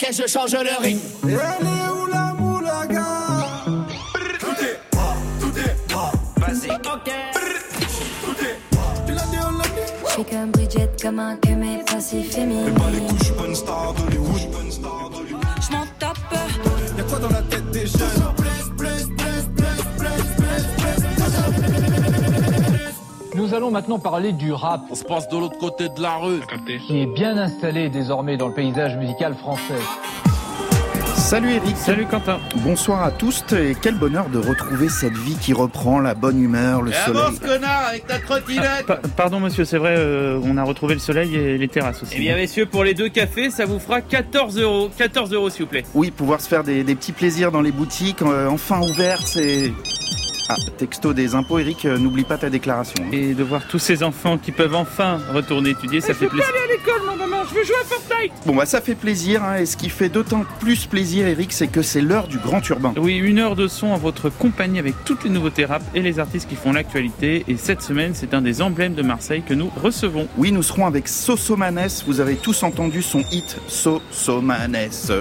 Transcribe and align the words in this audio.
parquet, 0.00 0.12
je 0.12 0.26
change 0.26 0.52
le 0.52 0.82
ring. 0.82 0.98
Et 0.98 1.32
elle 1.32 1.34
est 1.34 1.90
où 1.90 2.06
la 2.06 2.34
moulaga? 2.38 3.04
Tout 4.38 4.64
est 4.64 4.80
pas, 4.90 5.16
tout 5.40 5.58
est 5.58 5.92
pas, 5.92 6.12
vas-y, 6.36 6.70
ok. 6.70 7.10
Tout 8.24 8.44
est 8.44 8.76
pas, 8.76 8.94
tu 9.06 9.12
l'as 9.12 9.22
dit, 9.22 9.38
on 9.46 9.58
l'a 9.58 9.64
dit? 9.64 9.92
Je 10.06 10.10
suis 10.12 10.24
comme 10.24 10.50
Bridget, 10.50 10.90
comme 11.02 11.18
un 11.18 11.36
que 11.36 11.50
mes 11.50 11.84
passifs 11.84 12.32
féminines. 12.34 12.74
Pas 12.74 12.90
les 12.90 13.00
couilles, 13.00 13.18
je 13.18 13.24
suis 13.24 13.34
pas 13.34 13.46
une 13.46 13.54
star 13.54 13.94
d'Hollywood. 13.94 14.40
Je 15.60 15.72
m'en 15.72 15.86
tape. 15.98 16.16
Y'a 16.96 17.04
quoi 17.04 17.18
dans 17.18 17.28
la 17.28 17.42
tête 17.42 17.70
des 17.70 17.86
jeunes? 17.86 18.39
Nous 23.40 23.54
allons 23.54 23.70
maintenant 23.70 23.98
parler 23.98 24.32
du 24.32 24.52
rap, 24.52 24.82
On 24.90 24.94
se 24.94 25.02
passe 25.02 25.26
de 25.30 25.38
l'autre 25.38 25.56
côté 25.58 25.88
de 25.88 26.02
la 26.02 26.16
rue. 26.16 26.40
qui 26.86 27.00
est 27.00 27.06
bien 27.06 27.38
installé 27.38 27.88
désormais 27.88 28.36
dans 28.36 28.48
le 28.48 28.52
paysage 28.54 28.96
musical 28.98 29.34
français. 29.34 29.80
Salut 31.16 31.52
Eric. 31.52 31.74
Salut 31.78 32.04
Quentin. 32.04 32.38
Bonsoir 32.56 33.02
à 33.02 33.10
tous 33.10 33.42
et 33.52 33.74
quel 33.80 33.94
bonheur 33.94 34.28
de 34.28 34.38
retrouver 34.38 34.90
cette 34.90 35.16
vie 35.16 35.36
qui 35.40 35.54
reprend 35.54 36.00
la 36.00 36.12
bonne 36.14 36.38
humeur, 36.42 36.82
le 36.82 36.92
soleil. 36.92 37.18
avance, 37.22 37.38
connard, 37.38 37.86
avec 37.88 38.06
ta 38.06 38.18
trottinette 38.18 38.84
Pa- 38.86 39.00
pardon 39.16 39.40
monsieur, 39.40 39.64
c'est 39.64 39.78
vrai, 39.78 39.94
euh, 39.96 40.38
on 40.44 40.58
a 40.58 40.62
retrouvé 40.62 40.92
le 40.92 41.00
soleil 41.00 41.34
et 41.34 41.56
les 41.56 41.68
terrasses 41.68 42.02
aussi. 42.02 42.12
Eh 42.16 42.20
bien 42.20 42.36
messieurs, 42.36 42.66
pour 42.66 42.84
les 42.84 42.92
deux 42.92 43.08
cafés, 43.08 43.48
ça 43.48 43.64
vous 43.64 43.78
fera 43.78 44.02
14 44.02 44.58
euros. 44.58 44.90
14 44.98 45.32
euros 45.32 45.48
s'il 45.48 45.62
vous 45.64 45.70
plaît. 45.70 45.84
Oui, 45.94 46.10
pouvoir 46.10 46.42
se 46.42 46.48
faire 46.48 46.62
des, 46.62 46.84
des 46.84 46.94
petits 46.94 47.12
plaisirs 47.12 47.52
dans 47.52 47.62
les 47.62 47.72
boutiques, 47.72 48.20
euh, 48.20 48.48
enfin 48.50 48.80
ouvertes, 48.82 49.26
c'est... 49.26 49.72
Ah, 50.52 50.56
texto 50.78 51.12
des 51.14 51.36
impôts, 51.36 51.60
Eric, 51.60 51.84
euh, 51.84 51.96
n'oublie 51.96 52.24
pas 52.24 52.36
ta 52.36 52.50
déclaration. 52.50 52.96
hein. 53.04 53.10
Et 53.12 53.34
de 53.34 53.42
voir 53.44 53.62
tous 53.68 53.78
ces 53.78 54.02
enfants 54.02 54.36
qui 54.36 54.50
peuvent 54.50 54.74
enfin 54.74 55.20
retourner 55.32 55.70
étudier, 55.70 56.00
ça 56.00 56.12
fait 56.12 56.26
plaisir. 56.26 56.44
à 56.48 56.72
l'école, 56.72 57.02
ma 57.06 57.14
maman, 57.14 57.44
je 57.48 57.54
veux 57.54 57.62
jouer 57.64 57.76
à 57.80 57.84
Fortnite 57.84 58.32
Bon, 58.46 58.56
bah 58.56 58.66
ça 58.66 58.80
fait 58.80 58.96
plaisir, 58.96 59.44
hein, 59.44 59.58
et 59.58 59.66
ce 59.66 59.76
qui 59.76 59.88
fait 59.88 60.08
d'autant 60.08 60.44
plus 60.58 60.86
plaisir, 60.86 61.28
Eric, 61.28 61.52
c'est 61.52 61.68
que 61.68 61.82
c'est 61.82 62.00
l'heure 62.00 62.26
du 62.26 62.38
grand 62.38 62.68
urbain. 62.68 62.92
Oui, 62.96 63.16
une 63.16 63.38
heure 63.38 63.54
de 63.54 63.68
son 63.68 63.94
à 63.94 63.96
votre 63.96 64.28
compagnie 64.28 64.80
avec 64.80 64.94
toutes 65.04 65.22
les 65.22 65.30
nouveautés 65.30 65.66
rap 65.66 65.82
et 65.94 66.02
les 66.02 66.18
artistes 66.18 66.48
qui 66.48 66.56
font 66.56 66.72
l'actualité. 66.72 67.44
Et 67.46 67.56
cette 67.56 67.82
semaine, 67.82 68.12
c'est 68.14 68.34
un 68.34 68.42
des 68.42 68.60
emblèmes 68.60 68.94
de 68.94 69.02
Marseille 69.02 69.44
que 69.46 69.54
nous 69.54 69.70
recevons. 69.80 70.26
Oui, 70.36 70.50
nous 70.50 70.64
serons 70.64 70.84
avec 70.86 71.06
Sosomanes. 71.06 71.88
Vous 72.08 72.18
avez 72.20 72.34
tous 72.34 72.64
entendu 72.64 73.02
son 73.02 73.20
hit 73.30 73.56
Sosomanes. 73.68 74.76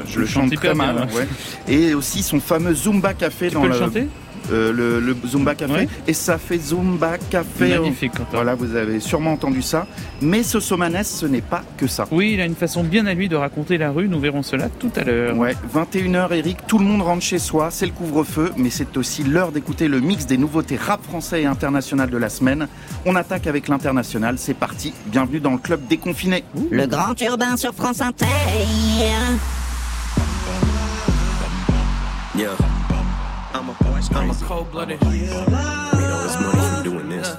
Je 0.07 0.19
le 0.19 0.25
chante 0.25 0.55
très 0.55 0.73
mal. 0.73 0.95
bien, 0.95 1.05
ouais. 1.15 1.27
Et 1.67 1.93
aussi 1.93 2.23
son 2.23 2.39
fameux 2.39 2.73
Zumba 2.73 3.13
Café 3.13 3.49
Tu 3.49 3.53
dans 3.53 3.61
peux 3.61 3.67
le, 3.67 3.73
le 3.73 3.79
chanter? 3.79 4.07
Euh, 4.51 4.71
le, 4.71 4.99
le 4.99 5.15
Zumba 5.27 5.55
Café. 5.55 5.73
Ouais. 5.73 5.87
Et 6.07 6.13
ça 6.13 6.37
fait 6.37 6.57
Zumba 6.57 7.17
Café. 7.29 7.69
Magnifique, 7.77 8.11
Quentin. 8.13 8.29
Voilà, 8.33 8.55
vous 8.55 8.75
avez 8.75 8.99
sûrement 8.99 9.33
entendu 9.33 9.61
ça. 9.61 9.87
Mais 10.21 10.43
Sosomanes, 10.43 11.03
ce 11.03 11.25
n'est 11.25 11.41
pas 11.41 11.63
que 11.77 11.87
ça. 11.87 12.07
Oui, 12.11 12.31
il 12.33 12.41
a 12.41 12.45
une 12.45 12.55
façon 12.55 12.83
bien 12.83 13.05
à 13.05 13.13
lui 13.13 13.29
de 13.29 13.35
raconter 13.35 13.77
la 13.77 13.91
rue. 13.91 14.07
Nous 14.07 14.19
verrons 14.19 14.43
cela 14.43 14.69
tout 14.69 14.91
à 14.95 15.03
l'heure. 15.03 15.37
Ouais, 15.37 15.55
21h 15.73 16.33
Eric, 16.33 16.57
tout 16.67 16.77
le 16.79 16.85
monde 16.85 17.01
rentre 17.01 17.23
chez 17.23 17.39
soi, 17.39 17.69
c'est 17.71 17.85
le 17.85 17.91
couvre-feu, 17.91 18.51
mais 18.57 18.69
c'est 18.69 18.97
aussi 18.97 19.23
l'heure 19.23 19.51
d'écouter 19.51 19.87
le 19.87 19.99
mix 19.99 20.25
des 20.25 20.37
nouveautés 20.37 20.77
rap 20.77 21.03
français 21.03 21.43
et 21.43 21.45
international 21.45 22.09
de 22.09 22.17
la 22.17 22.29
semaine. 22.29 22.67
On 23.05 23.15
attaque 23.15 23.47
avec 23.47 23.67
l'international, 23.67 24.35
c'est 24.37 24.53
parti, 24.53 24.93
bienvenue 25.07 25.39
dans 25.39 25.51
le 25.51 25.57
club 25.57 25.81
déconfiné. 25.87 26.43
Le 26.71 26.87
grand 26.87 27.19
urbain 27.21 27.57
sur 27.57 27.73
France 27.73 28.01
Inter. 28.01 28.25
Yeah. 32.35 32.55
I'm 33.51 33.69
a 33.69 33.75
I'm 34.11 34.29
a 34.29 34.35
cold 34.35 34.71
blooded. 34.71 35.01
Made 35.01 35.33
all 35.33 36.23
this 36.23 36.39
money 36.39 36.69
from 36.69 36.83
doing 36.83 37.09
this. 37.09 37.35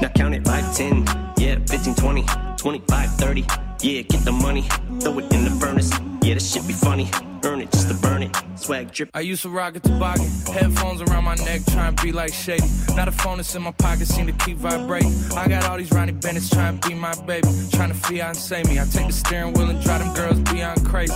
Now 0.00 0.08
count 0.14 0.34
it 0.34 0.46
5, 0.46 0.76
10, 0.76 1.04
yeah, 1.36 1.58
15, 1.66 1.94
20, 1.94 2.24
25, 2.56 3.10
30. 3.10 3.40
Yeah, 3.82 4.02
get 4.02 4.24
the 4.24 4.32
money, 4.32 4.62
throw 5.00 5.18
it 5.18 5.32
in 5.32 5.44
the 5.44 5.50
furnace. 5.60 5.92
Yeah, 6.22 6.34
this 6.34 6.52
shit 6.52 6.66
be 6.66 6.72
funny. 6.72 7.10
Earn 7.44 7.60
it 7.60 7.70
just 7.70 7.88
to 7.88 7.94
burn 7.94 8.22
it. 8.22 8.36
Swag 8.56 8.92
drip. 8.92 9.10
I 9.14 9.20
used 9.20 9.42
to 9.42 9.50
rock 9.50 9.76
a 9.76 9.80
toboggan, 9.80 10.28
headphones 10.52 11.02
around 11.02 11.24
my 11.24 11.36
neck, 11.36 11.60
trying 11.70 11.94
to 11.94 12.02
be 12.02 12.10
like 12.10 12.32
Shady. 12.32 12.66
Now 12.96 13.04
the 13.04 13.12
phone 13.12 13.36
that's 13.36 13.54
in 13.54 13.62
my 13.62 13.72
pocket 13.72 14.08
seem 14.08 14.26
to 14.26 14.32
keep 14.32 14.56
vibrating. 14.56 15.14
I 15.36 15.48
got 15.48 15.64
all 15.68 15.76
these 15.76 15.92
Ronnie 15.92 16.12
Bennett's 16.12 16.50
trying 16.50 16.78
to 16.78 16.88
be 16.88 16.94
my 16.94 17.14
baby, 17.26 17.48
trying 17.72 17.90
to 17.90 17.94
fiance 17.94 18.62
me. 18.64 18.80
I 18.80 18.84
take 18.84 19.06
the 19.06 19.12
steering 19.12 19.52
wheel 19.52 19.70
and 19.70 19.80
drive 19.82 20.04
them 20.04 20.14
girls 20.14 20.40
beyond 20.40 20.84
crazy. 20.84 21.14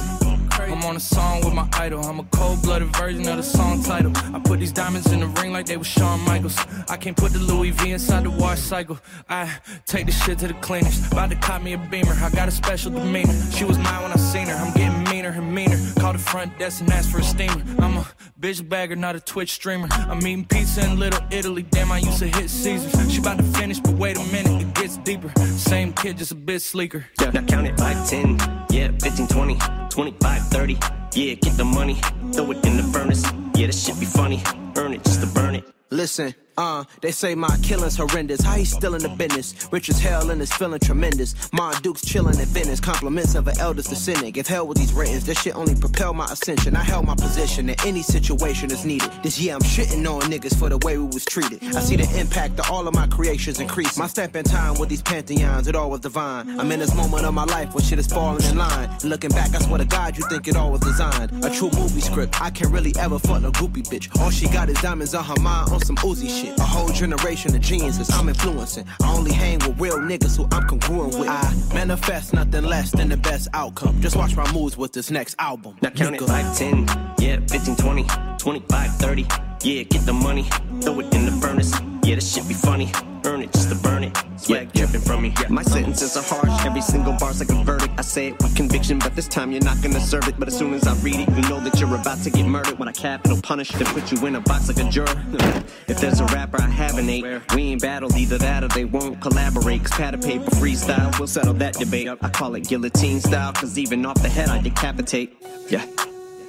I'm 0.58 0.82
on 0.84 0.96
a 0.96 1.00
song 1.00 1.44
with 1.44 1.54
my 1.54 1.68
idol. 1.72 2.02
I'm 2.04 2.20
a 2.20 2.24
cold-blooded 2.24 2.94
version 2.96 3.26
of 3.28 3.36
the 3.36 3.42
song 3.42 3.82
title. 3.82 4.12
I 4.34 4.40
put 4.40 4.60
these 4.60 4.72
diamonds 4.72 5.10
in 5.12 5.20
the 5.20 5.26
ring 5.26 5.52
like 5.52 5.66
they 5.66 5.76
were 5.76 5.84
Shawn 5.84 6.20
Michaels. 6.20 6.56
I 6.88 6.96
can't 6.96 7.16
put 7.16 7.32
the 7.32 7.38
Louis 7.38 7.70
V 7.70 7.92
inside 7.92 8.24
the 8.24 8.30
wash 8.30 8.60
cycle. 8.60 8.98
I 9.28 9.50
take 9.86 10.06
the 10.06 10.12
shit 10.12 10.38
to 10.40 10.48
the 10.48 10.54
cleaners. 10.54 11.06
About 11.10 11.30
to 11.30 11.36
cop 11.36 11.62
me 11.62 11.72
a 11.72 11.78
beamer. 11.78 12.14
I 12.14 12.30
got 12.30 12.48
a 12.48 12.50
special 12.50 12.90
demeanor. 12.90 13.34
She 13.50 13.64
was 13.64 13.78
mine 13.78 14.02
when 14.02 14.12
I 14.12 14.16
seen 14.16 14.46
her. 14.48 14.54
I'm 14.54 14.72
getting 14.74 15.01
meaner 15.22 15.38
and 15.38 15.54
meaner. 15.54 15.78
Call 16.00 16.12
the 16.12 16.18
front 16.18 16.58
desk 16.58 16.80
and 16.80 16.92
ask 16.92 17.10
for 17.10 17.18
a 17.18 17.22
steamer. 17.22 17.62
I'm 17.78 17.96
a 17.96 18.06
bitch 18.40 18.68
bagger, 18.68 18.96
not 18.96 19.14
a 19.14 19.20
Twitch 19.20 19.52
streamer. 19.52 19.86
I'm 19.92 20.18
eating 20.26 20.44
pizza 20.44 20.84
in 20.84 20.98
Little 20.98 21.20
Italy. 21.30 21.62
Damn, 21.62 21.92
I 21.92 21.98
used 21.98 22.18
to 22.18 22.26
hit 22.26 22.50
Caesars. 22.50 23.12
She 23.12 23.20
about 23.20 23.38
to 23.38 23.44
finish, 23.44 23.78
but 23.78 23.94
wait 23.94 24.16
a 24.16 24.24
minute, 24.32 24.62
it 24.62 24.74
gets 24.74 24.96
deeper. 24.98 25.32
Same 25.44 25.92
kid, 25.92 26.18
just 26.18 26.32
a 26.32 26.34
bit 26.34 26.60
sleeker. 26.60 27.06
Yeah, 27.20 27.30
now 27.30 27.44
count 27.44 27.68
it 27.68 27.78
5, 27.78 28.08
10, 28.08 28.38
yeah, 28.70 28.90
15, 29.00 29.28
20, 29.28 29.58
25, 29.90 30.42
30. 30.48 30.78
Yeah, 31.14 31.34
get 31.34 31.56
the 31.56 31.64
money, 31.64 31.94
throw 32.32 32.50
it 32.50 32.66
in 32.66 32.76
the 32.76 32.82
furnace. 32.92 33.24
Yeah, 33.54 33.66
this 33.66 33.84
shit 33.84 34.00
be 34.00 34.06
funny. 34.06 34.42
Earn 34.76 34.94
it 34.94 35.04
just 35.04 35.20
to 35.20 35.26
burn 35.28 35.54
it. 35.54 35.64
Listen, 35.90 36.34
uh, 36.56 36.84
they 37.00 37.10
say 37.10 37.34
my 37.34 37.56
killing's 37.62 37.96
horrendous. 37.96 38.40
How 38.42 38.56
he 38.56 38.64
still 38.64 38.94
in 38.94 39.02
the 39.02 39.08
business? 39.08 39.68
Rich 39.70 39.88
as 39.88 39.98
hell 39.98 40.30
and 40.30 40.40
is 40.40 40.52
feeling 40.52 40.80
tremendous. 40.80 41.34
My 41.52 41.72
Duke's 41.82 42.02
chilling 42.02 42.38
in 42.38 42.46
Venice. 42.46 42.80
Compliments 42.80 43.34
of 43.34 43.48
an 43.48 43.58
eldest 43.58 43.90
descendant. 43.90 44.34
Give 44.34 44.46
hell 44.46 44.66
with 44.66 44.78
these 44.78 44.92
ratings. 44.92 45.24
This 45.24 45.40
shit 45.40 45.56
only 45.56 45.74
propel 45.74 46.14
my 46.14 46.26
ascension. 46.26 46.76
I 46.76 46.82
held 46.82 47.06
my 47.06 47.14
position 47.14 47.68
in 47.68 47.76
any 47.86 48.02
situation 48.02 48.70
is 48.70 48.84
needed. 48.84 49.10
This 49.22 49.38
year 49.40 49.54
I'm 49.54 49.60
shitting 49.60 50.06
on 50.10 50.22
niggas 50.22 50.58
for 50.58 50.68
the 50.68 50.78
way 50.78 50.98
we 50.98 51.06
was 51.06 51.24
treated. 51.24 51.62
I 51.76 51.80
see 51.80 51.96
the 51.96 52.20
impact 52.20 52.58
of 52.60 52.70
all 52.70 52.86
of 52.86 52.94
my 52.94 53.06
creations 53.06 53.60
increase. 53.60 53.96
My 53.96 54.06
step 54.06 54.36
in 54.36 54.44
time 54.44 54.78
with 54.78 54.88
these 54.88 55.02
pantheons, 55.02 55.68
it 55.68 55.76
all 55.76 55.90
was 55.90 56.00
divine. 56.00 56.60
I'm 56.60 56.70
in 56.72 56.80
this 56.80 56.94
moment 56.94 57.24
of 57.24 57.34
my 57.34 57.44
life 57.44 57.74
where 57.74 57.82
shit 57.82 57.98
is 57.98 58.06
falling 58.06 58.44
in 58.44 58.56
line. 58.56 58.88
And 58.90 59.04
looking 59.04 59.30
back, 59.30 59.54
I 59.54 59.58
swear 59.60 59.78
to 59.78 59.84
God, 59.84 60.16
you 60.16 60.24
think 60.28 60.48
it 60.48 60.56
all 60.56 60.70
was 60.72 60.80
designed. 60.80 61.44
A 61.44 61.50
true 61.50 61.70
movie 61.74 62.00
script. 62.00 62.40
I 62.40 62.50
can't 62.50 62.72
really 62.72 62.92
ever 62.98 63.18
fuck 63.18 63.42
a 63.42 63.50
groupie 63.50 63.86
bitch. 63.88 64.08
All 64.20 64.30
she 64.30 64.48
got 64.48 64.68
is 64.68 64.80
diamonds 64.80 65.14
on 65.14 65.24
her 65.24 65.40
mind 65.40 65.70
on 65.72 65.80
some 65.80 65.96
Uzi 65.96 66.28
shit. 66.28 66.41
A 66.50 66.62
whole 66.62 66.88
generation 66.88 67.54
of 67.54 67.60
geniuses 67.60 68.10
I'm 68.10 68.28
influencing. 68.28 68.84
I 69.02 69.14
only 69.14 69.32
hang 69.32 69.58
with 69.60 69.78
real 69.80 69.98
niggas 69.98 70.36
who 70.36 70.44
I'm 70.50 70.66
congruent 70.66 71.14
with. 71.18 71.28
I 71.28 71.54
manifest 71.72 72.34
nothing 72.34 72.64
less 72.64 72.90
than 72.90 73.08
the 73.08 73.16
best 73.16 73.48
outcome. 73.54 74.00
Just 74.00 74.16
watch 74.16 74.36
my 74.36 74.50
moves 74.52 74.76
with 74.76 74.92
this 74.92 75.10
next 75.10 75.36
album. 75.38 75.76
Now 75.82 75.90
count 75.90 76.16
Nigga. 76.16 76.22
it 76.22 76.28
5, 76.28 76.58
10, 76.58 76.86
yeah, 77.18 77.38
15, 77.48 77.76
20, 77.76 78.06
25, 78.38 78.94
30. 78.96 79.26
Yeah, 79.62 79.82
get 79.84 80.04
the 80.06 80.12
money, 80.12 80.42
throw 80.80 80.98
it 81.00 81.14
in 81.14 81.26
the 81.26 81.32
furnace. 81.40 81.72
Yeah, 82.04 82.16
this 82.16 82.34
shit 82.34 82.48
be 82.48 82.54
funny. 82.54 82.90
Earn 83.24 83.42
it 83.42 83.52
just 83.52 83.68
to 83.68 83.76
burn 83.76 84.02
it. 84.04 84.18
Swag 84.42 84.72
dripping 84.72 85.00
from 85.02 85.22
me. 85.22 85.32
My 85.48 85.62
sentences 85.62 86.16
are 86.16 86.22
harsh, 86.24 86.66
every 86.66 86.80
single 86.80 87.12
bar's 87.12 87.38
like 87.38 87.50
a 87.50 87.62
verdict. 87.62 87.94
I 87.96 88.02
say 88.02 88.28
it 88.28 88.42
with 88.42 88.56
conviction, 88.56 88.98
but 88.98 89.14
this 89.14 89.28
time 89.28 89.52
you're 89.52 89.62
not 89.62 89.80
gonna 89.80 90.00
serve 90.00 90.26
it. 90.26 90.34
But 90.36 90.48
as 90.48 90.58
soon 90.58 90.74
as 90.74 90.84
I 90.84 90.94
read 90.96 91.20
it, 91.20 91.28
you 91.28 91.48
know 91.48 91.60
that 91.60 91.78
you're 91.78 91.94
about 91.94 92.18
to 92.24 92.30
get 92.30 92.44
murdered. 92.44 92.76
When 92.76 92.88
I 92.88 92.92
capital 92.92 93.40
punish, 93.40 93.70
then 93.70 93.86
put 93.86 94.10
you 94.10 94.26
in 94.26 94.34
a 94.34 94.40
box 94.40 94.66
like 94.66 94.84
a 94.84 94.90
juror. 94.90 95.06
if 95.86 96.00
there's 96.00 96.18
a 96.18 96.24
rapper 96.26 96.60
I 96.60 96.66
have 96.66 96.98
an 96.98 97.08
eight, 97.08 97.24
we 97.54 97.62
ain't 97.70 97.82
battled 97.82 98.16
either 98.16 98.36
that 98.38 98.64
or 98.64 98.68
they 98.68 98.84
won't 98.84 99.20
collaborate. 99.20 99.82
Cause 99.82 99.92
pad 99.92 100.14
of 100.14 100.22
paper 100.22 100.50
freestyle, 100.56 101.16
we'll 101.20 101.28
settle 101.28 101.54
that 101.54 101.74
debate. 101.74 102.08
I 102.08 102.28
call 102.28 102.56
it 102.56 102.66
guillotine 102.66 103.20
style, 103.20 103.52
cause 103.52 103.78
even 103.78 104.04
off 104.04 104.20
the 104.22 104.28
head 104.28 104.48
I 104.48 104.60
decapitate. 104.60 105.40
Yeah. 105.68 105.86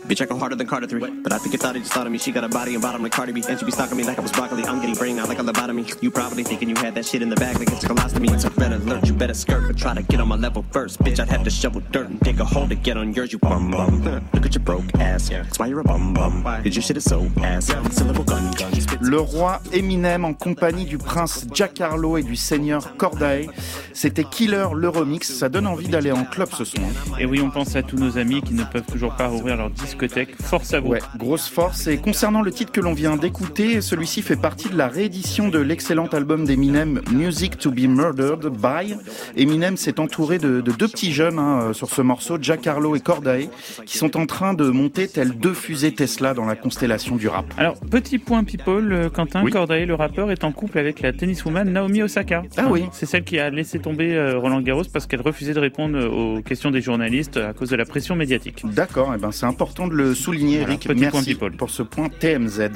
Bitch, 0.07 0.21
I 0.21 0.25
go 0.25 0.37
harder 0.37 0.55
than 0.55 0.67
Carter 0.67 0.85
3. 0.85 1.21
But 1.21 1.31
I 1.31 1.37
think 1.37 1.53
you 1.53 1.59
thought 1.59 1.77
it 1.77 1.79
just 1.79 1.93
thought 1.93 2.05
of 2.05 2.11
me. 2.11 2.17
She 2.17 2.33
got 2.33 2.43
a 2.43 2.49
body 2.49 2.73
and 2.73 2.81
bottom 2.81 3.01
like 3.01 3.13
Cardi 3.13 3.31
B. 3.31 3.41
And 3.47 3.57
she 3.57 3.65
be 3.65 3.71
stalking 3.71 3.95
me 3.95 4.03
like 4.03 4.19
I 4.19 4.21
was 4.21 4.33
broccoli. 4.33 4.63
I'm 4.65 4.81
getting 4.81 4.95
brain 4.95 5.17
out 5.17 5.29
like 5.29 5.39
a 5.39 5.43
lobotomy. 5.43 6.01
You 6.03 6.11
probably 6.11 6.43
thinking 6.43 6.69
you 6.69 6.75
had 6.75 6.93
that 6.95 7.05
shit 7.05 7.21
in 7.21 7.29
the 7.29 7.37
bag 7.37 7.57
like 7.57 7.71
it's 7.71 7.83
a 7.83 7.87
colostomy. 7.87 8.33
It's 8.33 8.43
a 8.43 8.49
red 8.49 8.73
alert. 8.73 9.07
You 9.07 9.13
better 9.13 9.33
skirt, 9.33 9.67
but 9.67 9.77
try 9.77 9.93
to 9.93 10.03
get 10.03 10.19
on 10.19 10.27
my 10.27 10.35
level 10.35 10.65
first. 10.71 10.99
Bitch, 10.99 11.19
I'd 11.19 11.29
have 11.29 11.43
to 11.45 11.49
shovel 11.49 11.81
dirt 11.91 12.09
and 12.09 12.19
dig 12.19 12.39
a 12.41 12.45
hole 12.45 12.67
to 12.67 12.75
get 12.75 12.97
on 12.97 13.13
yours, 13.13 13.31
you 13.31 13.39
bum 13.39 13.71
bum. 13.71 14.03
Look 14.33 14.45
at 14.45 14.53
your 14.53 14.63
broke 14.63 14.83
ass. 14.99 15.29
That's 15.29 15.57
why 15.57 15.67
you're 15.67 15.79
a 15.79 15.83
bum 15.85 16.13
bum. 16.13 16.43
Cause 16.43 16.75
your 16.75 16.83
shit 16.83 16.97
is 16.97 17.05
so 17.05 17.25
ass. 17.37 17.67
Syllable 17.91 18.25
gun 18.25 18.51
gun. 18.51 18.71
Le 18.99 19.19
roi 19.19 19.61
Eminem 19.71 20.25
en 20.25 20.33
compagnie 20.33 20.85
du 20.85 20.97
prince 20.97 21.45
Jack 21.53 21.79
Harlow 21.79 22.17
et 22.17 22.23
du 22.23 22.35
seigneur 22.35 22.97
Cordae. 22.97 23.47
C'était 23.93 24.25
Killer 24.25 24.67
le 24.75 24.89
remix. 24.89 25.31
Ça 25.33 25.47
donne 25.47 25.67
envie 25.67 25.87
d'aller 25.87 26.11
en 26.11 26.25
club 26.25 26.49
ce 26.57 26.65
soir. 26.65 26.87
Et 27.19 27.25
oui, 27.25 27.41
on 27.41 27.49
pense 27.49 27.75
à 27.75 27.83
tous 27.83 27.97
nos 27.97 28.17
amis 28.17 28.41
qui 28.41 28.53
ne 28.53 28.63
peuvent 28.63 28.85
toujours 28.85 29.15
pas 29.15 29.27
rouvrir 29.27 29.57
leur 29.57 29.69
disque 29.69 29.92
discothèque. 29.93 30.35
Force 30.41 30.73
à 30.73 30.79
vous. 30.79 30.89
Ouais, 30.89 30.99
grosse 31.17 31.47
force. 31.47 31.87
Et 31.87 31.97
concernant 31.97 32.41
le 32.41 32.51
titre 32.51 32.71
que 32.71 32.81
l'on 32.81 32.93
vient 32.93 33.15
d'écouter, 33.15 33.79
celui-ci 33.81 34.21
fait 34.21 34.35
partie 34.35 34.69
de 34.69 34.77
la 34.77 34.87
réédition 34.87 35.49
de 35.49 35.59
l'excellent 35.59 36.07
album 36.07 36.45
d'Eminem, 36.45 37.01
Music 37.11 37.57
to 37.57 37.71
be 37.71 37.81
Murdered 37.81 38.49
by. 38.49 38.95
Eminem 39.37 39.77
s'est 39.77 39.99
entouré 39.99 40.39
de, 40.39 40.61
de, 40.61 40.71
deux 40.71 40.87
petits 40.87 41.13
jeunes 41.13 41.37
hein, 41.37 41.73
sur 41.73 41.89
ce 41.89 42.01
morceau, 42.01 42.37
Jack 42.41 42.65
Harlow 42.65 42.95
et 42.95 42.99
Cordae, 42.99 43.49
qui 43.85 43.97
sont 43.97 44.17
en 44.17 44.25
train 44.25 44.53
de 44.53 44.69
monter 44.69 45.07
tels 45.07 45.37
deux 45.37 45.53
fusées 45.53 45.93
Tesla 45.93 46.33
dans 46.33 46.45
la 46.45 46.55
constellation 46.55 47.15
du 47.15 47.27
rap. 47.27 47.45
Alors, 47.57 47.79
petit 47.79 48.17
point 48.17 48.43
people, 48.43 48.91
euh, 48.91 49.09
Quentin, 49.09 49.43
oui. 49.43 49.51
Cordae, 49.51 49.85
le 49.85 49.95
rappeur, 49.95 50.31
est 50.31 50.43
en 50.43 50.51
couple 50.51 50.79
avec 50.79 51.01
la 51.01 51.13
tenniswoman 51.13 51.71
Naomi 51.71 52.01
Osaka. 52.01 52.43
Ah 52.57 52.67
oui. 52.69 52.85
C'est 52.91 53.05
celle 53.05 53.23
qui 53.23 53.37
a 53.37 53.49
laissé 53.49 53.79
tomber 53.79 54.15
euh, 54.15 54.39
Roland 54.39 54.61
Garros 54.61 54.83
parce 54.91 55.05
qu'elle 55.05 55.21
refusait 55.21 55.53
de 55.53 55.59
répondre 55.59 55.99
aux 56.03 56.41
questions 56.41 56.71
des 56.71 56.81
journalistes 56.81 57.37
à 57.37 57.53
cause 57.53 57.69
de 57.69 57.75
la 57.75 57.85
pression 57.85 58.15
médiatique. 58.15 58.63
D'accord, 58.63 59.13
eh 59.15 59.19
ben 59.19 59.31
c'est 59.31 59.45
important 59.45 59.82
de 59.87 59.95
le 59.95 60.15
souligner, 60.15 60.61
Eric. 60.61 60.85
Voilà, 60.85 60.99
Merci 61.01 61.35
pour 61.57 61.69
ce 61.69 61.83
point 61.83 62.09
TMZ. 62.09 62.69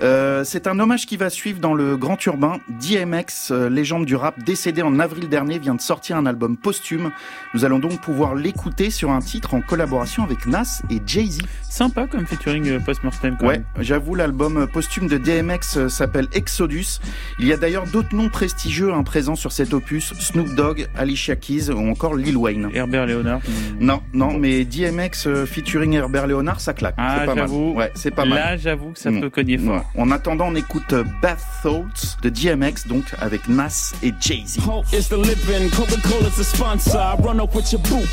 Euh, 0.00 0.44
c'est 0.44 0.66
un 0.66 0.78
hommage 0.78 1.06
qui 1.06 1.16
va 1.16 1.30
suivre 1.30 1.60
dans 1.60 1.74
le 1.74 1.96
grand 1.96 2.24
urbain. 2.26 2.58
DMX, 2.80 3.50
euh, 3.50 3.68
légende 3.68 4.04
du 4.04 4.16
rap, 4.16 4.42
décédé 4.44 4.82
en 4.82 4.98
avril 4.98 5.28
dernier, 5.28 5.58
vient 5.58 5.74
de 5.74 5.80
sortir 5.80 6.16
un 6.16 6.26
album 6.26 6.56
posthume. 6.56 7.10
Nous 7.54 7.64
allons 7.64 7.78
donc 7.78 8.00
pouvoir 8.00 8.34
l'écouter 8.34 8.90
sur 8.90 9.10
un 9.10 9.20
titre 9.20 9.54
en 9.54 9.60
collaboration 9.60 10.22
avec 10.22 10.46
Nas 10.46 10.82
et 10.90 11.00
Jay-Z. 11.04 11.40
Sympa 11.68 12.06
comme 12.06 12.26
featuring 12.26 12.68
euh, 12.68 12.78
post-mortem. 12.78 13.36
Ouais, 13.42 13.62
j'avoue, 13.80 14.14
l'album 14.14 14.66
posthume 14.72 15.08
de 15.08 15.18
DMX 15.18 15.88
s'appelle 15.88 16.28
Exodus. 16.32 17.00
Il 17.38 17.46
y 17.46 17.52
a 17.52 17.56
d'ailleurs 17.56 17.86
d'autres 17.86 18.14
noms 18.14 18.28
prestigieux 18.28 18.92
hein, 18.92 19.02
présents 19.02 19.36
sur 19.36 19.52
cet 19.52 19.74
opus 19.74 20.14
Snoop 20.14 20.54
Dogg, 20.54 20.86
Alicia 20.96 21.36
Keys 21.36 21.70
ou 21.70 21.90
encore 21.90 22.14
Lil 22.14 22.36
Wayne. 22.36 22.70
Herbert 22.72 23.06
Léonard. 23.06 23.40
Non, 23.80 24.02
non, 24.12 24.38
mais 24.38 24.64
DMX 24.64 25.28
featuring 25.46 25.94
Herbert 25.94 26.26
Léonard, 26.26 26.45
ça 26.60 26.72
claque. 26.72 26.94
Ah, 26.96 27.18
c'est 27.20 27.26
pas 27.26 27.34
mal. 27.34 27.50
Ouais, 27.50 27.92
c'est 27.94 28.10
pas 28.10 28.24
mal. 28.24 28.38
Là, 28.38 28.56
j'avoue 28.56 28.90
que 28.90 28.98
ça 28.98 29.10
mmh. 29.10 29.20
peut 29.20 29.30
cogner 29.30 29.58
fort. 29.58 29.84
Ouais. 29.94 30.02
En 30.02 30.10
attendant, 30.10 30.46
on 30.48 30.54
écoute 30.54 30.94
Bath 31.20 31.44
Thoughts 31.62 32.16
de 32.22 32.28
DMX, 32.28 32.86
donc 32.86 33.04
avec 33.20 33.48
Nas 33.48 33.92
et 34.02 34.12
Jay-Z. 34.20 34.60
Oh, 34.68 34.82
it's 34.92 35.08
the 35.08 35.16
living, 35.16 35.70
Coca-Cola's 35.70 36.38
a 36.38 36.44
sponsor. 36.44 36.98
I 36.98 37.16
run 37.22 37.40
up 37.40 37.54
with 37.54 37.72
your 37.72 37.82
boo. 37.82 38.04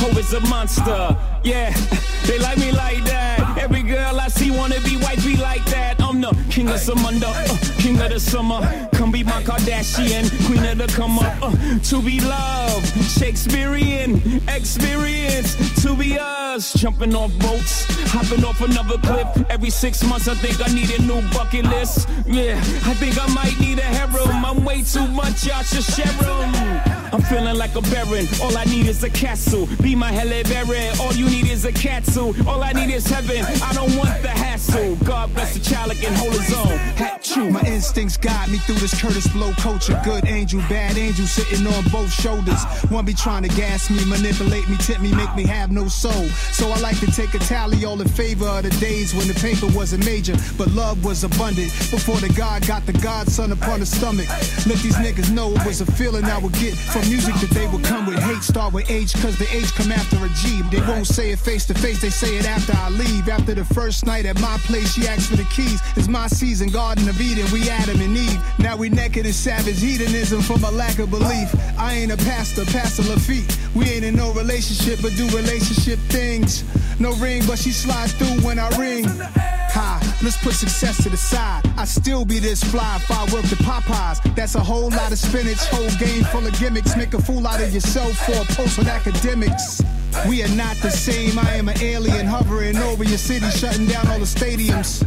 Oh, 0.00 0.18
it's 0.18 0.32
a 0.32 0.40
monster. 0.48 1.16
Yeah, 1.44 1.70
they 2.26 2.38
like 2.38 2.58
me 2.58 2.72
like 2.72 3.04
that. 3.04 3.45
Every 3.66 3.82
girl 3.82 4.20
I 4.20 4.28
see 4.28 4.52
wanna 4.52 4.80
be 4.82 4.96
white, 4.96 5.18
be 5.24 5.36
like 5.36 5.64
that. 5.66 6.00
I'm 6.00 6.20
the 6.20 6.30
king 6.50 6.68
of 6.68 6.76
Samunda, 6.76 7.26
uh, 7.26 7.82
king 7.82 8.00
of 8.00 8.10
the 8.10 8.20
summer. 8.20 8.60
Come 8.92 9.10
be 9.10 9.24
my 9.24 9.42
Kardashian, 9.42 10.30
queen 10.46 10.64
of 10.64 10.78
the 10.78 10.86
come 10.86 11.18
up. 11.18 11.34
Uh, 11.42 11.50
to 11.90 12.00
be 12.00 12.20
loved, 12.20 12.86
Shakespearean 13.18 14.40
experience. 14.46 15.82
To 15.82 15.96
be 15.96 16.16
us, 16.16 16.74
jumping 16.74 17.16
off 17.16 17.36
boats, 17.40 17.86
hopping 18.12 18.44
off 18.44 18.60
another 18.60 18.98
cliff. 18.98 19.26
Every 19.50 19.70
six 19.70 20.00
months, 20.04 20.28
I 20.28 20.36
think 20.36 20.60
I 20.64 20.72
need 20.72 20.90
a 20.96 21.02
new 21.02 21.20
bucket 21.32 21.64
list. 21.64 22.08
Yeah, 22.24 22.54
I 22.86 22.94
think 22.94 23.20
I 23.20 23.26
might 23.34 23.58
need 23.58 23.80
a 23.80 23.82
harem. 23.82 24.44
I'm 24.44 24.64
way 24.64 24.82
too 24.82 25.08
much, 25.08 25.44
y'all 25.44 25.64
should 25.64 25.82
share 25.82 26.06
'em. 26.06 27.05
I'm 27.16 27.22
feeling 27.22 27.56
like 27.56 27.74
a 27.74 27.80
baron. 27.80 28.26
All 28.42 28.54
I 28.58 28.64
need 28.64 28.86
is 28.88 29.02
a 29.02 29.08
castle. 29.08 29.66
Be 29.80 29.94
my 29.94 30.12
hella 30.12 30.44
baron. 30.44 30.94
All 31.00 31.14
you 31.14 31.24
need 31.30 31.46
is 31.46 31.64
a 31.64 31.72
castle. 31.72 32.34
All 32.46 32.62
I 32.62 32.74
need 32.74 32.92
is 32.92 33.06
heaven. 33.06 33.42
I 33.62 33.72
don't 33.72 33.96
want 33.96 34.20
the 34.20 34.28
hassle. 34.28 34.96
God 34.96 35.32
bless 35.32 35.54
the 35.54 35.60
child 35.60 35.92
can 35.92 36.12
hold 36.14 36.34
his 36.34 36.52
own. 36.52 36.76
Hat 37.00 37.24
true. 37.24 37.48
My 37.48 37.62
instincts 37.62 38.18
guide 38.18 38.50
me 38.50 38.58
through 38.58 38.74
this 38.74 39.00
Curtis 39.00 39.26
Blow 39.28 39.50
culture. 39.52 39.98
Good 40.04 40.26
angel, 40.26 40.60
bad 40.68 40.98
angel 40.98 41.24
sitting 41.24 41.66
on 41.66 41.84
both 41.84 42.12
shoulders. 42.12 42.62
One 42.90 43.06
be 43.06 43.14
trying 43.14 43.44
to 43.44 43.48
gas 43.48 43.88
me, 43.88 44.04
manipulate 44.04 44.68
me, 44.68 44.76
tip 44.76 45.00
me, 45.00 45.10
make 45.14 45.34
me 45.34 45.44
have 45.44 45.72
no 45.72 45.88
soul. 45.88 46.28
So 46.52 46.68
I 46.70 46.78
like 46.80 47.00
to 47.00 47.06
take 47.06 47.32
a 47.32 47.38
tally 47.38 47.86
all 47.86 47.98
in 47.98 48.08
favor 48.08 48.44
of 48.44 48.64
the 48.64 48.70
days 48.78 49.14
when 49.14 49.26
the 49.26 49.34
paper 49.40 49.68
wasn't 49.74 50.04
major, 50.04 50.34
but 50.58 50.68
love 50.72 51.02
was 51.02 51.24
abundant. 51.24 51.72
Before 51.90 52.16
the 52.16 52.28
God 52.36 52.66
got 52.66 52.84
the 52.84 52.92
Godson 52.92 53.52
upon 53.52 53.80
the 53.80 53.86
stomach. 53.86 54.28
Let 54.66 54.78
these 54.84 54.96
niggas 54.96 55.32
know 55.32 55.54
it 55.54 55.64
was 55.64 55.80
a 55.80 55.86
feeling 55.92 56.26
I 56.26 56.36
would 56.36 56.52
get 56.52 56.74
from 56.74 57.05
music 57.08 57.34
that 57.36 57.50
they 57.50 57.66
would 57.68 57.84
come 57.84 58.06
with. 58.06 58.18
Hate 58.18 58.42
start 58.42 58.72
with 58.72 58.90
H, 58.90 59.14
cause 59.14 59.38
the 59.38 59.46
H 59.54 59.72
come 59.74 59.92
after 59.92 60.16
a 60.24 60.28
G. 60.30 60.62
They 60.70 60.80
won't 60.86 61.06
say 61.06 61.30
it 61.30 61.38
face 61.38 61.64
to 61.66 61.74
face, 61.74 62.00
they 62.00 62.10
say 62.10 62.36
it 62.36 62.46
after 62.46 62.72
I 62.74 62.90
leave. 62.90 63.28
After 63.28 63.54
the 63.54 63.64
first 63.64 64.06
night 64.06 64.26
at 64.26 64.40
my 64.40 64.56
place, 64.64 64.94
she 64.94 65.06
asked 65.06 65.30
for 65.30 65.36
the 65.36 65.44
keys. 65.44 65.80
It's 65.96 66.08
my 66.08 66.26
season, 66.26 66.68
Garden 66.68 67.08
of 67.08 67.20
Eden, 67.20 67.46
we 67.52 67.68
Adam 67.68 68.00
and 68.00 68.16
Eve. 68.16 68.40
Now 68.58 68.76
we 68.76 68.88
naked 68.88 69.26
in 69.26 69.32
savage 69.32 69.80
hedonism 69.80 70.42
from 70.42 70.64
a 70.64 70.70
lack 70.70 70.98
of 70.98 71.10
belief. 71.10 71.54
I 71.78 71.94
ain't 71.94 72.12
a 72.12 72.16
pastor, 72.18 72.64
Pastor 72.66 73.02
Lafitte. 73.02 73.56
We 73.74 73.86
ain't 73.90 74.04
in 74.04 74.16
no 74.16 74.32
relationship, 74.32 75.00
but 75.02 75.14
do 75.16 75.26
relationship 75.36 75.98
things. 76.08 76.64
No 76.98 77.12
ring, 77.16 77.42
but 77.46 77.58
she 77.58 77.72
slides 77.72 78.12
through 78.14 78.44
when 78.46 78.58
I 78.58 78.68
ring. 78.78 79.04
Ha, 79.04 80.00
let's 80.22 80.36
put 80.42 80.54
success 80.54 81.02
to 81.02 81.08
the 81.08 81.16
side. 81.16 81.62
I 81.76 81.84
still 81.84 82.24
be 82.24 82.38
this 82.38 82.62
fly 82.62 82.96
if 82.96 83.10
I 83.10 83.22
work 83.32 83.44
the 83.46 83.56
Popeyes. 83.56 84.34
That's 84.34 84.54
a 84.54 84.60
whole 84.60 84.90
lot 84.90 85.12
of 85.12 85.18
spinach, 85.18 85.58
whole 85.66 85.90
game 85.98 86.24
full 86.24 86.46
of 86.46 86.58
gimmicks. 86.58 86.96
Make 86.96 87.14
a 87.14 87.20
fool 87.20 87.46
out 87.46 87.60
of 87.60 87.72
yourself 87.72 88.16
for 88.26 88.32
a 88.32 88.44
post 88.54 88.78
with 88.78 88.88
academics. 88.88 89.82
We 90.28 90.42
are 90.42 90.54
not 90.56 90.76
the 90.76 90.90
same. 90.90 91.38
I 91.38 91.54
am 91.54 91.68
an 91.68 91.78
alien 91.80 92.26
hovering 92.26 92.76
over 92.78 93.04
your 93.04 93.18
city, 93.18 93.48
shutting 93.50 93.86
down 93.86 94.08
all 94.08 94.18
the 94.18 94.24
stadiums, 94.24 95.06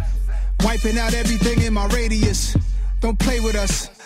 wiping 0.63 0.97
out 0.97 1.13
everything 1.13 1.61
in 1.61 1.73
my 1.73 1.87
radius. 1.87 2.55
Don't 3.01 3.17
play 3.17 3.39
with 3.39 3.55
us. 3.55 3.98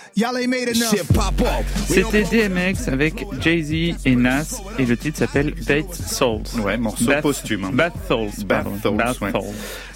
C'était 1.87 2.23
DMX 2.23 2.87
avec 2.87 3.25
Jay-Z 3.41 3.97
et 4.05 4.15
Nas 4.15 4.61
et 4.77 4.85
le 4.85 4.95
titre 4.95 5.17
s'appelle 5.17 5.53
Bait 5.67 5.85
Souls. 5.91 6.41
Ouais, 6.63 6.77
morceau 6.77 7.05
Bath, 7.05 7.21
posthume. 7.21 7.69
Bath 7.73 7.93
Souls. 8.07 8.29
Bath 8.45 8.67
Souls, 8.81 8.95
Bath 8.95 9.19
ouais. 9.21 9.31
Souls. 9.31 9.41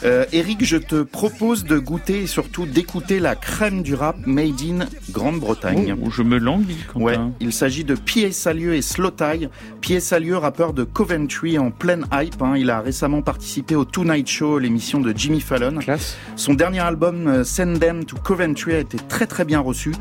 Euh, 0.03 0.25
Eric, 0.31 0.63
je 0.65 0.77
te 0.77 1.03
propose 1.03 1.63
de 1.65 1.77
goûter 1.77 2.21
et 2.23 2.27
surtout 2.27 2.65
d'écouter 2.65 3.19
la 3.19 3.35
crème 3.35 3.83
du 3.83 3.93
rap 3.95 4.15
made 4.25 4.61
in 4.61 4.85
Grande-Bretagne. 5.11 5.95
Oh, 6.03 6.09
je 6.09 6.23
me 6.23 6.37
languis. 6.37 6.77
Ouais, 6.95 7.17
il 7.39 7.53
s'agit 7.53 7.83
de 7.83 7.95
Pied 7.95 8.31
Salieu 8.31 8.75
et 8.75 8.81
Slow 8.81 9.11
Tie. 9.11 9.49
Pied 9.81 9.99
Salieu, 9.99 10.37
rappeur 10.37 10.73
de 10.73 10.83
Coventry 10.83 11.57
en 11.59 11.71
pleine 11.71 12.05
hype. 12.11 12.41
hein. 12.41 12.55
Il 12.57 12.69
a 12.69 12.81
récemment 12.81 13.21
participé 13.21 13.75
au 13.75 13.85
Tonight 13.85 14.27
Show, 14.27 14.59
l'émission 14.59 14.99
de 14.99 15.13
Jimmy 15.15 15.41
Fallon. 15.41 15.77
Classe. 15.79 16.15
Son 16.35 16.53
dernier 16.53 16.79
album, 16.79 17.27
euh, 17.27 17.43
Send 17.43 17.79
Them 17.79 18.05
to 18.05 18.17
Coventry, 18.17 18.73
a 18.75 18.79
été 18.79 18.97
très 19.07 19.27
très 19.27 19.45
bien 19.45 19.59
reçu. 19.59 19.91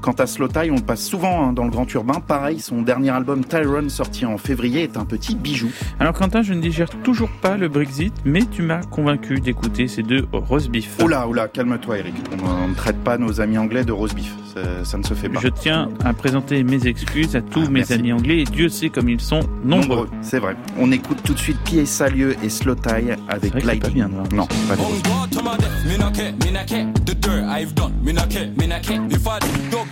Quant 0.00 0.12
à 0.12 0.26
Slow 0.26 0.48
Tie, 0.48 0.70
on 0.70 0.76
le 0.76 0.80
passe 0.82 1.04
souvent 1.04 1.48
hein, 1.48 1.52
dans 1.52 1.64
le 1.64 1.70
grand 1.70 1.90
urbain. 1.92 2.20
Pareil, 2.26 2.60
son 2.60 2.82
dernier 2.82 3.10
album 3.10 3.44
Tyrone, 3.44 3.90
sorti 3.90 4.24
en 4.26 4.38
février, 4.38 4.82
est 4.84 4.96
un 4.96 5.04
petit 5.04 5.34
bijou. 5.34 5.70
Alors 6.00 6.12
Quentin, 6.14 6.42
je 6.42 6.52
ne 6.54 6.60
digère 6.60 6.88
toujours 7.02 7.30
pas 7.42 7.56
le 7.56 7.68
Brexit, 7.68 8.14
mais 8.24 8.42
tu 8.50 8.62
m'as 8.62 8.82
convaincu 8.82 9.40
d'écouter 9.40 9.88
ces 9.88 10.02
deux 10.02 10.26
roast 10.32 10.70
beef. 10.70 10.96
Oula, 11.02 11.26
oula, 11.28 11.48
calme-toi 11.48 11.98
Eric. 11.98 12.14
On 12.44 12.68
ne 12.68 12.74
traite 12.74 12.98
pas 13.04 13.18
nos 13.18 13.40
amis 13.40 13.58
anglais 13.58 13.84
de 13.84 13.92
roast 13.92 14.14
beef. 14.14 14.32
Ça, 14.54 14.84
ça 14.84 14.98
ne 14.98 15.02
se 15.02 15.14
fait 15.14 15.28
pas. 15.28 15.40
Je 15.40 15.48
tiens 15.48 15.88
à 16.04 16.12
présenter 16.14 16.62
mes 16.64 16.86
excuses 16.86 17.36
à 17.36 17.42
tous 17.42 17.64
Ah, 17.66 17.70
mes 17.70 17.80
merci. 17.80 17.92
amis 17.94 18.12
anglais 18.12 18.38
et 18.40 18.44
Dieu 18.44 18.68
sait 18.68 18.88
comme 18.88 19.08
ils 19.08 19.20
sont 19.20 19.40
nombreux. 19.64 20.08
C'est 20.22 20.38
vrai. 20.38 20.56
On 20.78 20.90
écoute 20.92 21.18
tout 21.24 21.34
de 21.34 21.38
suite 21.38 21.58
Pied 21.64 21.84
Salieu 21.86 22.36
et 22.42 22.48
Slow 22.48 22.74
Tie 22.76 23.12
avec 23.28 23.52
pas 23.52 23.88
bien, 23.90 24.08
là. 24.08 24.22
non, 24.34 24.46
pas 24.46 24.76
bien. 24.76 24.84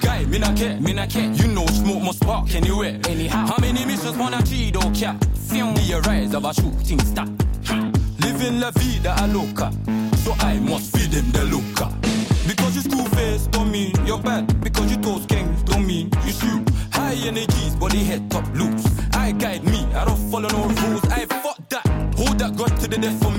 Care, 0.00 0.10
care. 0.10 0.24
The 0.24 0.26
care, 0.26 0.26
care. 0.26 0.26
Guy, 0.26 0.26
me 0.26 0.38
not 0.38 0.56
care, 0.56 0.80
me 0.80 0.92
not 0.92 1.10
care. 1.10 1.32
You 1.32 1.48
know 1.52 1.66
smoke 1.66 2.02
must 2.02 2.18
spark 2.18 2.54
anywhere, 2.54 2.98
anyhow. 3.08 3.46
How 3.46 3.58
many 3.60 3.84
missions 3.84 4.16
wanna 4.16 4.42
cheat, 4.42 4.76
oh 4.76 4.90
cat? 4.94 5.26
Be 5.50 5.92
a 5.92 6.00
rise 6.00 6.34
of 6.34 6.44
a 6.44 6.54
shooting 6.54 7.00
star. 7.00 7.26
Living 8.20 8.60
la 8.60 8.70
vida 8.72 9.14
a 9.18 9.26
loca, 9.28 9.70
so 10.18 10.32
I 10.40 10.58
must 10.58 10.96
feed 10.96 11.10
them 11.12 11.30
the 11.32 11.44
loca. 11.44 11.92
Because 12.46 12.76
you 12.76 12.82
school 12.82 13.04
face 13.16 13.46
don't 13.48 13.70
mean 13.70 13.92
you're 14.04 14.18
bad. 14.18 14.60
Because 14.60 14.90
you 14.90 14.96
toast 14.98 15.28
gangs 15.28 15.62
don't 15.62 15.86
mean 15.86 16.10
you 16.24 16.32
shoot. 16.32 16.68
High 16.92 17.14
energies, 17.26 17.74
body 17.76 18.04
head 18.04 18.30
top 18.30 18.44
loose. 18.54 18.86
I 19.12 19.32
guide 19.32 19.64
me, 19.64 19.86
I 19.94 20.04
don't 20.04 20.30
follow 20.30 20.48
no 20.48 20.64
rules. 20.68 21.04
I 21.10 21.26
fuck 21.26 21.68
that. 21.70 21.86
Hold 22.16 22.38
that 22.38 22.56
grudge 22.56 22.78
to 22.80 22.88
the 22.88 22.98
death 22.98 23.22
for 23.22 23.30
me. 23.30 23.35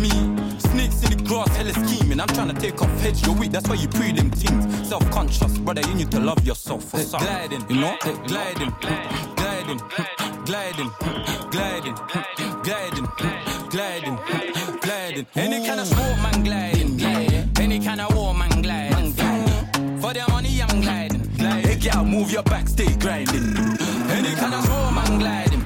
Hella. 2.18 2.30
I'm 2.30 2.36
trying 2.36 2.56
to 2.56 2.62
take 2.62 2.82
off 2.82 3.02
heads. 3.02 3.26
You're 3.26 3.36
weak, 3.36 3.52
that's 3.52 3.68
why 3.68 3.76
you 3.76 3.88
pre 3.88 4.12
them 4.12 4.30
things. 4.32 4.88
Self 4.88 5.10
conscious, 5.12 5.58
brother, 5.60 5.82
you 5.82 5.96
need 5.96 6.12
to 6.12 6.20
love 6.20 6.46
yourself 6.46 6.84
for 6.84 7.00
some. 7.00 7.22
Gliding, 7.22 7.66
you 7.70 7.82
know? 7.82 7.96
Gliding, 8.28 8.74
gliding, 9.36 9.80
gliding, 10.46 10.92
gliding, 11.52 11.96
gliding, 12.64 13.08
gliding, 13.70 14.18
gliding. 14.82 15.28
Any 15.36 15.68
kind 15.68 15.80
of 15.80 15.88
sport, 15.88 16.18
man, 16.22 16.44
gliding, 16.44 16.98
gliding. 16.98 17.50
Any 17.60 17.80
kind 17.80 18.02
of 18.02 18.16
war, 18.16 18.34
man, 18.34 18.62
gliding. 18.62 19.14
For 20.02 20.14
the 20.14 20.26
money, 20.30 20.62
I'm 20.62 20.82
gliding, 20.82 21.22
gliding. 21.38 21.68
Hey, 21.68 21.90
girl, 21.90 22.06
move 22.06 22.32
your 22.32 22.44
back, 22.44 22.68
stay 22.68 22.96
grinding. 22.98 23.58
Any 24.10 24.36
kind 24.36 24.54
of 24.54 24.64
sport, 24.64 24.94
man, 24.94 25.20
gliding. 25.20 25.64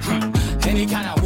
Any 0.64 0.86
kind 0.86 1.08
of 1.08 1.21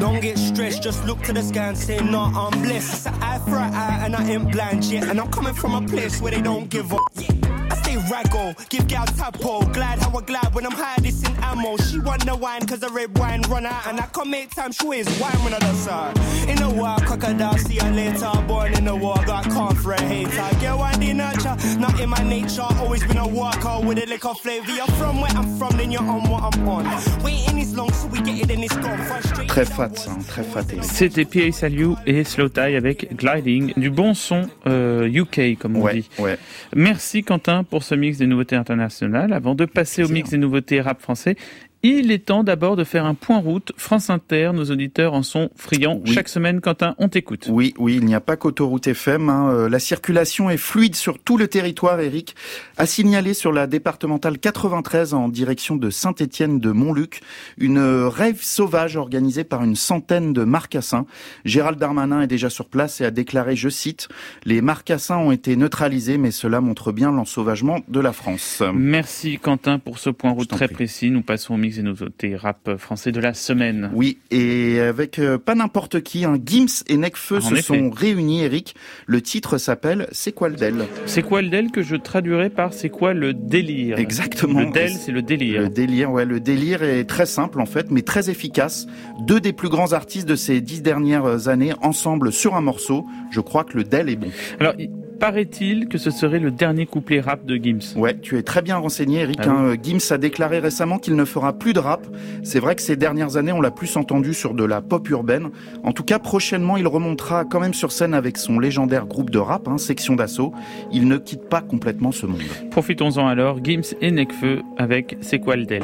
don't 0.00 0.18
get 0.22 0.49
just 0.90 1.04
look 1.04 1.22
to 1.22 1.32
the 1.32 1.42
sky 1.42 1.68
and 1.68 1.78
say, 1.78 1.98
nah, 2.00 2.32
I'm 2.34 2.62
blessed. 2.62 2.92
It's 2.92 3.06
an 3.06 3.14
eye 3.22 3.38
for 3.38 3.56
an 3.56 3.72
eye 3.72 4.04
and 4.04 4.16
I 4.16 4.28
ain't 4.28 4.50
blind 4.50 4.84
yet. 4.84 5.08
And 5.08 5.20
I'm 5.20 5.30
coming 5.30 5.54
from 5.54 5.72
a 5.74 5.86
place 5.86 6.20
where 6.20 6.32
they 6.32 6.42
don't 6.42 6.68
give 6.68 6.92
up. 6.92 7.00
I 7.16 7.76
stay 7.76 7.96
raggle. 8.12 8.56
Give 8.68 8.88
gal 8.88 9.06
tapo, 9.06 9.72
glad 9.72 10.00
how 10.00 10.18
I 10.18 10.22
glad 10.22 10.52
when 10.52 10.66
I'm 10.66 10.72
high, 10.72 10.96
this 11.00 11.22
in 11.22 11.32
ammo. 11.44 11.76
She 11.76 12.00
want 12.00 12.26
the 12.26 12.34
wine, 12.34 12.66
cause 12.66 12.80
the 12.80 12.88
red 12.88 13.16
wine 13.16 13.42
run 13.42 13.66
out. 13.66 13.86
And 13.86 14.00
I 14.00 14.06
can 14.06 14.28
make 14.28 14.52
time, 14.52 14.72
she 14.72 14.84
is 14.88 15.06
wine 15.20 15.38
when 15.44 15.54
I 15.54 15.60
dance 15.60 15.86
her. 15.86 16.12
In 16.50 16.56
the 16.56 16.70
war, 16.70 16.96
crocodile, 17.06 17.56
see 17.58 17.74
you 17.74 17.90
later. 17.90 18.32
Born 18.48 18.74
in 18.74 18.84
the 18.84 18.96
war, 18.96 19.14
got 19.24 19.44
calm 19.44 19.76
for 19.76 19.92
a 19.92 20.02
hater. 20.02 20.48
Get 20.60 20.76
one 20.76 20.98
the 20.98 21.12
nurture, 21.12 21.56
not 21.78 22.00
in 22.00 22.08
my 22.08 22.22
nature. 22.24 22.66
Always 22.80 23.06
been 23.06 23.18
a 23.18 23.28
worker 23.28 23.78
with 23.86 23.98
a 23.98 24.06
liquor 24.06 24.34
flavor. 24.34 24.72
You're 24.72 24.86
from 24.98 25.20
where 25.20 25.30
I'm 25.30 25.56
from, 25.56 25.76
then 25.76 25.92
you're 25.92 26.02
on 26.02 26.28
what 26.28 26.42
I'm 26.42 26.68
on. 26.68 26.84
Waiting 27.22 27.58
is 27.58 27.76
long, 27.76 27.92
so 27.92 28.08
we 28.08 28.20
get 28.22 28.36
it 28.42 28.50
and 28.50 28.64
it's 28.64 28.76
gone. 28.76 28.98
Frustrated. 29.04 29.50
Très 29.54 29.64
fat, 29.64 29.96
hein, 30.08 30.24
très 30.26 30.44
fat. 30.44 30.79
C'était 30.82 31.24
P.A. 31.24 31.52
Saliu 31.52 31.94
et 32.06 32.24
Slow 32.24 32.48
Tie 32.48 32.60
avec 32.60 33.14
Gliding, 33.16 33.72
du 33.76 33.90
bon 33.90 34.14
son 34.14 34.48
euh, 34.66 35.08
UK 35.10 35.58
comme 35.58 35.76
on 35.76 35.82
Ouais, 35.82 35.94
dit. 35.94 36.08
ouais. 36.18 36.36
Merci 36.74 37.22
Quentin 37.22 37.64
pour 37.64 37.82
ce 37.82 37.94
mix 37.94 38.18
des 38.18 38.26
nouveautés 38.26 38.56
internationales. 38.56 39.32
Avant 39.32 39.54
de 39.54 39.64
passer 39.64 40.02
au 40.04 40.08
mix 40.08 40.30
des 40.30 40.38
nouveautés 40.38 40.80
rap 40.80 41.00
français, 41.00 41.36
il 41.82 42.10
est 42.12 42.26
temps 42.26 42.44
d'abord 42.44 42.76
de 42.76 42.84
faire 42.84 43.06
un 43.06 43.14
point 43.14 43.38
route. 43.38 43.72
France 43.76 44.10
Inter, 44.10 44.50
nos 44.54 44.64
auditeurs 44.70 45.14
en 45.14 45.22
sont 45.22 45.50
friands. 45.56 46.00
Oui. 46.04 46.12
Chaque 46.12 46.28
semaine, 46.28 46.60
Quentin, 46.60 46.94
on 46.98 47.08
t'écoute. 47.08 47.46
Oui, 47.50 47.72
oui, 47.78 47.96
il 47.96 48.04
n'y 48.04 48.14
a 48.14 48.20
pas 48.20 48.36
qu'Autoroute 48.36 48.86
FM. 48.86 49.28
hein. 49.28 49.50
Euh, 49.50 49.68
La 49.68 49.78
circulation 49.78 50.50
est 50.50 50.56
fluide 50.58 50.94
sur 50.94 51.18
tout 51.18 51.36
le 51.38 51.48
territoire, 51.48 52.00
Eric. 52.00 52.34
A 52.76 52.84
signalé 52.86 53.32
sur 53.34 53.52
la 53.52 53.66
départementale 53.66 54.38
93 54.38 55.14
en 55.14 55.28
direction 55.28 55.76
de 55.76 55.88
Saint-Étienne 55.90 56.58
de 56.60 56.70
Montluc 56.70 57.20
une 57.58 57.78
euh, 57.78 58.08
rêve 58.08 58.42
sauvage 58.42 58.96
organisée 58.96 59.44
par 59.44 59.64
une 59.64 59.76
centaine 59.76 60.32
de 60.32 60.44
marcassins. 60.44 61.06
Gérald 61.44 61.78
Darmanin 61.78 62.20
est 62.20 62.26
déjà 62.26 62.50
sur 62.50 62.66
place 62.66 63.00
et 63.00 63.04
a 63.04 63.10
déclaré, 63.10 63.56
je 63.56 63.68
cite, 63.68 64.08
les 64.44 64.60
marcassins 64.60 65.16
ont 65.18 65.32
été 65.32 65.56
neutralisés, 65.56 66.18
mais 66.18 66.30
cela 66.30 66.60
montre 66.60 66.92
bien 66.92 67.10
l'ensauvagement 67.10 67.78
de 67.88 68.00
la 68.00 68.12
France. 68.12 68.62
Merci 68.74 69.38
Quentin 69.38 69.78
pour 69.78 69.98
ce 69.98 70.10
point 70.10 70.30
route 70.32 70.48
très 70.48 70.66
prie. 70.66 70.74
précis. 70.74 71.10
Nous 71.10 71.22
passons 71.22 71.54
au 71.54 71.56
mix 71.70 71.76
des 71.76 71.82
nouveautés 71.82 72.36
rap 72.36 72.76
français 72.78 73.12
de 73.12 73.20
la 73.20 73.32
semaine. 73.34 73.90
Oui, 73.94 74.18
et 74.30 74.80
avec 74.80 75.18
euh, 75.18 75.38
pas 75.38 75.54
n'importe 75.54 76.00
qui, 76.00 76.24
hein, 76.24 76.36
Gims 76.44 76.82
et 76.88 76.96
Necfeu 76.96 77.36
En 77.36 77.40
se 77.40 77.54
effet. 77.54 77.62
sont 77.62 77.90
réunis, 77.90 78.42
Eric. 78.42 78.74
Le 79.06 79.20
titre 79.22 79.58
s'appelle 79.58 80.08
C'est 80.12 80.32
quoi 80.32 80.48
le 80.48 80.56
Del? 80.56 80.84
C'est 81.06 81.22
quoi 81.22 81.42
le 81.42 81.48
DEL 81.48 81.70
que 81.70 81.82
je 81.82 81.96
traduirais 81.96 82.50
par 82.50 82.72
c'est 82.72 82.88
quoi 82.88 83.14
le 83.14 83.34
délire 83.34 83.98
Exactement. 83.98 84.60
Le 84.60 84.72
DEL, 84.72 84.90
c'est 84.90 85.12
le 85.12 85.22
délire. 85.22 85.62
Le 85.62 85.68
délire, 85.68 86.10
ouais, 86.10 86.24
le 86.24 86.40
délire 86.40 86.82
est 86.82 87.04
très 87.04 87.26
simple 87.26 87.60
en 87.60 87.66
fait, 87.66 87.90
mais 87.90 88.02
très 88.02 88.30
efficace. 88.30 88.86
Deux 89.26 89.40
des 89.40 89.52
plus 89.52 89.68
grands 89.68 89.92
artistes 89.92 90.28
de 90.28 90.36
ces 90.36 90.60
dix 90.60 90.82
dernières 90.82 91.48
années 91.48 91.72
ensemble 91.82 92.32
sur 92.32 92.56
un 92.56 92.60
morceau. 92.60 93.06
Je 93.30 93.40
crois 93.40 93.64
que 93.64 93.76
le 93.76 93.84
Del 93.84 94.08
est 94.08 94.16
bon. 94.16 94.30
Alors, 94.58 94.74
paraît-il 95.20 95.86
que 95.86 95.98
ce 95.98 96.10
serait 96.10 96.40
le 96.40 96.50
dernier 96.50 96.86
couplet 96.86 97.20
rap 97.20 97.44
de 97.44 97.56
Gims. 97.56 97.94
Ouais, 97.96 98.18
tu 98.18 98.38
es 98.38 98.42
très 98.42 98.62
bien 98.62 98.78
renseigné, 98.78 99.20
Eric. 99.20 99.38
Ah 99.42 99.50
hein. 99.50 99.74
Gims 99.80 100.12
a 100.12 100.18
déclaré 100.18 100.58
récemment 100.58 100.98
qu'il 100.98 101.14
ne 101.14 101.24
fera 101.24 101.52
plus 101.52 101.74
de 101.74 101.78
rap. 101.78 102.06
C'est 102.42 102.58
vrai 102.58 102.74
que 102.74 102.82
ces 102.82 102.96
dernières 102.96 103.36
années, 103.36 103.52
on 103.52 103.60
l'a 103.60 103.70
plus 103.70 103.96
entendu 103.96 104.34
sur 104.34 104.54
de 104.54 104.64
la 104.64 104.80
pop 104.80 105.08
urbaine. 105.10 105.50
En 105.84 105.92
tout 105.92 106.02
cas, 106.02 106.18
prochainement, 106.18 106.78
il 106.78 106.86
remontera 106.88 107.44
quand 107.44 107.60
même 107.60 107.74
sur 107.74 107.92
scène 107.92 108.14
avec 108.14 108.38
son 108.38 108.58
légendaire 108.58 109.06
groupe 109.06 109.30
de 109.30 109.38
rap, 109.38 109.68
hein, 109.68 109.76
Section 109.78 110.16
d'Assaut. 110.16 110.52
Il 110.90 111.06
ne 111.06 111.18
quitte 111.18 111.48
pas 111.48 111.60
complètement 111.60 112.12
ce 112.12 112.24
monde. 112.24 112.40
Profitons-en 112.70 113.26
alors, 113.28 113.62
Gims 113.62 113.94
et 114.00 114.10
Necfeu 114.10 114.62
avec 114.78 115.18
C'est 115.20 115.38
quoi 115.38 115.56
le 115.56 115.66
DEL 115.66 115.82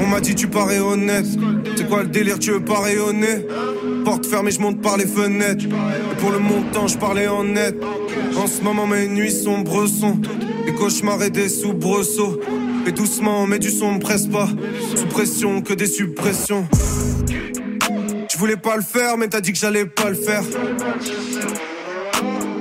On 0.00 0.06
m'a 0.08 0.20
dit 0.20 0.34
tu 0.34 0.48
parais 0.48 0.80
honnête. 0.80 1.26
C'est 1.76 1.88
quoi 1.88 2.02
le 2.02 2.08
délire, 2.08 2.38
tu 2.40 2.50
veux 2.50 2.64
pas 2.64 2.80
rayonner 2.80 3.46
Porte 4.04 4.26
fermée, 4.26 4.50
je 4.50 4.60
monte 4.60 4.82
par 4.82 4.96
les 4.96 5.06
fenêtres. 5.06 5.64
Et 5.64 6.16
pour 6.18 6.32
le 6.32 6.40
montant, 6.40 6.88
je 6.88 6.98
parlais 6.98 7.28
en 7.28 7.44
net. 7.44 7.76
En 8.36 8.46
ce 8.46 8.62
moment, 8.62 8.71
mes 8.74 9.06
nuits 9.06 9.32
sont 9.32 9.60
bressons. 9.60 10.18
Des 10.66 10.72
cauchemars 10.72 11.22
et 11.22 11.30
des 11.30 11.48
soubresauts. 11.48 12.40
Et 12.86 12.92
doucement, 12.92 13.46
mais 13.46 13.58
du 13.58 13.70
son 13.70 13.98
presse 13.98 14.26
pas. 14.26 14.48
Sous 14.96 15.06
pression, 15.06 15.60
que 15.60 15.74
des 15.74 15.86
suppressions. 15.86 16.66
Je 18.32 18.38
voulais 18.38 18.56
pas 18.56 18.76
le 18.76 18.82
faire, 18.82 19.16
mais 19.18 19.28
t'as 19.28 19.40
dit 19.40 19.52
que 19.52 19.58
j'allais 19.58 19.86
pas 19.86 20.08
le 20.08 20.16
faire. 20.16 20.42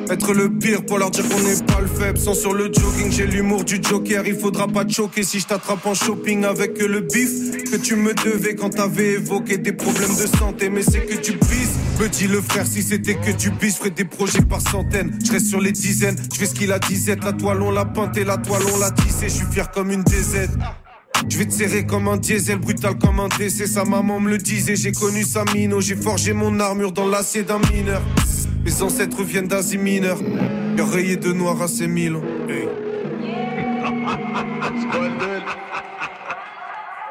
Être 0.10 0.34
le 0.34 0.50
pire 0.50 0.86
pour 0.86 0.98
leur 0.98 1.10
dire 1.10 1.28
qu'on 1.28 1.40
n'est 1.40 1.64
pas 1.66 1.80
le 1.80 1.88
faible. 1.88 2.20
Sans 2.20 2.34
sur 2.34 2.54
le 2.54 2.66
jogging, 2.66 3.12
j'ai 3.12 3.26
l'humour 3.26 3.64
du 3.64 3.82
joker. 3.82 4.28
Il 4.28 4.36
faudra 4.36 4.68
pas 4.68 4.84
te 4.84 4.92
choquer 4.92 5.24
si 5.24 5.40
je 5.40 5.48
t'attrape 5.48 5.86
en 5.86 5.94
shopping 5.94 6.44
avec 6.44 6.78
le 6.82 7.00
bif 7.00 7.64
que 7.72 7.78
tu 7.78 7.96
me 7.96 8.14
devais 8.14 8.56
quand 8.56 8.70
t'avais 8.70 9.14
évoqué 9.14 9.58
des 9.58 9.72
problèmes 9.72 10.16
de 10.16 10.28
santé. 10.38 10.70
Mais 10.70 10.82
c'est 10.82 11.06
que 11.06 11.16
tu 11.16 11.32
bises. 11.32 11.81
Me 12.02 12.10
dit 12.10 12.26
le 12.26 12.42
frère, 12.42 12.66
si 12.66 12.82
c'était 12.82 13.14
que 13.14 13.30
du 13.30 13.52
bis, 13.52 13.74
je 13.74 13.78
ferais 13.78 13.92
des 13.92 14.06
projets 14.06 14.42
par 14.42 14.60
centaines. 14.60 15.20
Je 15.24 15.34
reste 15.34 15.46
sur 15.46 15.62
les 15.62 15.72
dizaines, 15.72 16.16
je 16.34 16.40
fais 16.40 16.48
ce 16.48 16.56
qu'il 16.56 16.72
a 16.72 16.80
disette. 16.80 17.24
La 17.24 17.32
toile, 17.32 17.62
on 17.62 17.70
l'a 17.70 17.86
peintée, 17.86 18.24
la 18.24 18.38
toile, 18.38 18.64
on 18.74 18.80
l'a 18.80 18.90
tissée. 18.90 19.30
Je 19.30 19.36
suis 19.36 19.46
fier 19.52 19.70
comme 19.70 19.92
une 19.92 20.02
DZ. 20.02 20.50
Je 21.30 21.38
vais 21.38 21.46
te 21.46 21.54
serrer 21.54 21.86
comme 21.86 22.08
un 22.08 22.18
diesel, 22.18 22.58
brutal 22.58 22.98
comme 22.98 23.20
un 23.20 23.28
décès. 23.38 23.68
Sa 23.68 23.86
maman 23.86 24.20
me 24.20 24.32
le 24.32 24.40
disait, 24.40 24.76
j'ai 24.76 24.94
connu 24.94 25.22
sa 25.22 25.46
mine. 25.54 25.80
j'ai 25.80 25.96
forgé 25.96 26.34
mon 26.34 26.60
armure 26.60 26.92
dans 26.92 27.08
l'acier 27.08 27.44
d'un 27.44 27.60
mineur. 27.72 28.02
Mes 28.66 28.82
ancêtres 28.82 29.22
viennent 29.22 29.48
d'Asie 29.48 29.78
mineure. 29.78 30.18
Rayé 30.80 31.18
de 31.18 31.32
noir 31.32 31.62
à 31.62 31.68
ces 31.68 31.86
mille 31.88 32.16
ans. 32.16 32.24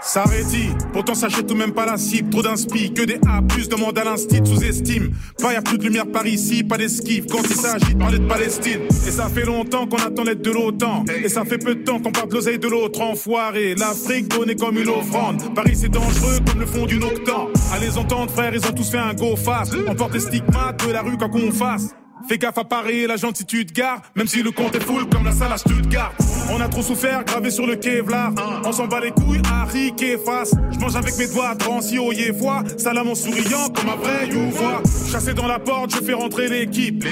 S'arrêtit, 0.02 0.70
pourtant 0.94 1.14
s'achète 1.14 1.46
tout 1.46 1.54
même 1.54 1.72
pas 1.72 1.84
la 1.84 1.98
cible. 1.98 2.30
Trop 2.30 2.42
d'inspi, 2.42 2.92
que 2.94 3.02
des 3.02 3.20
A, 3.28 3.42
plus 3.42 3.68
demande 3.68 3.98
à 3.98 4.04
l'instit, 4.04 4.40
sous-estime. 4.44 5.10
Pas 5.40 5.52
y 5.52 5.56
a 5.56 5.62
plus 5.62 5.76
de 5.76 5.84
lumière 5.84 6.06
par 6.10 6.26
ici, 6.26 6.64
pas 6.64 6.78
d'esquive. 6.78 7.26
Quand 7.30 7.42
il 7.42 7.54
s'agit 7.54 7.94
de 7.94 7.98
parler 7.98 8.18
de 8.18 8.26
Palestine. 8.26 8.80
Et 9.06 9.10
ça 9.10 9.28
fait 9.28 9.44
longtemps 9.44 9.86
qu'on 9.86 9.98
attend 9.98 10.24
l'aide 10.24 10.40
de 10.40 10.50
l'OTAN. 10.50 11.04
Et 11.22 11.28
ça 11.28 11.44
fait 11.44 11.58
peu 11.58 11.74
de 11.74 11.82
temps 11.84 12.00
qu'on 12.00 12.12
parle 12.12 12.28
de 12.30 12.34
l'oseille 12.34 12.58
de 12.58 12.68
l'autre 12.68 13.02
enfoiré. 13.02 13.74
L'Afrique 13.74 14.28
donnée 14.28 14.56
comme 14.56 14.78
une 14.78 14.88
offrande. 14.88 15.54
Paris 15.54 15.76
c'est 15.76 15.90
dangereux 15.90 16.38
comme 16.46 16.60
le 16.60 16.66
fond 16.66 16.86
d'une 16.86 17.04
octan. 17.04 17.48
Les 17.80 17.96
entendre, 17.96 18.30
frère, 18.30 18.54
ils 18.54 18.66
ont 18.66 18.72
tous 18.72 18.90
fait 18.90 18.98
un 18.98 19.14
go 19.14 19.36
face. 19.36 19.70
On 19.86 19.94
porte 19.94 20.12
des 20.12 20.20
stigmates 20.20 20.86
de 20.86 20.92
la 20.92 21.02
rue 21.02 21.16
quoi 21.16 21.28
qu'on 21.28 21.52
fasse. 21.52 21.94
Fais 22.28 22.36
gaffe 22.36 22.58
à 22.58 22.64
Paris, 22.64 23.06
la 23.06 23.16
gentitude 23.16 23.72
gare, 23.72 24.02
même 24.14 24.26
si 24.26 24.42
le 24.42 24.50
compte 24.50 24.74
est 24.74 24.82
full 24.82 25.08
comme 25.08 25.24
la 25.24 25.32
salle 25.32 25.52
à 25.52 25.58
Stuttgart. 25.58 26.12
On 26.52 26.60
a 26.60 26.68
trop 26.68 26.82
souffert, 26.82 27.24
gravé 27.24 27.50
sur 27.50 27.66
le 27.66 27.76
Kevlar. 27.76 28.32
On 28.64 28.72
s'en 28.72 28.86
bat 28.86 29.00
les 29.00 29.12
couilles, 29.12 29.42
Harry, 29.50 29.94
face. 30.24 30.52
Je 30.72 30.78
mange 30.78 30.96
avec 30.96 31.16
mes 31.16 31.28
doigts, 31.28 31.54
transi 31.56 31.98
au 31.98 32.10
fois. 32.38 32.64
Salam 32.76 33.08
en 33.08 33.14
souriant 33.14 33.68
comme 33.74 33.88
un 33.88 33.96
vrai 33.96 34.28
youvois. 34.28 34.82
Chassé 35.10 35.32
dans 35.32 35.46
la 35.46 35.58
porte, 35.58 35.94
je 35.94 36.04
fais 36.04 36.12
rentrer 36.12 36.48
l'équipe. 36.48 37.04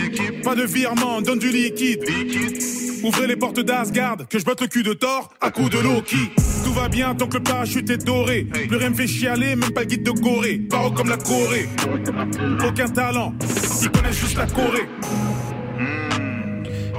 Pas 0.42 0.54
de 0.54 0.64
virement, 0.64 1.22
donne 1.22 1.38
du 1.38 1.50
liquide. 1.50 2.04
Ouvrez 3.04 3.28
les 3.28 3.36
portes 3.36 3.60
d'Asgard, 3.60 4.16
que 4.28 4.38
je 4.40 4.44
batte 4.44 4.60
le 4.60 4.66
cul 4.66 4.82
de 4.82 4.92
Thor 4.92 5.30
à 5.40 5.50
coup 5.50 5.68
de 5.68 5.78
Loki. 5.78 6.30
Tout 6.64 6.72
va 6.72 6.88
bien 6.88 7.14
tant 7.14 7.28
que 7.28 7.36
le 7.36 7.42
parachute 7.42 7.88
est 7.90 8.04
doré. 8.04 8.44
Plus 8.44 8.76
rien 8.76 8.90
me 8.90 8.94
fait 8.94 9.06
chialer, 9.06 9.54
même 9.54 9.70
pas 9.70 9.82
le 9.82 9.86
guide 9.86 10.02
de 10.02 10.10
Gorée. 10.10 10.58
Paro 10.58 10.90
comme 10.90 11.08
la 11.08 11.16
Corée. 11.16 11.68
Aucun 12.66 12.88
talent, 12.88 13.34
ils 13.82 13.90
connaissent 13.90 14.18
juste 14.18 14.36
la 14.36 14.46
Corée. 14.46 14.88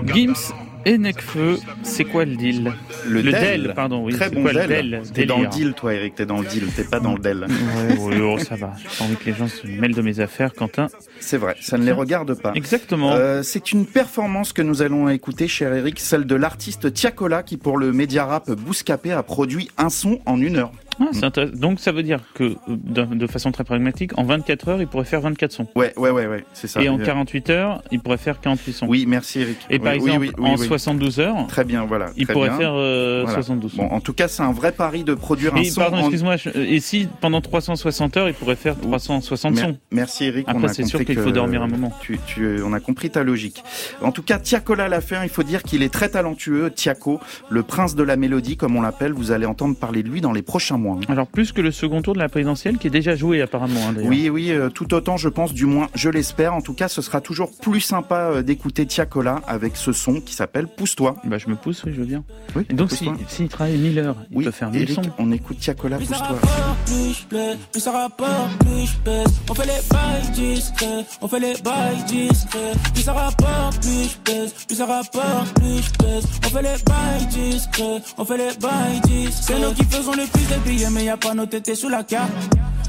Gims 0.06 0.54
et 0.86 0.98
Necfeu, 0.98 1.60
c'est 1.84 2.06
quoi 2.06 2.26
le 2.26 2.36
deal 2.36 2.74
Le, 3.08 3.24
DEL, 3.24 3.74
pardon, 3.76 4.06
oui. 4.06 4.14
Très 4.14 4.30
bon 4.30 4.42
quoi 4.42 4.54
le 4.54 4.68
Del. 4.68 5.02
T'es 5.14 5.26
dans 5.26 5.42
le 5.42 5.48
deal, 5.48 5.74
toi, 5.74 5.94
Eric. 5.94 6.16
T'es 6.16 6.26
dans 6.26 6.40
le 6.40 6.48
deal. 6.48 6.68
T'es 6.76 6.84
pas 6.84 7.00
dans 7.00 7.14
le 7.14 7.20
Del. 7.20 7.46
Ouais, 7.46 7.98
ouais, 7.98 8.22
oh, 8.22 8.38
ça 8.40 8.56
va. 8.56 8.74
J'ai 8.78 8.98
pas 8.98 9.04
envie 9.04 9.16
que 9.16 9.26
les 9.26 9.34
gens 9.34 9.48
se 9.48 9.68
mêlent 9.68 9.94
de 9.94 10.02
mes 10.02 10.20
affaires, 10.20 10.54
Quentin. 10.54 10.88
C'est 11.20 11.38
vrai, 11.38 11.56
ça 11.62 11.78
ne 11.78 11.84
les 11.84 11.92
regarde 11.92 12.40
pas. 12.40 12.54
Exactement. 12.56 13.14
Euh, 13.14 13.44
c'est 13.44 13.72
une 13.72 13.86
performance 13.86 14.54
que 14.54 14.62
nous 14.62 14.82
allons 14.82 15.10
écouter, 15.10 15.48
cher 15.48 15.74
Eric, 15.74 16.00
celle 16.00 16.26
de 16.26 16.36
l'artiste 16.36 16.94
Tiakola 16.94 17.44
qui, 17.44 17.58
pour 17.58 17.78
le 17.78 17.92
média 17.92 18.26
rap 18.26 18.50
Bouscapé, 18.52 19.12
a 19.12 19.24
produit 19.24 19.70
un 19.78 19.90
son 19.90 20.20
en 20.26 20.40
une 20.40 20.58
heure. 20.58 20.72
Ah. 21.00 21.46
Donc 21.54 21.80
ça 21.80 21.92
veut 21.92 22.04
dire 22.04 22.20
que, 22.34 22.44
euh, 22.44 22.56
de, 22.68 23.28
façon 23.28 23.52
très 23.52 23.64
pragmatique, 23.64 24.18
en 24.18 24.24
24 24.24 24.68
heures, 24.70 24.82
il 24.82 24.88
pourrait 24.88 25.06
faire 25.06 25.22
24 25.22 25.52
sons. 25.52 25.68
Ouais, 25.76 25.94
ouais, 25.98 26.10
ouais, 26.10 26.28
ouais, 26.28 26.46
c'est 26.54 26.68
ça. 26.68 26.82
Et 26.82 26.90
en 26.90 26.98
48 26.98 27.50
heures, 27.50 27.82
il 27.92 28.00
pourrait 28.00 28.18
faire 28.18 28.40
48 28.42 28.74
sons. 28.74 28.86
Oui, 28.88 29.06
merci 29.08 29.42
Eric. 29.42 29.58
Et 29.70 29.80
par 29.80 29.94
Oui, 29.94 29.98
exemple, 30.00 30.20
oui, 30.22 30.32
oui, 30.38 30.50
en 30.50 30.56
oui. 30.58 30.68
72 30.68 31.20
heures, 31.20 31.48
Très 31.48 31.64
bien, 31.64 31.86
voilà. 31.86 32.08
il 32.18 32.26
très 32.26 32.34
pourrait 32.34 32.50
bien. 32.50 32.58
faire 32.58 32.74
euh, 32.76 33.22
Voilà. 33.24 33.36
72 33.42 33.72
sons. 33.74 33.78
Bon, 33.84 33.90
en 33.90 34.00
tout 34.02 34.14
cas, 34.14 34.28
c'est 34.28 34.44
un 34.44 34.52
vrai 34.52 34.72
pari 34.72 35.04
de 35.04 35.14
produire 35.14 35.56
un 35.56 35.60
Et 35.62 35.66
son. 35.66 35.82
pardon, 35.82 35.98
en- 35.98 36.00
excuse-moi, 36.02 36.36
euh, 36.48 36.66
et 36.68 36.80
si 36.80 37.08
pendant 37.22 37.42
360 37.42 38.18
heures, 38.18 38.28
il 38.28 38.34
pourrait 38.34 38.56
faire 38.56 38.78
360 38.80 39.56
Mer- 39.56 39.66
sons 39.66 39.78
Merci 39.92 40.26
Eric. 40.26 40.46
Après, 40.50 40.68
c'est 40.70 40.84
sûr 40.86 41.04
qu'il 41.06 41.18
faut 41.20 41.32
dormir 41.32 41.62
un 41.64 41.68
moment. 41.68 41.94
Tu, 42.02 42.20
tu- 42.28 42.62
on 42.64 42.74
a 42.74 42.80
compris 42.80 43.10
ta 43.10 43.24
logique. 43.24 43.64
En 44.02 44.12
tout 44.12 44.24
cas, 44.24 44.38
Tiakola 44.40 44.88
l'a 44.90 45.02
fait. 45.02 45.16
hein. 45.16 45.22
Il 45.24 45.30
faut 45.30 45.44
dire 45.44 45.64
qu'il 45.64 45.84
est 45.84 45.94
très 45.94 46.10
talentueux. 46.10 46.72
Tiako, 46.72 47.20
le 47.50 47.64
prince 47.64 47.96
de 47.96 48.04
la 48.04 48.16
mélodie, 48.16 48.58
comme 48.58 48.76
on 48.76 48.82
l'appelle. 48.82 49.14
Vous 49.14 49.32
allez 49.32 49.46
entendre 49.46 49.76
parler 49.76 50.04
de 50.04 50.10
lui 50.10 50.22
dans 50.22 50.32
les 50.34 50.42
prochains 50.42 50.78
mois. 50.78 50.89
Moins. 50.94 50.98
hein. 51.08 51.12
Alors 51.12 51.28
plus 51.28 51.52
que 51.52 51.62
le 51.62 51.72
second 51.72 52.02
tour 52.02 52.14
de 52.14 52.20
la 52.20 52.30
présidentielle 52.30 52.78
qui 52.78 52.88
est 52.88 52.92
déjà 52.92 53.16
joué 53.16 53.42
apparemment. 53.42 53.80
hein. 53.90 53.96
Oui, 54.04 54.30
oui, 54.30 54.52
euh, 54.52 54.70
tout 54.70 54.94
autant, 54.94 55.18
je 55.18 55.30
pense, 55.30 55.54
du 55.54 55.66
moins, 55.66 55.88
je 55.96 56.10
l'espère. 56.10 56.54
En 56.54 56.62
tout 56.62 56.74
cas, 56.74 56.88
ce 56.88 57.02
sera 57.02 57.22
toujours 57.22 57.52
plus 57.62 57.82
sympa 57.82 58.30
euh, 58.32 58.42
d'écouter 58.42 58.86
Tiakola 58.86 59.42
avec 59.48 59.76
ce 59.76 59.92
son 59.94 60.20
qui 60.22 60.34
s'appelle 60.34 60.68
Pousse-toi. 60.68 61.16
Bah, 61.26 61.38
je 61.38 61.50
me 61.50 61.56
pousse, 61.56 61.84
oui, 61.86 61.92
je 61.94 62.00
veux 62.02 62.06
bien. 62.06 62.24
Oui, 62.56 62.66
Et 62.70 62.74
donc 62.74 62.92
s'il 62.92 63.08
pousse-toi. 63.10 63.26
s'il 63.30 63.48
travaille 63.50 63.78
1000 63.78 64.00
heures, 64.00 64.16
il 64.32 64.38
Oui, 64.38 64.46
peut 64.46 64.52
faire 64.52 64.70
1000 64.72 64.82
Eric, 64.82 64.96
sons. 64.96 65.02
on 65.18 65.32
écoute 65.32 65.60
Tiakola, 65.60 65.98
Pousse-toi. 65.98 66.18
rapporte, 66.18 66.78
plus 66.86 67.14
je 67.22 67.26
plais. 67.28 67.58
Plus 67.72 67.82
ça 67.82 67.92
rapporte, 67.92 68.58
plus 68.60 68.86
je 68.86 68.98
pèse. 69.04 69.40
On 69.50 69.54
fait 69.54 69.66
les 69.66 69.82
bails 69.92 70.32
discrets. 70.34 71.06
On 71.22 71.28
fait 71.28 71.40
les 71.40 71.54
bails 71.64 72.04
discrets. 72.08 72.74
Plus 72.94 73.04
ça 73.04 73.14
rapporte, 73.14 73.80
plus 73.82 74.10
je 74.12 74.18
pèse. 74.24 74.54
Plus 74.68 74.76
ça 74.76 74.86
rapporte, 74.86 75.54
plus 75.56 75.82
je 75.84 75.92
pèse. 75.92 76.26
On 76.46 76.50
fait 76.50 76.62
les 76.62 76.84
bails 76.86 77.28
discrets. 77.32 78.02
On 78.18 78.26
fait 78.26 78.38
les 78.38 78.58
bails 78.60 79.02
discrets. 79.06 79.54
C'est 79.56 79.60
nous 79.60 79.74
qui 79.74 79.84
faisons 79.86 80.12
le 80.14 80.26
plus 80.32 80.48
de 80.48 80.69
mais 80.92 81.06
y 81.06 81.10
a 81.10 81.18
pas 81.18 81.34
nos 81.34 81.46
tétés 81.48 81.76
sous 81.76 81.90
la 81.90 82.04
carte. 82.04 82.32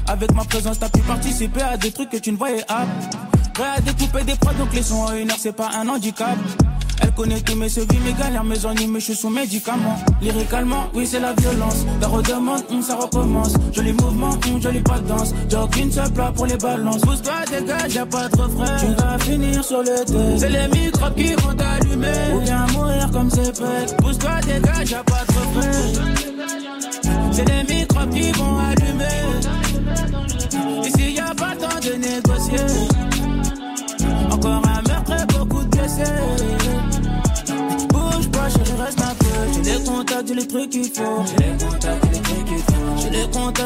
Avec 0.07 0.33
ma 0.33 0.43
présence, 0.43 0.77
t'as 0.79 0.89
pu 0.89 0.99
participer 0.99 1.61
à 1.61 1.77
des 1.77 1.91
trucs 1.91 2.09
que 2.09 2.17
tu 2.17 2.31
ne 2.31 2.37
voyais 2.37 2.63
pas. 2.67 2.85
Prêt 3.53 3.69
à 3.77 3.81
découper 3.81 4.23
des 4.23 4.35
prods, 4.35 4.53
donc 4.53 4.73
les 4.73 4.83
sons 4.83 5.01
en 5.01 5.13
une 5.13 5.31
heure, 5.31 5.37
c'est 5.39 5.55
pas 5.55 5.69
un 5.75 5.87
handicap. 5.87 6.37
Elle 7.01 7.11
connaît 7.13 7.41
tous 7.41 7.55
mes 7.55 7.69
sévices, 7.69 7.99
mes 8.05 8.13
galères, 8.13 8.43
mes 8.43 8.63
ennuis, 8.65 8.85
mais 8.87 8.99
je 8.99 9.05
suis 9.05 9.15
sous 9.15 9.29
médicaments. 9.29 9.97
Lyricalement, 10.21 10.85
oui, 10.93 11.07
c'est 11.07 11.19
la 11.19 11.33
violence. 11.33 11.85
La 11.99 12.07
redemande, 12.07 12.63
hum, 12.69 12.81
ça 12.83 12.95
recommence. 12.95 13.53
Joli 13.73 13.93
mouvement, 13.93 14.37
hum, 14.47 14.61
jolie 14.61 14.81
pas 14.81 14.99
de 14.99 15.07
danse. 15.07 15.33
Jogging, 15.49 15.91
seul 15.91 16.11
plat 16.11 16.31
pour 16.35 16.45
les 16.45 16.57
balances. 16.57 17.01
Pousse-toi, 17.01 17.33
dégage, 17.49 17.95
y'a 17.95 18.05
pas 18.05 18.29
de 18.29 18.41
refrain. 18.41 18.77
Tu 18.77 19.01
vas 19.01 19.17
finir 19.19 19.63
sur 19.63 19.79
le 19.81 20.05
thé. 20.05 20.37
C'est 20.37 20.49
les 20.49 20.67
microbes 20.67 21.15
qui 21.15 21.33
vont 21.33 21.53
t'allumer. 21.55 22.33
Ou 22.35 22.39
bien 22.41 22.67
mourir 22.73 23.09
comme 23.11 23.29
c'est 23.31 23.55
fait. 23.57 23.97
Pousse-toi, 23.97 24.39
dégage, 24.45 24.91
y'a 24.91 25.03
pas 25.03 25.23
de 25.27 25.59
refrain. 25.59 26.60
C'est 27.31 27.45
les 27.45 27.63
microbes 27.73 28.13
qui 28.13 28.31
vont 28.31 28.57
allumer. 28.59 29.21
Ici, 30.85 31.13
y 31.13 31.19
a 31.19 31.33
pas 31.35 31.55
temps 31.55 31.79
de 31.81 31.93
négocier. 31.95 32.65
Encore 34.31 34.61
un 34.65 34.81
meurtre 34.87 35.13
et 35.13 35.25
beaucoup 35.33 35.63
de 35.63 35.69
blessés. 35.69 36.03
Bouge 37.89 38.29
pas, 38.31 38.49
chérie, 38.49 38.81
reste 38.81 39.01
un 39.01 39.15
peu. 39.15 39.63
J'ai 39.63 39.77
les 39.77 39.83
contacts, 39.83 40.27
j'ai 40.27 40.35
les 40.35 40.47
trucs 40.47 40.69
qu'il 40.69 40.85
faut. 40.85 42.10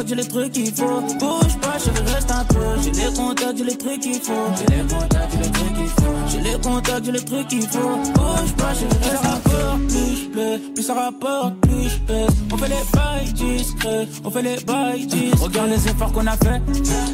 J'ai 0.07 0.15
les 0.15 0.27
trucs 0.27 0.51
qu'il 0.51 0.73
faut. 0.73 1.01
Bouge 1.19 1.57
pas, 1.61 1.77
chérie, 1.79 2.13
reste 2.13 2.31
un 2.31 2.43
peu. 2.45 2.59
J'ai 2.83 2.91
les 2.91 3.13
contacts, 3.13 3.57
j'ai 3.57 3.63
les 3.63 3.77
trucs 3.77 3.99
qu'il 3.99 4.19
faut. 4.19 4.33
J'ai 4.57 4.75
les 4.75 4.83
contacts, 4.83 5.31
j'ai 5.31 5.43
les 5.43 5.51
trucs 5.51 5.73
qu'il 5.73 5.87
faut. 5.87 6.15
J'ai 6.27 6.39
les 6.41 6.61
contacts, 6.61 7.05
j'ai 7.05 7.11
les 7.11 7.25
trucs 7.25 7.47
qu'il 7.47 7.67
faut. 7.67 7.95
Bouge 8.13 8.53
pas, 8.57 8.73
chérie, 8.73 9.09
reste 9.09 9.25
un 9.25 9.39
peu. 9.49 9.85
Plus 9.87 10.29
je 10.33 10.71
plus 10.73 10.83
ça 10.83 10.93
rapporte, 10.93 11.55
plus 11.61 11.89
je 11.89 11.99
pèse. 11.99 12.35
On 12.51 12.57
fait 12.57 12.67
les 12.67 12.83
bails 12.93 13.33
discrets, 13.33 14.07
on 14.23 14.29
fait 14.29 14.41
les 14.41 14.57
bails 14.63 15.05
discrets. 15.05 15.43
Regarde 15.43 15.69
les 15.69 15.87
efforts 15.87 16.11
qu'on 16.11 16.27
a 16.27 16.37
fait, 16.37 16.61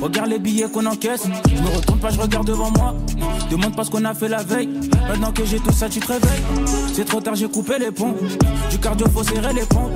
regarde 0.01 0.29
les 0.29 0.39
billets 0.39 0.69
qu'on 0.69 0.85
encaisse. 0.85 1.23
Je 1.47 1.61
me 1.61 1.69
retourne 1.69 1.99
pas, 1.99 2.09
je 2.09 2.19
regarde 2.19 2.47
devant 2.47 2.71
moi. 2.71 2.95
Demande 3.49 3.75
pas 3.75 3.83
ce 3.83 3.91
qu'on 3.91 4.05
a 4.05 4.13
fait 4.13 4.27
la 4.27 4.43
veille. 4.43 4.69
Maintenant 5.07 5.31
que 5.31 5.45
j'ai 5.45 5.59
tout 5.59 5.71
ça, 5.71 5.89
tu 5.89 5.99
te 5.99 6.07
réveilles. 6.07 6.41
C'est 6.93 7.05
trop 7.05 7.21
tard, 7.21 7.35
j'ai 7.35 7.49
coupé 7.49 7.77
les 7.79 7.91
ponts. 7.91 8.15
Du 8.69 8.77
cardio, 8.79 9.07
faut 9.09 9.23
serrer 9.23 9.53
les 9.53 9.65
ponts. 9.65 9.89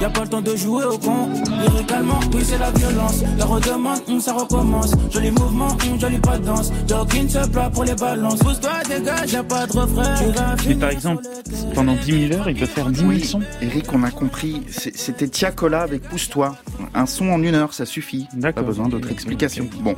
Y 0.00 0.04
a 0.04 0.10
pas 0.10 0.22
le 0.22 0.28
temps 0.28 0.40
de 0.40 0.54
jouer 0.54 0.84
au 0.84 0.96
con. 0.96 1.28
Lyricalement, 1.60 2.20
oui, 2.32 2.42
c'est 2.44 2.58
la 2.58 2.70
violence. 2.70 3.24
La 3.36 3.44
redemande, 3.44 3.98
hum, 4.08 4.20
ça 4.20 4.32
recommence. 4.32 4.92
Joli 5.10 5.32
mouvement, 5.32 5.68
hum, 5.68 5.98
jolie 6.00 6.18
pas 6.18 6.38
de 6.38 6.44
danse. 6.44 6.70
Jogging, 6.86 7.28
se 7.28 7.48
plat 7.48 7.68
pour 7.68 7.82
les 7.82 7.94
balances. 7.96 8.38
Pousse-toi, 8.38 8.70
dégage, 8.88 9.32
y 9.32 9.36
a 9.36 9.42
pas 9.42 9.66
de 9.66 9.72
refrain. 9.72 10.14
Tu 10.14 10.30
vas 10.30 10.54
Mais 10.68 10.74
par 10.76 10.90
exemple, 10.90 11.24
pendant 11.74 11.94
10 11.94 12.28
000 12.28 12.40
heures, 12.40 12.48
il 12.48 12.56
peut 12.56 12.66
faire 12.66 12.86
10 12.90 12.98
000 13.00 13.10
Oui, 13.10 13.24
sons. 13.24 13.40
Eric, 13.60 13.92
on 13.92 14.04
a 14.04 14.10
compris. 14.12 14.62
C'était 14.68 15.26
Tiakola 15.28 15.82
avec 15.82 16.02
Pousse-toi. 16.02 16.54
Un 16.94 17.06
son 17.06 17.30
en 17.30 17.42
une 17.42 17.56
heure, 17.56 17.74
ça 17.74 17.84
suffit. 17.84 18.26
Pas 18.30 18.36
D'accord. 18.38 18.64
besoin 18.64 18.88
d'autres 18.88 19.10
explications. 19.10 19.68
Bon. 19.80 19.96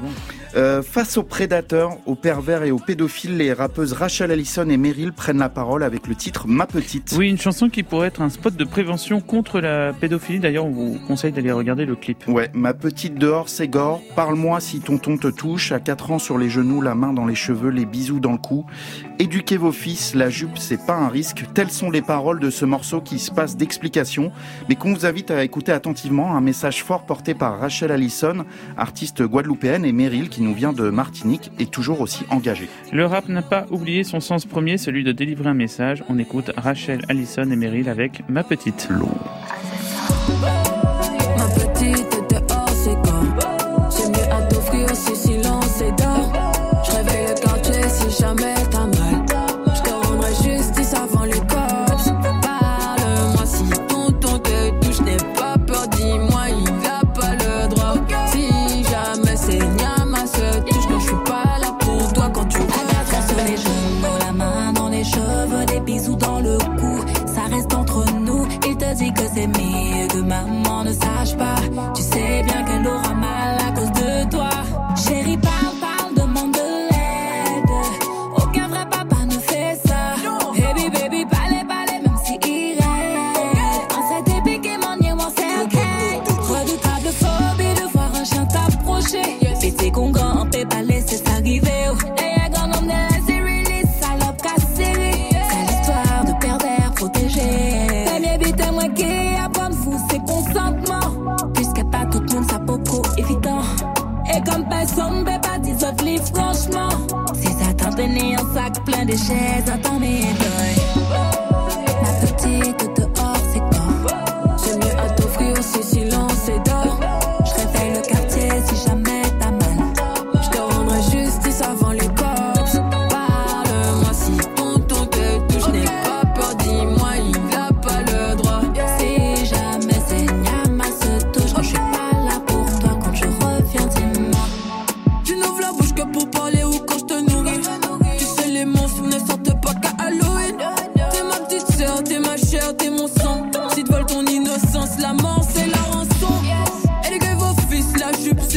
Euh, 0.57 0.83
face 0.83 1.17
aux 1.17 1.23
prédateurs, 1.23 1.99
aux 2.07 2.15
pervers 2.17 2.65
et 2.65 2.71
aux 2.71 2.79
pédophiles, 2.79 3.37
les 3.37 3.53
rappeuses 3.53 3.93
Rachel 3.93 4.33
Allison 4.33 4.69
et 4.69 4.77
Meryl 4.77 5.13
prennent 5.13 5.39
la 5.39 5.49
parole 5.49 5.83
avec 5.85 6.09
le 6.09 6.15
titre 6.15 6.49
Ma 6.49 6.67
Petite. 6.67 7.15
Oui, 7.17 7.29
une 7.29 7.39
chanson 7.39 7.69
qui 7.69 7.83
pourrait 7.83 8.09
être 8.09 8.23
un 8.23 8.31
spot 8.31 8.57
de 8.57 8.65
prévention 8.65 9.21
contre 9.21 9.61
la 9.61 9.90
pédophilie. 9.93 10.41
D'ailleurs, 10.41 10.67
on 10.67 10.71
vous 10.71 10.99
conseille 11.07 11.33
d'aller 11.33 11.53
regarder 11.53 11.85
le 11.85 11.97
clip. 11.97 12.27
Ouais, 12.29 12.51
ma 12.55 12.75
petite 12.75 13.15
dehors, 13.15 13.49
c'est 13.49 13.69
gore. 13.69 14.01
Parle-moi 14.17 14.61
si 14.61 14.81
tonton 14.81 15.17
te 15.17 15.29
touche. 15.29 15.73
À 15.73 15.81
4 15.81 16.13
ans 16.13 16.19
sur 16.19 16.39
les 16.39 16.49
genoux, 16.49 16.81
la 16.81 16.95
main 16.95 17.13
dans 17.13 17.27
les 17.27 17.35
cheveux, 17.35 17.71
les 17.71 17.87
bisous 17.87 18.21
dans 18.21 18.33
le 18.33 18.39
cou. 18.39 18.67
Éduquez 19.21 19.59
vos 19.59 19.71
fils, 19.71 20.15
la 20.15 20.31
jupe, 20.31 20.57
c'est 20.57 20.87
pas 20.87 20.97
un 20.97 21.09
risque. 21.09 21.45
Telles 21.53 21.71
sont 21.71 21.91
les 21.91 22.01
paroles 22.01 22.41
de 22.41 22.49
ce 22.49 22.65
morceau 22.65 23.03
qui 23.03 23.19
se 23.19 23.31
passe 23.31 23.55
d'explication, 23.55 24.33
mais 24.67 24.77
qu'on 24.77 24.95
vous 24.95 25.05
invite 25.05 25.31
à 25.31 25.45
écouter 25.45 25.73
attentivement. 25.73 26.35
Un 26.35 26.41
message 26.41 26.83
fort 26.83 27.05
porté 27.05 27.35
par 27.35 27.61
Rachel 27.61 27.93
Allison, 27.93 28.47
artiste 28.79 29.23
guadeloupéenne, 29.23 29.85
et 29.85 29.93
Meryl, 29.93 30.31
qui 30.31 30.41
nous 30.41 30.55
vient 30.55 30.73
de 30.73 30.89
Martinique, 30.89 31.53
est 31.59 31.71
toujours 31.71 32.01
aussi 32.01 32.25
engagée. 32.31 32.71
Le 32.93 33.05
rap 33.05 33.29
n'a 33.29 33.43
pas 33.43 33.67
oublié 33.71 34.05
son 34.05 34.21
sens 34.21 34.47
premier, 34.47 34.79
celui 34.79 35.05
de 35.05 35.13
délivrer 35.13 35.51
un 35.51 35.55
message. 35.55 36.03
On 36.09 36.19
écoute 36.19 36.51
Rachel, 36.57 37.05
Allison 37.11 37.51
et 37.51 37.57
Meryl 37.57 37.91
avec 37.91 38.23
Ma 38.31 38.43
Petite. 38.43 38.89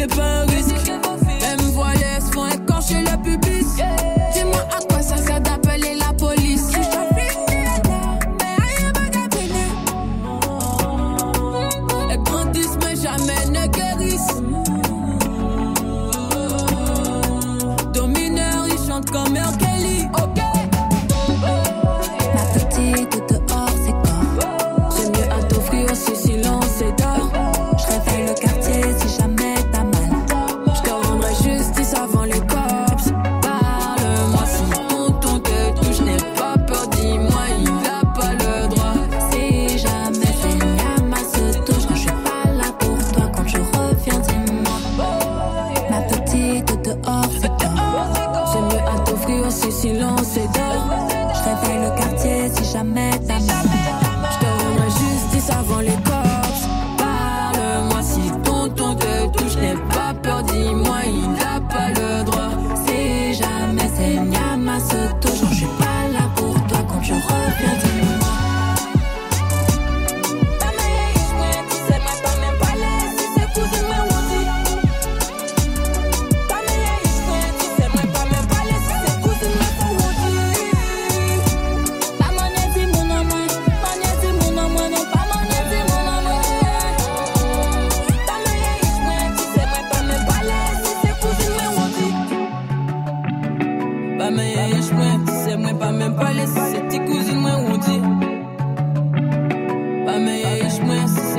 C'est 0.04 0.18
pas 0.18 0.42
un 0.42 0.73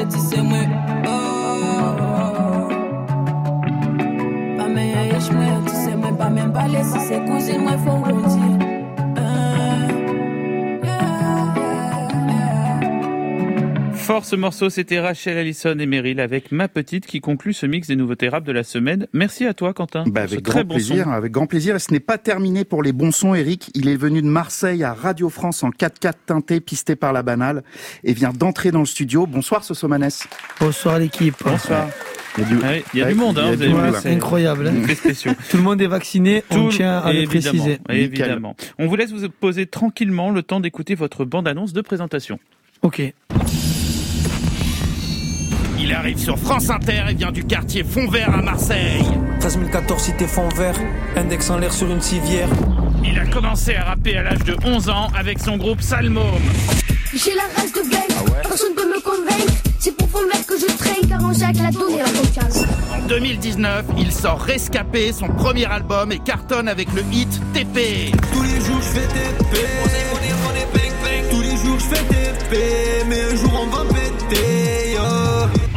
moi, 0.05 0.11
si 0.11 0.21
c'est 0.21 0.37
ti 0.37 0.37
c'est 0.37 0.43
moi. 0.43 0.59
Oh, 1.07 1.09
oh, 1.09 1.14
Fort 14.07 14.27
ce 14.27 14.37
morceau, 14.37 14.69
c'était 14.69 15.01
Rachel 15.01 15.39
Allison 15.39 15.79
et 15.79 15.87
Meryl 15.87 16.21
avec 16.21 16.53
Ma 16.53 16.69
Petite 16.69 17.07
qui 17.07 17.21
conclut 17.23 17.55
ce 17.55 17.65
mix 17.65 17.89
des 17.89 17.97
nouveautés 17.97 18.29
rap 18.29 18.45
de 18.45 18.53
la 18.53 18.63
semaine. 18.63 19.07
Merci 19.15 19.47
à 19.47 19.55
toi 19.55 19.73
Quentin. 19.73 20.05
Bah, 20.07 20.23
avec 20.23 20.43
grand 20.43 20.63
plaisir, 20.67 21.09
avec 21.09 21.33
grand 21.33 21.47
plaisir. 21.47 21.75
Et 21.77 21.79
ce 21.79 21.91
n'est 21.91 22.01
pas 22.01 22.19
terminé 22.19 22.65
pour 22.65 22.83
les 22.83 22.93
bons 22.93 23.13
sons, 23.13 23.35
Eric. 23.35 23.71
Il 23.75 23.89
est 23.89 23.97
venu 23.97 24.21
de 24.21 24.27
Marseille 24.27 24.85
à 24.85 24.93
Radio 24.93 25.31
France 25.31 25.63
en 25.63 25.71
4x4 25.71 26.13
teinté, 26.27 26.61
pisté 26.61 26.97
par 26.97 27.15
la 27.15 27.23
banale, 27.23 27.63
et 28.05 28.13
vient 28.13 28.33
d'entrer 28.35 28.71
dans 28.73 28.81
le 28.81 28.85
studio. 28.87 29.27
Bonsoir 29.27 29.65
Sosomanes. 29.65 30.11
Bonsoir 30.61 30.99
l'équipe. 30.99 31.37
Bonsoir. 31.43 31.89
Il 32.37 32.43
y 32.43 32.45
a 32.45 32.49
du, 32.49 32.57
Ah 32.63 32.73
il 32.93 33.01
y 33.01 33.03
a 33.03 33.07
du 33.09 33.15
monde, 33.15 33.39
hein, 33.39 33.53
vous 33.55 33.63
avez 33.63 33.73
vu, 33.73 33.97
C'est 34.03 34.11
incroyable. 34.13 34.67
hein. 34.69 35.35
Tout 35.51 35.57
le 35.57 35.63
monde 35.63 35.81
est 35.81 35.87
vacciné, 35.87 36.45
on 36.51 36.65
Tout- 36.67 36.69
tient 36.77 36.99
à 36.99 37.11
le 37.11 37.25
préciser. 37.25 37.79
Évidemment. 37.89 38.55
On 38.79 38.87
vous 38.87 38.97
laisse 38.97 39.13
vous 39.13 39.27
poser 39.31 39.65
tranquillement 39.67 40.31
le 40.31 40.43
temps 40.43 40.61
d'écouter 40.61 40.95
votre 40.95 41.25
bande-annonce 41.25 41.73
de 41.73 41.81
présentation. 41.81 42.39
Ok. 42.83 43.01
Il 45.85 45.93
arrive 45.93 46.17
sur 46.17 46.39
France 46.39 46.71
Inter 46.71 47.03
et 47.11 47.15
vient 47.15 47.31
du 47.31 47.45
quartier 47.45 47.85
Fond-Vert 47.85 48.33
à 48.33 48.41
Marseille. 48.41 49.05
13 49.41 49.59
014 49.71 50.03
cité 50.03 50.27
fond 50.27 50.49
vert, 50.57 50.75
index 51.15 51.51
en 51.51 51.59
l'air 51.59 51.75
sur 51.75 51.91
une 51.91 52.01
civière. 52.01 52.49
Il 53.05 53.19
a 53.19 53.27
commencé 53.27 53.75
à 53.75 53.85
rapper 53.85 54.17
à 54.17 54.23
l'âge 54.23 54.45
de 54.45 54.57
11 54.65 54.89
ans 54.89 55.09
avec 55.15 55.41
son 55.41 55.59
groupe 55.59 55.83
Salmôme. 55.83 56.41
J'ai 57.13 57.35
la 57.35 57.43
rage 57.55 57.71
de 57.71 57.81
veille, 57.81 58.43
personne 58.45 58.73
peut 58.75 58.87
me 58.87 58.99
convaincre. 59.03 59.53
C'est 59.79 59.95
pour 59.95 60.09
fond 60.09 60.27
vert 60.27 60.47
que 60.47 60.59
je 60.59 60.75
traîne, 60.75 61.07
car 61.07 61.21
on 61.23 61.35
sac 61.35 61.55
la 61.63 61.71
donne 61.71 61.93
et 61.93 61.99
la 61.99 62.05
confiance. 62.05 62.65
En 62.91 63.07
2019, 63.07 63.85
il 63.99 64.11
sort 64.11 64.41
Rescapé, 64.41 65.13
son 65.13 65.29
premier 65.29 65.67
album, 65.67 66.13
et 66.13 66.19
cartonne 66.19 66.69
avec 66.69 66.91
le 66.95 67.03
hit 67.13 67.29
TP. 67.53 68.11
Tous 68.33 68.43
les 68.43 68.61
jours 68.65 68.81
je 68.81 69.01
fais 69.01 69.07
TP. 69.09 69.59
Tous 71.31 71.43
les 71.43 71.57
jours 71.59 71.79
je 71.79 71.95
fais 71.95 72.05
TP, 72.05 72.57
mais 73.07 73.21
un 73.21 73.37
jour 73.37 73.53
on 73.63 73.67
va 73.67 73.85
péter. 73.93 74.84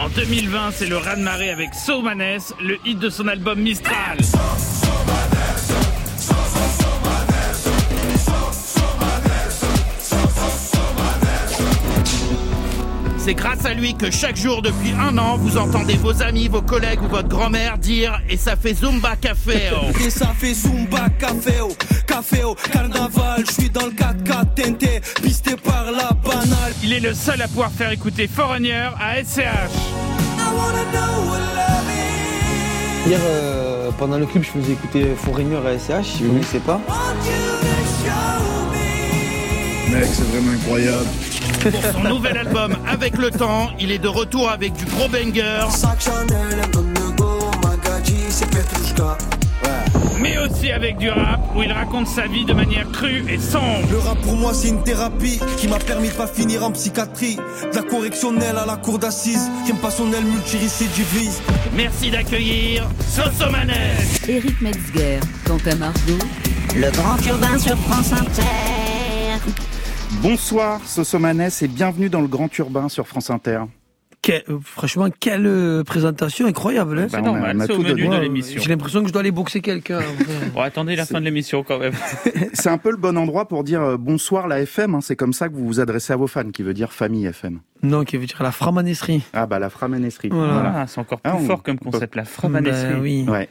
En 0.08 0.10
2020, 0.10 0.72
c'est 0.72 0.86
le 0.86 0.96
raz-de-marée 0.96 1.50
avec 1.50 1.74
Somanes, 1.74 2.40
le 2.62 2.78
hit 2.86 2.98
de 2.98 3.10
son 3.10 3.28
album 3.28 3.60
Mistral. 3.60 4.18
C'est 13.18 13.34
grâce 13.34 13.66
à 13.66 13.74
lui 13.74 13.94
que 13.96 14.10
chaque 14.10 14.38
jour 14.38 14.62
depuis 14.62 14.94
un 14.98 15.18
an, 15.18 15.36
vous 15.36 15.58
entendez 15.58 15.96
vos 15.96 16.24
amis, 16.24 16.48
vos 16.48 16.62
collègues 16.62 17.02
ou 17.04 17.10
votre 17.10 17.28
grand-mère 17.28 17.78
dire 17.78 18.22
«et 18.30 18.38
ça 18.38 18.56
fait 18.56 18.76
Zumba 18.76 19.18
Café 19.18 19.72
oh. 19.74 19.92
Et 20.06 20.10
ça 20.10 20.28
fait 20.28 20.54
Zumba 20.54 21.10
café 21.20 21.60
au 21.60 21.76
café 22.08 22.46
au 22.46 22.56
carnaval. 22.56 23.44
Je 23.46 23.52
suis 23.52 23.70
dans 23.70 23.88
le 23.88 23.92
4x4 23.92 24.54
teinté, 24.56 24.88
pisté 24.88 24.96
par 24.96 24.96
la 24.96 24.96
banale. 24.96 25.07
Il 26.90 26.94
est 26.94 27.00
le 27.02 27.14
seul 27.14 27.42
à 27.42 27.50
pouvoir 27.50 27.70
faire 27.70 27.92
écouter 27.92 28.30
Foreigner 28.30 28.88
à 28.98 29.22
SCH. 29.22 29.42
Hier, 33.06 33.20
euh, 33.22 33.92
pendant 34.00 34.18
le 34.18 34.26
clip, 34.26 34.44
je 34.44 34.52
faisais 34.52 34.72
écouter 34.72 35.14
Foreigner 35.18 35.58
à 35.58 35.78
SCH, 35.78 36.06
si 36.06 36.24
vous 36.24 36.30
ne 36.30 36.34
connaissez 36.36 36.60
pas. 36.60 36.80
Mec, 39.92 40.06
c'est 40.06 40.24
vraiment 40.30 40.54
incroyable. 40.54 41.08
Pour 41.60 41.92
son 41.92 42.08
nouvel 42.08 42.38
album 42.38 42.78
Avec 42.88 43.18
le 43.18 43.32
temps, 43.32 43.70
il 43.82 43.92
est 43.92 44.00
de 44.00 44.08
retour 44.08 44.50
avec 44.50 44.72
du 44.72 44.86
gros 44.86 45.10
banger. 45.10 45.66
Mais 50.20 50.38
aussi 50.38 50.72
avec 50.72 50.98
du 50.98 51.10
rap 51.10 51.40
où 51.56 51.64
il 51.64 51.72
raconte 51.72 52.08
sa 52.08 52.28
vie 52.28 52.46
de 52.46 52.54
manière 52.54 52.90
crue 52.92 53.24
et 53.30 53.38
sombre. 53.38 53.88
Le 53.92 53.98
rap 53.98 54.20
pour 54.22 54.36
moi 54.36 54.54
c'est 54.54 54.70
une 54.70 54.84
thérapie 54.84 55.40
qui 55.58 55.68
m'a 55.68 55.80
permis 55.80 56.10
de 56.10 56.14
pas 56.14 56.28
finir 56.28 56.64
en 56.64 56.72
psychiatrie. 56.72 57.38
De 57.72 57.76
la 57.76 57.84
correctionnelle 57.84 58.58
à 58.58 58.66
la 58.66 58.78
cour 58.78 59.00
d'assises, 59.00 59.50
j'aime 59.66 59.78
pas 59.78 59.92
son 59.92 60.12
aile 60.14 60.26
multirécidivise. 60.26 61.42
Merci 61.76 62.12
d'accueillir 62.12 62.88
Sosomanes. 63.08 63.72
Eric 64.28 64.62
Metzger, 64.62 65.20
Quentin 65.46 65.76
Margot. 65.76 66.26
Le 66.76 66.92
grand 66.92 67.26
urbain 67.26 67.58
sur 67.58 67.78
France 67.78 68.14
Inter. 68.14 69.52
Bonsoir 70.22 70.82
Sosomanes 70.86 71.50
et 71.62 71.68
bienvenue 71.68 72.10
dans 72.10 72.22
le 72.22 72.28
Grand 72.28 72.56
Urbain 72.58 72.90
sur 72.90 73.08
France 73.08 73.30
Inter. 73.30 73.62
Que- 74.28 74.60
franchement, 74.62 75.08
quelle 75.20 75.46
euh, 75.48 75.84
présentation 75.84 76.48
incroyable. 76.48 77.00
hein. 77.00 77.08
Bah, 77.10 77.22
on 77.24 77.36
a 77.60 77.66
c'est 77.66 77.72
au 77.72 77.76
tout 77.78 77.84
menu 77.84 78.04
donné. 78.04 78.18
de 78.18 78.22
l'émission. 78.24 78.62
J'ai 78.62 78.70
l'impression 78.70 79.02
que 79.02 79.08
je 79.08 79.14
dois 79.14 79.22
aller 79.22 79.32
boxer 79.32 79.62
quelqu'un. 79.62 80.02
Bon, 80.54 80.60
attendez 80.62 80.96
la 80.98 81.06
fin 81.06 81.20
de 81.20 81.26
l'émission 81.26 81.64
quand 81.64 81.80
même. 81.80 81.94
C'est 82.54 82.70
un 82.70 82.78
peu 82.78 82.92
le 82.92 82.98
bon 82.98 83.18
endroit 83.18 83.48
pour 83.48 83.64
dire 83.64 83.82
euh, 83.82 83.98
bonsoir 83.98 84.48
la 84.50 84.60
FM. 84.62 84.96
hein. 84.96 85.02
C'est 85.02 85.16
comme 85.16 85.32
ça 85.34 85.48
que 85.48 85.54
vous 85.56 85.66
vous 85.66 85.80
adressez 85.80 86.12
à 86.12 86.18
vos 86.18 86.28
fans, 86.28 86.50
qui 86.52 86.62
veut 86.62 86.74
dire 86.74 86.92
famille 86.92 87.26
FM. 87.26 87.60
non, 87.84 88.04
qui 88.04 88.18
veut 88.18 88.26
dire 88.26 88.44
la 88.44 88.52
framanesserie. 88.52 89.24
Ah 89.34 89.46
bah 89.46 89.60
la 89.60 89.70
framanesserie. 89.70 90.30
Voilà. 90.30 90.74
Ah, 90.76 90.88
c'est 90.88 91.00
encore 91.00 91.22
plus 91.22 91.32
Ah, 91.32 91.38
on- 91.40 91.46
fort 91.46 91.64
comme 91.64 91.80
concept, 91.80 92.16
la 92.16 92.26
framanesserie. 92.26 92.94
Ben 92.96 93.00
oui. 93.02 93.26
Ouais. 93.30 93.48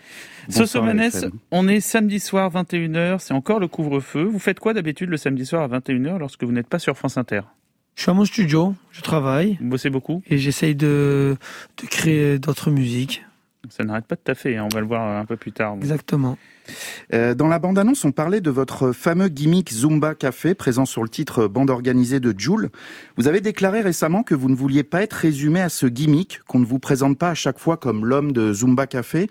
Sosomanes, 0.51 1.11
on 1.51 1.67
est 1.69 1.81
samedi 1.81 2.21
soir 2.21 2.51
21h, 2.53 3.19
c'est 3.21 3.35
encore 3.35 3.59
le 3.61 3.67
couvre-feu. 3.69 4.23
Vous 4.25 4.39
faites 4.39 4.61
quoi 4.61 4.75
d'habitude 4.75 5.09
le 5.11 5.17
samedi 5.17 5.45
soir 5.47 5.62
à 5.62 5.69
21h 5.69 6.19
lorsque 6.19 6.45
vous 6.45 6.53
n'êtes 6.53 6.69
pas 6.69 6.79
sur 6.79 6.97
France 6.97 7.17
Inter? 7.17 7.41
Je 7.97 8.03
suis 8.03 8.11
à 8.11 8.15
mon 8.15 8.27
studio, 8.27 8.75
je 8.93 9.01
travaille 9.01 9.57
Vous 9.61 9.71
bossez 9.71 9.89
beaucoup? 9.89 10.23
Et 10.29 10.37
j'essaye 10.37 10.75
de, 10.75 11.37
de 11.83 11.87
créer 11.87 12.39
d'autres 12.39 12.71
musiques. 12.71 13.25
Ça 13.71 13.85
n'arrête 13.85 14.05
pas 14.05 14.15
de 14.17 14.21
taffer, 14.21 14.57
hein, 14.59 14.69
on 14.71 14.75
va 14.75 14.81
le 14.81 14.87
voir 14.87 15.19
un 15.19 15.25
peu 15.25 15.37
plus 15.37 15.51
tard. 15.51 15.75
Exactement. 15.77 16.37
Euh, 17.15 17.35
dans 17.35 17.49
la 17.49 17.59
bande-annonce, 17.59 18.05
on 18.05 18.13
parlait 18.13 18.43
de 18.43 18.51
votre 18.51 18.93
fameux 18.93 19.29
gimmick 19.29 19.73
Zumba 19.73 20.15
Café, 20.15 20.55
présent 20.55 20.85
sur 20.85 21.03
le 21.03 21.09
titre 21.09 21.49
Bande 21.49 21.71
organisée 21.71 22.21
de 22.21 22.35
Joule. 22.39 22.69
Vous 23.17 23.29
avez 23.29 23.41
déclaré 23.41 23.81
récemment 23.81 24.23
que 24.23 24.35
vous 24.35 24.51
ne 24.51 24.55
vouliez 24.55 24.85
pas 24.85 25.03
être 25.03 25.15
résumé 25.15 25.61
à 25.61 25.71
ce 25.71 25.87
gimmick, 25.87 26.41
qu'on 26.47 26.59
ne 26.59 26.67
vous 26.67 26.79
présente 26.79 27.19
pas 27.19 27.31
à 27.31 27.35
chaque 27.35 27.59
fois 27.59 27.77
comme 27.79 28.05
l'homme 28.05 28.31
de 28.33 28.53
Zumba 28.53 28.87
Café. 28.87 29.27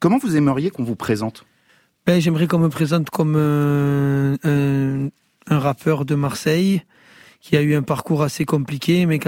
Comment 0.00 0.18
vous 0.18 0.36
aimeriez 0.36 0.70
qu'on 0.70 0.84
vous 0.84 0.96
présente? 0.96 1.46
Ben, 2.04 2.20
J'aimerais 2.20 2.48
qu'on 2.48 2.58
me 2.58 2.68
présente 2.68 3.10
comme 3.10 3.34
euh, 3.36 4.36
un, 4.42 5.08
un 5.54 5.58
rappeur 5.58 6.04
de 6.04 6.14
Marseille 6.16 6.82
qui 7.40 7.56
a 7.56 7.62
eu 7.62 7.74
un 7.74 7.82
parcours 7.82 8.22
assez 8.22 8.44
compliqué, 8.44 9.06
mais, 9.06 9.20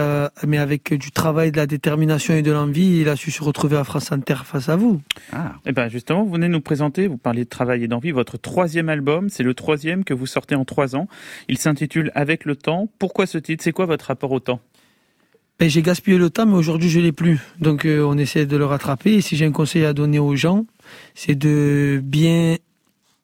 mais 0.46 0.58
avec 0.58 0.92
du 0.94 1.12
travail, 1.12 1.52
de 1.52 1.56
la 1.56 1.66
détermination 1.66 2.34
et 2.34 2.42
de 2.42 2.50
l'envie, 2.50 3.00
il 3.00 3.08
a 3.08 3.16
su 3.16 3.30
se 3.30 3.42
retrouver 3.42 3.76
à 3.76 3.84
France 3.84 4.10
Inter 4.10 4.36
face 4.44 4.68
à 4.68 4.76
vous. 4.76 5.00
Ah, 5.32 5.54
Eh 5.64 5.72
ben 5.72 5.88
justement, 5.88 6.24
vous 6.24 6.32
venez 6.32 6.48
nous 6.48 6.60
présenter, 6.60 7.06
vous 7.06 7.18
parliez 7.18 7.44
de 7.44 7.48
travail 7.48 7.84
et 7.84 7.88
d'envie, 7.88 8.10
votre 8.10 8.36
troisième 8.36 8.88
album, 8.88 9.28
c'est 9.28 9.44
le 9.44 9.54
troisième 9.54 10.02
que 10.04 10.12
vous 10.12 10.26
sortez 10.26 10.54
en 10.56 10.64
trois 10.64 10.96
ans. 10.96 11.06
Il 11.48 11.58
s'intitule 11.58 12.10
Avec 12.14 12.44
le 12.44 12.56
temps. 12.56 12.88
Pourquoi 12.98 13.26
ce 13.26 13.38
titre? 13.38 13.62
C'est 13.62 13.72
quoi 13.72 13.86
votre 13.86 14.06
rapport 14.06 14.32
au 14.32 14.40
temps? 14.40 14.60
Ben, 15.60 15.68
j'ai 15.68 15.82
gaspillé 15.82 16.16
le 16.16 16.30
temps, 16.30 16.46
mais 16.46 16.56
aujourd'hui 16.56 16.88
je 16.88 17.00
l'ai 17.00 17.12
plus. 17.12 17.38
Donc 17.60 17.84
euh, 17.84 18.02
on 18.02 18.16
essaie 18.16 18.46
de 18.46 18.56
le 18.56 18.64
rattraper. 18.64 19.14
Et 19.14 19.20
si 19.20 19.36
j'ai 19.36 19.44
un 19.44 19.52
conseil 19.52 19.84
à 19.84 19.92
donner 19.92 20.18
aux 20.18 20.34
gens, 20.34 20.64
c'est 21.14 21.34
de 21.34 22.00
bien 22.02 22.56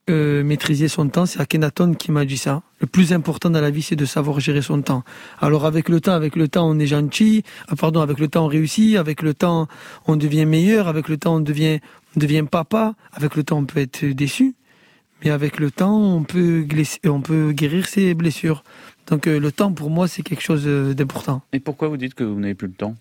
euh, 0.08 0.44
maîtriser 0.44 0.88
son 0.88 1.08
temps. 1.08 1.26
C'est 1.26 1.40
Akhenaton 1.40 1.94
qui 1.94 2.12
m'a 2.12 2.24
dit 2.24 2.38
ça. 2.38 2.62
Le 2.80 2.86
plus 2.86 3.12
important 3.12 3.50
dans 3.50 3.60
la 3.60 3.70
vie, 3.70 3.82
c'est 3.82 3.96
de 3.96 4.04
savoir 4.04 4.38
gérer 4.40 4.62
son 4.62 4.82
temps. 4.82 5.02
Alors 5.40 5.66
avec 5.66 5.88
le 5.88 6.00
temps, 6.00 6.12
avec 6.12 6.36
le 6.36 6.48
temps, 6.48 6.68
on 6.68 6.78
est 6.78 6.86
gentil. 6.86 7.42
Ah, 7.68 7.76
pardon, 7.76 8.00
avec 8.00 8.18
le 8.18 8.28
temps, 8.28 8.44
on 8.44 8.48
réussit. 8.48 8.96
Avec 8.96 9.22
le 9.22 9.34
temps, 9.34 9.68
on 10.06 10.16
devient 10.16 10.46
meilleur. 10.46 10.88
Avec 10.88 11.08
le 11.08 11.16
temps, 11.16 11.36
on 11.36 11.40
devient, 11.40 11.80
on 12.16 12.20
devient 12.20 12.44
papa. 12.48 12.94
Avec 13.12 13.34
le 13.34 13.42
temps, 13.42 13.58
on 13.58 13.64
peut 13.64 13.80
être 13.80 14.04
déçu. 14.04 14.54
Mais 15.24 15.30
avec 15.30 15.58
le 15.58 15.70
temps, 15.70 15.98
on 15.98 16.22
peut, 16.22 16.66
on 17.06 17.20
peut 17.20 17.52
guérir 17.52 17.86
ses 17.86 18.14
blessures. 18.14 18.62
Donc 19.06 19.26
euh, 19.26 19.38
le 19.38 19.52
temps, 19.52 19.72
pour 19.72 19.90
moi, 19.90 20.08
c'est 20.08 20.22
quelque 20.22 20.42
chose 20.42 20.64
euh, 20.66 20.94
d'important. 20.94 21.42
Et 21.52 21.60
pourquoi 21.60 21.88
vous 21.88 21.96
dites 21.96 22.14
que 22.14 22.24
vous 22.24 22.38
n'avez 22.38 22.54
plus 22.54 22.68
le 22.68 22.74
temps? 22.74 22.94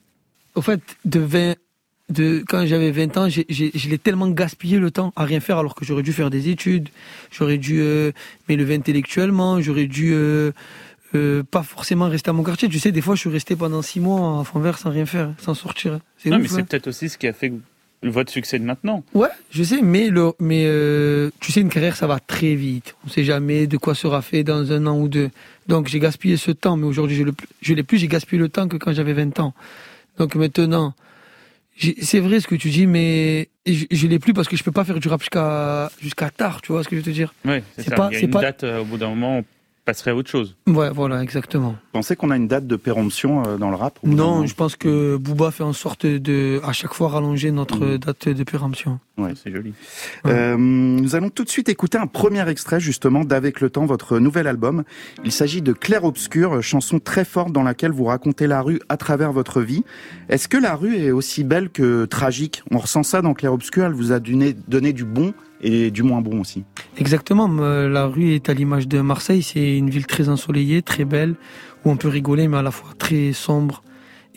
Au 0.55 0.61
fait, 0.61 0.81
de 1.03 1.19
20, 1.19 1.55
de, 2.09 2.43
quand 2.47 2.65
j'avais 2.65 2.91
20 2.91 3.17
ans, 3.17 3.29
j'ai, 3.29 3.45
j'ai, 3.49 3.71
je 3.73 3.89
l'ai 3.89 3.97
tellement 3.97 4.29
gaspillé 4.29 4.77
le 4.77 4.91
temps 4.91 5.11
à 5.15 5.25
rien 5.25 5.39
faire 5.39 5.57
alors 5.57 5.75
que 5.75 5.85
j'aurais 5.85 6.03
dû 6.03 6.13
faire 6.13 6.29
des 6.29 6.49
études, 6.49 6.89
j'aurais 7.31 7.57
dû 7.57 7.79
euh, 7.79 8.11
m'élever 8.47 8.75
intellectuellement, 8.75 9.59
j'aurais 9.59 9.87
dû 9.87 10.11
euh, 10.13 10.51
euh, 11.15 11.43
pas 11.43 11.63
forcément 11.63 12.07
rester 12.07 12.29
à 12.29 12.33
mon 12.33 12.43
quartier. 12.43 12.69
Tu 12.69 12.79
sais, 12.79 12.91
des 12.91 13.01
fois, 13.01 13.15
je 13.15 13.21
suis 13.21 13.29
resté 13.29 13.55
pendant 13.55 13.81
six 13.81 13.99
mois 13.99 14.41
à 14.41 14.43
fond 14.43 14.59
vert 14.59 14.77
sans 14.77 14.91
rien 14.91 15.05
faire, 15.05 15.33
sans 15.39 15.55
sortir. 15.55 15.99
C'est 16.17 16.29
Non, 16.29 16.37
ouf, 16.37 16.43
mais 16.43 16.47
c'est 16.47 16.61
hein. 16.61 16.65
peut-être 16.69 16.87
aussi 16.87 17.09
ce 17.09 17.17
qui 17.17 17.27
a 17.27 17.33
fait 17.33 17.51
votre 18.03 18.31
succès 18.31 18.59
de 18.59 18.65
maintenant. 18.65 19.03
Ouais, 19.15 19.29
je 19.49 19.63
sais, 19.63 19.81
mais 19.81 20.09
le, 20.09 20.33
mais 20.39 20.69
tu 21.39 21.51
sais, 21.51 21.61
une 21.61 21.69
carrière, 21.69 21.95
ça 21.95 22.05
va 22.05 22.19
très 22.19 22.53
vite. 22.53 22.95
On 23.03 23.09
sait 23.09 23.23
jamais 23.23 23.65
de 23.65 23.77
quoi 23.77 23.95
sera 23.95 24.21
fait 24.21 24.43
dans 24.43 24.71
un 24.71 24.85
an 24.85 24.99
ou 24.99 25.07
deux. 25.07 25.31
Donc 25.67 25.87
j'ai 25.87 25.99
gaspillé 25.99 26.37
ce 26.37 26.51
temps, 26.51 26.77
mais 26.77 26.85
aujourd'hui 26.85 27.15
je 27.15 27.23
le, 27.23 27.33
je 27.61 27.73
l'ai 27.73 27.81
plus. 27.81 27.97
J'ai 27.97 28.07
gaspillé 28.07 28.39
le 28.39 28.49
temps 28.49 28.67
que 28.67 28.77
quand 28.77 28.93
j'avais 28.93 29.13
20 29.13 29.39
ans. 29.39 29.55
Donc 30.19 30.35
maintenant, 30.35 30.93
c'est 32.01 32.19
vrai 32.19 32.39
ce 32.39 32.47
que 32.47 32.55
tu 32.55 32.69
dis, 32.69 32.87
mais 32.87 33.49
je, 33.65 33.85
je 33.91 34.07
l'ai 34.07 34.19
plus 34.19 34.33
parce 34.33 34.47
que 34.47 34.55
je 34.55 34.63
peux 34.63 34.71
pas 34.71 34.83
faire 34.85 34.99
du 34.99 35.07
rap 35.07 35.19
jusqu'à 35.21 35.91
jusqu'à 36.01 36.29
tard. 36.29 36.61
Tu 36.61 36.71
vois 36.71 36.83
ce 36.83 36.89
que 36.89 36.95
je 36.95 37.01
veux 37.01 37.05
te 37.05 37.09
dire? 37.11 37.33
Oui, 37.45 37.61
c'est 37.77 37.93
pas- 37.93 38.07
Il 38.11 38.13
y 38.13 38.17
a 38.17 38.19
c'est 38.19 38.25
une 38.25 38.31
pas- 38.31 38.41
date 38.41 38.63
euh, 38.63 38.81
au 38.81 38.85
bout 38.85 38.97
d'un 38.97 39.09
moment. 39.09 39.41
Passerait 39.85 40.11
à 40.11 40.15
autre 40.15 40.29
chose. 40.29 40.55
Ouais, 40.67 40.89
voilà, 40.89 41.21
exactement. 41.21 41.69
Vous 41.69 41.91
pensez 41.93 42.15
qu'on 42.15 42.31
a 42.31 42.35
une 42.35 42.47
date 42.47 42.67
de 42.67 42.75
péremption 42.75 43.43
euh, 43.45 43.57
dans 43.57 43.69
le 43.69 43.75
rap 43.75 43.99
Non, 44.03 44.45
je 44.45 44.55
pense 44.55 44.75
que 44.75 45.15
Booba 45.17 45.51
fait 45.51 45.63
en 45.63 45.73
sorte 45.73 46.05
de, 46.05 46.59
à 46.63 46.73
chaque 46.73 46.93
fois, 46.93 47.09
rallonger 47.09 47.51
notre 47.51 47.85
mmh. 47.85 47.97
date 47.99 48.29
de 48.29 48.43
péremption. 48.43 48.99
Ouais, 49.17 49.33
c'est 49.41 49.51
joli. 49.51 49.73
Euh, 50.25 50.57
nous 50.57 51.15
allons 51.15 51.29
tout 51.29 51.43
de 51.43 51.49
suite 51.49 51.69
écouter 51.69 51.97
un 51.97 52.07
premier 52.07 52.47
extrait 52.49 52.79
justement 52.79 53.23
d'Avec 53.23 53.61
le 53.61 53.69
temps, 53.69 53.85
votre 53.85 54.19
nouvel 54.19 54.47
album. 54.47 54.83
Il 55.23 55.31
s'agit 55.31 55.61
de 55.61 55.71
Clair 55.71 56.03
Obscur, 56.03 56.61
chanson 56.61 56.99
très 56.99 57.23
forte 57.23 57.53
dans 57.53 57.63
laquelle 57.63 57.91
vous 57.91 58.05
racontez 58.05 58.47
la 58.47 58.61
rue 58.61 58.81
à 58.89 58.97
travers 58.97 59.31
votre 59.31 59.61
vie. 59.61 59.83
Est-ce 60.27 60.47
que 60.47 60.57
la 60.57 60.75
rue 60.75 60.97
est 60.97 61.11
aussi 61.11 61.43
belle 61.43 61.69
que 61.69 62.05
tragique? 62.05 62.63
On 62.71 62.79
ressent 62.79 63.03
ça 63.03 63.21
dans 63.21 63.33
Clair 63.33 63.53
Obscur, 63.53 63.85
elle 63.85 63.93
vous 63.93 64.11
a 64.11 64.19
donné, 64.19 64.55
donné 64.67 64.91
du 64.91 65.05
bon 65.05 65.33
et 65.65 65.91
du 65.91 66.03
moins 66.03 66.21
bon 66.21 66.39
aussi. 66.39 66.63
Exactement, 66.97 67.47
la 67.47 68.05
rue 68.05 68.33
est 68.33 68.49
à 68.49 68.53
l'image 68.53 68.87
de 68.87 69.01
Marseille, 69.01 69.43
c'est 69.43 69.77
une 69.77 69.89
ville 69.89 70.05
très 70.05 70.29
ensoleillée, 70.29 70.81
très 70.81 71.03
belle, 71.03 71.35
où 71.83 71.89
on 71.91 71.97
peut 71.97 72.07
rigoler 72.07 72.47
mais 72.47 72.57
à 72.57 72.61
la 72.61 72.71
fois 72.71 72.91
très 72.97 73.33
sombre 73.33 73.83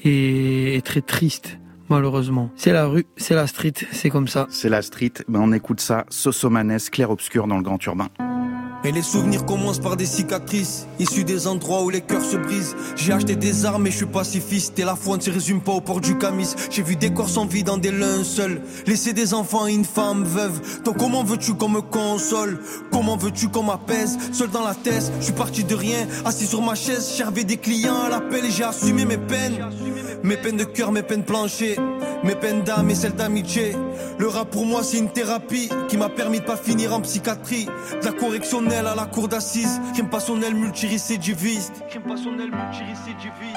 et 0.05 0.81
très 0.85 1.03
triste 1.03 1.59
malheureusement. 1.89 2.51
C'est 2.57 2.73
la 2.73 2.87
rue, 2.87 3.07
c'est 3.17 3.35
la 3.35 3.47
street, 3.47 3.75
c'est 3.93 4.11
comme 4.11 4.29
ça. 4.29 4.47
C'est 4.51 4.69
la 4.69 4.83
street, 4.83 5.13
ben 5.29 5.41
on 5.41 5.53
écoute 5.53 5.81
ça, 5.81 6.05
Sosomanes, 6.09 6.79
clair-obscur 6.91 7.47
dans 7.47 7.57
le 7.57 7.63
grand 7.63 7.83
urbain. 7.85 8.09
Et 8.85 8.93
les 8.93 9.03
souvenirs 9.03 9.45
commencent 9.45 9.81
par 9.81 9.97
des 9.97 10.07
cicatrices, 10.07 10.87
issues 11.01 11.25
des 11.25 11.49
endroits 11.49 11.83
où 11.83 11.91
les 11.91 12.01
cœurs 12.01 12.25
se 12.25 12.37
brisent. 12.37 12.77
J'ai 12.97 13.13
acheté 13.13 13.35
des 13.35 13.67
armes 13.67 13.87
et 13.87 13.91
je 13.91 13.97
suis 13.97 14.07
pacifiste. 14.07 14.79
Et 14.79 14.85
la 14.85 14.95
foi 14.95 15.17
ne 15.17 15.23
se 15.23 15.31
résume 15.31 15.61
pas 15.61 15.73
au 15.73 15.81
port 15.81 16.01
du 16.01 16.17
camis. 16.17 16.55
J'ai 16.71 16.83
vu 16.83 16.95
des 16.95 17.13
corps 17.13 17.29
sans 17.29 17.45
vie 17.45 17.65
dans 17.65 17.77
des 17.77 17.91
linceuls. 17.91 18.63
Laisser 18.87 19.13
des 19.13 19.35
enfants 19.35 19.67
et 19.67 19.75
une 19.75 19.85
femme 19.85 20.23
veuve. 20.25 20.61
Donc 20.85 20.99
comment 20.99 21.25
veux-tu 21.25 21.55
qu'on 21.55 21.69
me 21.69 21.81
console? 21.81 22.61
Comment 22.93 23.17
veux-tu 23.17 23.49
qu'on 23.49 23.65
m'apaise? 23.65 24.17
Seul 24.33 24.51
dans 24.51 24.65
la 24.65 24.75
thèse, 24.75 25.11
je 25.19 25.25
suis 25.25 25.33
parti 25.33 25.65
de 25.65 25.75
rien. 25.75 26.07
Assis 26.25 26.47
sur 26.47 26.63
ma 26.63 26.77
chaise, 26.77 27.15
j'avais 27.19 27.45
des 27.45 27.57
clients 27.57 28.03
à 28.07 28.09
l'appel 28.09 28.45
et 28.45 28.51
j'ai 28.51 28.65
assumé 28.65 29.05
mes 29.05 29.19
peines. 29.19 29.59
Mes 30.23 30.37
peines 30.37 30.57
de 30.57 30.65
cœur, 30.65 30.93
mes 30.93 31.03
peines 31.03 31.25
planchées. 31.25 31.77
Mes 32.25 32.35
peines 32.35 32.63
d'âme 32.63 32.91
et 32.91 32.95
celles 32.95 33.15
d'amitié. 33.15 33.77
Le 34.19 34.27
rap 34.27 34.51
pour 34.51 34.67
moi 34.67 34.83
c'est 34.83 34.99
une 34.99 35.11
thérapie 35.11 35.69
qui 35.89 35.97
m'a 35.97 36.09
permis 36.09 36.41
de 36.41 36.45
pas 36.45 36.57
finir 36.57 36.93
en 36.93 37.01
psychiatrie. 37.01 37.67
De 38.01 38.05
la 38.05 38.13
correctionnelle 38.69 38.87
à 38.87 38.95
la 38.95 39.07
cour 39.07 39.29
d'assises. 39.29 39.81
J'aime 39.95 40.09
pas 40.09 40.21
son 40.21 40.41
aile 40.43 40.55
multirécidiviste. 40.55 41.85
J'aime 41.91 42.03
pas 42.03 42.17
son 42.17 42.39
aile 42.39 42.51
multirécidiviste. 42.51 43.57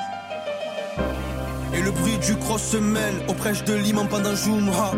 Et 1.73 1.81
le 1.81 1.91
bruit 1.91 2.17
du 2.17 2.35
cross 2.37 2.61
se 2.61 2.77
mêle 2.77 3.25
au 3.27 3.33
prêche 3.33 3.63
de 3.63 3.73
l'imam 3.73 4.07
pendant 4.09 4.35
Jumra. 4.35 4.91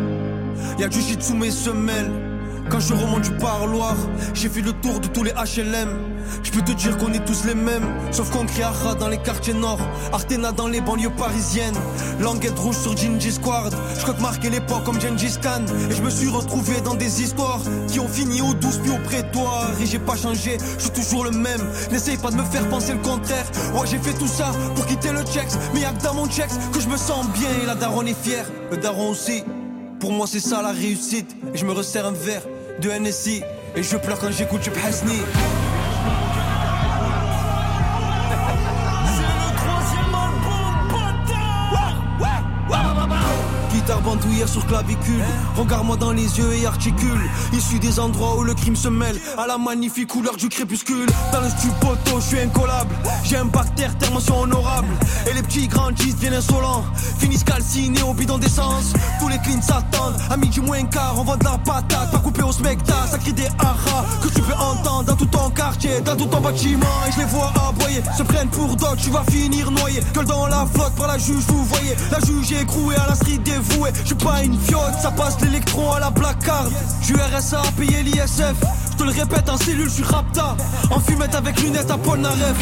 Y'a 0.78 0.88
du 0.88 1.00
shit 1.00 1.22
sous 1.22 1.36
mes 1.36 1.50
semelles. 1.50 2.33
Quand 2.70 2.80
je 2.80 2.94
remonte 2.94 3.22
du 3.22 3.30
parloir, 3.32 3.94
j'ai 4.32 4.48
fait 4.48 4.62
le 4.62 4.72
tour 4.72 4.98
de 5.00 5.06
tous 5.08 5.22
les 5.22 5.32
HLM. 5.32 5.88
Je 6.42 6.50
peux 6.50 6.62
te 6.62 6.72
dire 6.72 6.96
qu'on 6.96 7.12
est 7.12 7.24
tous 7.24 7.44
les 7.44 7.54
mêmes, 7.54 7.86
sauf 8.10 8.30
qu'on 8.30 8.46
crie 8.46 8.62
Ara 8.62 8.94
dans 8.94 9.08
les 9.08 9.18
quartiers 9.18 9.52
nord, 9.52 9.78
Artena 10.12 10.52
dans 10.52 10.68
les 10.68 10.80
banlieues 10.80 11.10
parisiennes, 11.10 11.74
Languette 12.20 12.58
rouge 12.58 12.76
sur 12.76 12.96
Gingy 12.96 13.32
Squad. 13.32 13.74
Je 13.98 14.06
compte 14.06 14.20
marquer 14.20 14.48
l'époque 14.48 14.84
comme 14.84 15.00
Gengis 15.00 15.36
Khan, 15.42 15.64
et 15.90 15.94
je 15.94 16.02
me 16.02 16.08
suis 16.08 16.28
retrouvé 16.28 16.80
dans 16.80 16.94
des 16.94 17.22
histoires 17.22 17.60
qui 17.88 18.00
ont 18.00 18.08
fini 18.08 18.40
au 18.40 18.54
douce 18.54 18.78
puis 18.82 18.92
au 18.92 18.98
prétoire. 19.04 19.70
Et 19.80 19.86
j'ai 19.86 19.98
pas 19.98 20.16
changé, 20.16 20.56
je 20.78 20.82
suis 20.82 20.90
toujours 20.90 21.24
le 21.24 21.32
même. 21.32 21.60
N'essaye 21.92 22.16
pas 22.16 22.30
de 22.30 22.36
me 22.36 22.44
faire 22.44 22.66
penser 22.70 22.92
le 22.92 23.00
contraire. 23.00 23.46
Ouais, 23.74 23.86
j'ai 23.86 23.98
fait 23.98 24.14
tout 24.14 24.26
ça 24.26 24.52
pour 24.74 24.86
quitter 24.86 25.12
le 25.12 25.22
checks, 25.24 25.52
mais 25.74 25.80
y'a 25.80 25.92
que 25.92 26.02
dans 26.02 26.14
mon 26.14 26.26
checks 26.26 26.50
que 26.72 26.80
je 26.80 26.88
me 26.88 26.96
sens 26.96 27.26
bien 27.28 27.50
et 27.62 27.66
la 27.66 27.74
daronne 27.74 28.08
est 28.08 28.22
fière, 28.22 28.46
le 28.70 28.78
daron 28.78 29.10
aussi. 29.10 29.44
Pour 30.00 30.12
moi, 30.12 30.26
c'est 30.26 30.40
ça 30.40 30.60
la 30.62 30.72
réussite. 30.72 31.34
Et 31.54 31.58
je 31.58 31.64
me 31.64 31.72
resserre 31.72 32.06
un 32.06 32.12
verre 32.12 32.42
de 32.80 32.90
NSI. 32.90 33.42
Et 33.76 33.82
je 33.82 33.96
pleure 33.96 34.18
quand 34.18 34.30
j'écoute 34.30 34.62
Chip 34.62 34.74
Sur 44.46 44.66
clavicule. 44.66 45.24
Regarde-moi 45.56 45.96
dans 45.96 46.12
les 46.12 46.38
yeux 46.38 46.52
et 46.52 46.66
articule. 46.66 47.30
Issu 47.52 47.78
des 47.78 47.98
endroits 47.98 48.36
où 48.38 48.42
le 48.42 48.54
crime 48.54 48.76
se 48.76 48.88
mêle 48.88 49.18
à 49.38 49.46
la 49.46 49.56
magnifique 49.58 50.08
couleur 50.08 50.36
du 50.36 50.48
crépuscule. 50.48 51.08
Dans 51.32 51.40
le 51.40 51.48
studio 51.48 51.72
poteau, 51.80 52.20
je 52.20 52.26
suis 52.26 52.40
incollable. 52.40 52.94
J'ai 53.24 53.36
un 53.36 53.46
bactère, 53.46 53.96
termotion 53.96 54.42
honorable. 54.42 54.88
Et 55.28 55.32
les 55.32 55.42
petits 55.42 55.66
grandissent, 55.66 56.16
viennent 56.16 56.34
insolents. 56.34 56.84
Finissent 57.18 57.44
calcinés 57.44 58.02
au 58.02 58.12
bidon 58.12 58.38
d'essence. 58.38 58.92
Tous 59.18 59.28
les 59.28 59.38
cleans 59.38 59.62
s'attendent. 59.62 60.16
À 60.30 60.36
midi 60.36 60.60
moins 60.60 60.84
quart, 60.84 61.14
on 61.18 61.24
vend 61.24 61.36
de 61.36 61.44
la 61.44 61.58
patate. 61.58 62.10
Pas 62.12 62.18
coupé 62.18 62.42
au 62.42 62.52
smecta, 62.52 63.06
ça 63.10 63.18
crie 63.18 63.32
des 63.32 63.48
haras. 63.58 64.04
Que 64.22 64.28
tu 64.28 64.42
peux 64.42 64.54
entendre 64.54 65.04
dans 65.04 65.16
tout 65.16 65.26
ton 65.26 65.50
quartier, 65.50 66.00
dans 66.02 66.16
tout 66.16 66.26
ton 66.26 66.40
bâtiment. 66.40 66.86
Et 67.08 67.12
je 67.12 67.18
les 67.20 67.26
vois 67.26 67.52
aboyer, 67.68 68.02
se 68.16 68.22
prennent 68.22 68.50
pour 68.50 68.76
d'autres. 68.76 68.96
Tu 68.96 69.10
vas 69.10 69.24
finir 69.24 69.70
noyé. 69.70 70.00
Gueule 70.12 70.26
dans 70.26 70.46
la 70.46 70.66
flotte 70.66 70.94
par 70.96 71.08
la 71.08 71.18
juge, 71.18 71.44
vous 71.48 71.64
voyez. 71.64 71.96
La 72.12 72.20
juge 72.20 72.52
écrouée 72.52 72.96
à 72.96 73.08
la 73.08 73.14
street 73.14 73.38
des 73.38 73.54
je 74.02 74.06
suis 74.06 74.14
pas 74.16 74.33
fiotte, 74.66 74.94
ça 75.00 75.10
passe 75.10 75.40
l'électron 75.40 75.92
à 75.92 76.00
la 76.00 76.10
placard. 76.10 76.66
J'suis 77.02 77.14
RSA, 77.14 77.62
payer 77.76 78.02
l'ISF. 78.02 78.54
Je 78.92 78.96
te 78.96 79.02
le 79.04 79.10
répète, 79.10 79.48
en 79.48 79.56
cellule, 79.56 79.88
je 79.88 79.94
suis 79.94 80.04
rapta. 80.04 80.56
En 80.90 81.00
fumette 81.00 81.34
avec 81.34 81.60
lunettes 81.60 81.90
à 81.90 81.98
Polnareff. 81.98 82.56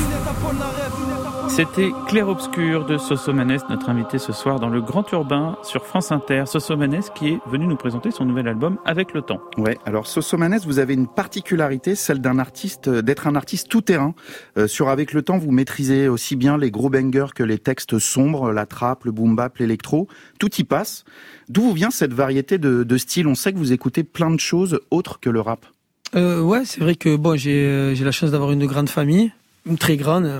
C'était 1.54 1.90
Clair 2.08 2.28
Obscur 2.28 2.86
de 2.86 2.96
Sosomanes, 2.96 3.58
notre 3.68 3.90
invité 3.90 4.16
ce 4.16 4.32
soir 4.32 4.58
dans 4.58 4.70
le 4.70 4.80
Grand 4.80 5.12
Urbain 5.12 5.58
sur 5.62 5.84
France 5.84 6.10
Inter. 6.10 6.44
Sosomanes 6.46 7.02
qui 7.14 7.28
est 7.28 7.40
venu 7.46 7.66
nous 7.66 7.76
présenter 7.76 8.10
son 8.10 8.24
nouvel 8.24 8.48
album 8.48 8.78
Avec 8.86 9.12
le 9.12 9.20
temps. 9.20 9.38
Ouais, 9.58 9.76
alors 9.84 10.06
Sosomanes, 10.06 10.60
vous 10.64 10.78
avez 10.78 10.94
une 10.94 11.06
particularité, 11.06 11.94
celle 11.94 12.22
d'un 12.22 12.38
artiste, 12.38 12.88
euh, 12.88 13.02
d'être 13.02 13.26
un 13.26 13.36
artiste 13.36 13.68
tout 13.68 13.82
terrain. 13.82 14.14
Euh, 14.56 14.66
sur 14.66 14.88
Avec 14.88 15.12
le 15.12 15.20
temps, 15.20 15.36
vous 15.36 15.50
maîtrisez 15.50 16.08
aussi 16.08 16.36
bien 16.36 16.56
les 16.56 16.70
gros 16.70 16.88
bangers 16.88 17.34
que 17.34 17.42
les 17.42 17.58
textes 17.58 17.98
sombres, 17.98 18.50
la 18.50 18.64
trappe, 18.64 19.04
le 19.04 19.12
boom 19.12 19.36
bap, 19.36 19.58
l'électro. 19.58 20.08
Tout 20.38 20.54
y 20.56 20.64
passe. 20.64 21.04
D'où 21.50 21.60
vous 21.60 21.74
vient 21.74 21.90
cette 21.90 22.14
variété 22.14 22.56
de, 22.56 22.82
de 22.82 22.96
styles 22.96 23.26
On 23.26 23.34
sait 23.34 23.52
que 23.52 23.58
vous 23.58 23.74
écoutez 23.74 24.04
plein 24.04 24.30
de 24.30 24.40
choses 24.40 24.80
autres 24.90 25.20
que 25.20 25.28
le 25.28 25.42
rap. 25.42 25.66
Euh, 26.14 26.42
ouais, 26.42 26.64
c'est 26.64 26.80
vrai 26.80 26.94
que 26.94 27.16
bon, 27.16 27.36
j'ai 27.36 27.64
euh, 27.64 27.94
j'ai 27.94 28.04
la 28.04 28.12
chance 28.12 28.30
d'avoir 28.30 28.52
une 28.52 28.66
grande 28.66 28.90
famille, 28.90 29.32
une 29.66 29.78
très 29.78 29.96
grande, 29.96 30.30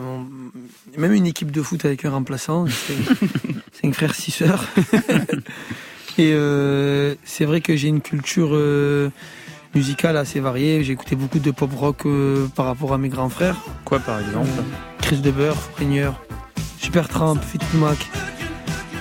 même 0.98 1.12
une 1.12 1.26
équipe 1.26 1.50
de 1.50 1.62
foot 1.62 1.84
avec 1.84 2.04
un 2.04 2.10
remplaçant, 2.10 2.66
cinq 3.72 3.94
frères, 3.94 4.14
six 4.14 4.32
sœurs. 4.32 4.64
Et 6.18 6.32
euh, 6.34 7.14
c'est 7.24 7.44
vrai 7.44 7.60
que 7.60 7.74
j'ai 7.74 7.88
une 7.88 8.02
culture 8.02 8.50
euh, 8.52 9.10
musicale 9.74 10.16
assez 10.16 10.40
variée. 10.40 10.84
J'ai 10.84 10.92
écouté 10.92 11.16
beaucoup 11.16 11.38
de 11.38 11.50
pop 11.50 11.70
rock 11.74 12.04
euh, 12.04 12.48
par 12.54 12.66
rapport 12.66 12.92
à 12.92 12.98
mes 12.98 13.08
grands 13.08 13.30
frères. 13.30 13.56
Quoi 13.84 13.98
par 13.98 14.20
exemple? 14.20 14.50
Chris 15.00 15.18
Deber, 15.18 15.54
Super 15.78 16.14
Supertramp, 16.78 17.36
Fleetwood 17.36 17.80
Mac. 17.80 17.98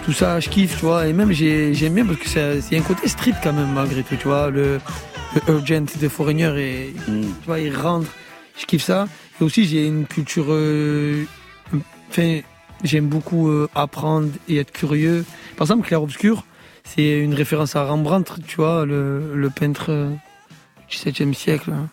Tout 0.06 0.14
ça, 0.14 0.40
je 0.40 0.50
kiffe, 0.50 0.80
tu 0.80 0.86
vois. 0.86 1.08
Et 1.08 1.14
même 1.14 1.32
j'aime 1.34 1.94
bien 1.94 2.06
parce 2.06 2.20
que 2.20 2.28
c'est 2.62 2.78
un 2.78 2.82
côté 2.82 3.08
street 3.08 3.36
quand 3.44 3.54
même 3.54 3.74
malgré 3.74 4.04
tout, 4.04 4.16
tu 4.16 4.28
vois. 4.28 4.50
Le, 4.50 4.80
le 5.48 5.54
Urgent 5.54 5.86
de 6.00 6.08
Foreigner 6.08 6.54
et 6.58 6.96
mm. 7.08 7.22
tu 7.22 7.46
vois, 7.46 7.60
il 7.60 7.76
rentre. 7.76 8.08
Je 8.58 8.66
kiffe 8.66 8.84
ça. 8.84 9.08
Et 9.40 9.44
aussi 9.44 9.66
j'ai 9.66 9.86
une 9.88 10.06
culture 10.06 10.52
Enfin, 12.12 12.42
j'aime 12.84 13.08
beaucoup 13.08 13.48
euh, 13.48 13.70
apprendre 13.74 14.32
et 14.50 14.58
être 14.58 14.74
curieux. 14.74 15.24
Par 15.56 15.66
exemple, 15.66 15.88
Clair 15.88 16.04
Obscur, 16.04 16.46
c'est 16.84 17.20
une 17.20 17.34
référence 17.34 17.78
à 17.78 17.86
Rembrandt, 17.86 18.34
tu 18.46 18.58
vois, 18.58 18.86
le, 18.86 19.50
peintre 19.56 19.92
euh, 19.92 20.10
du 20.90 20.98
7e 20.98 21.34
siècle. 21.34 21.72
Hein. 21.72 21.88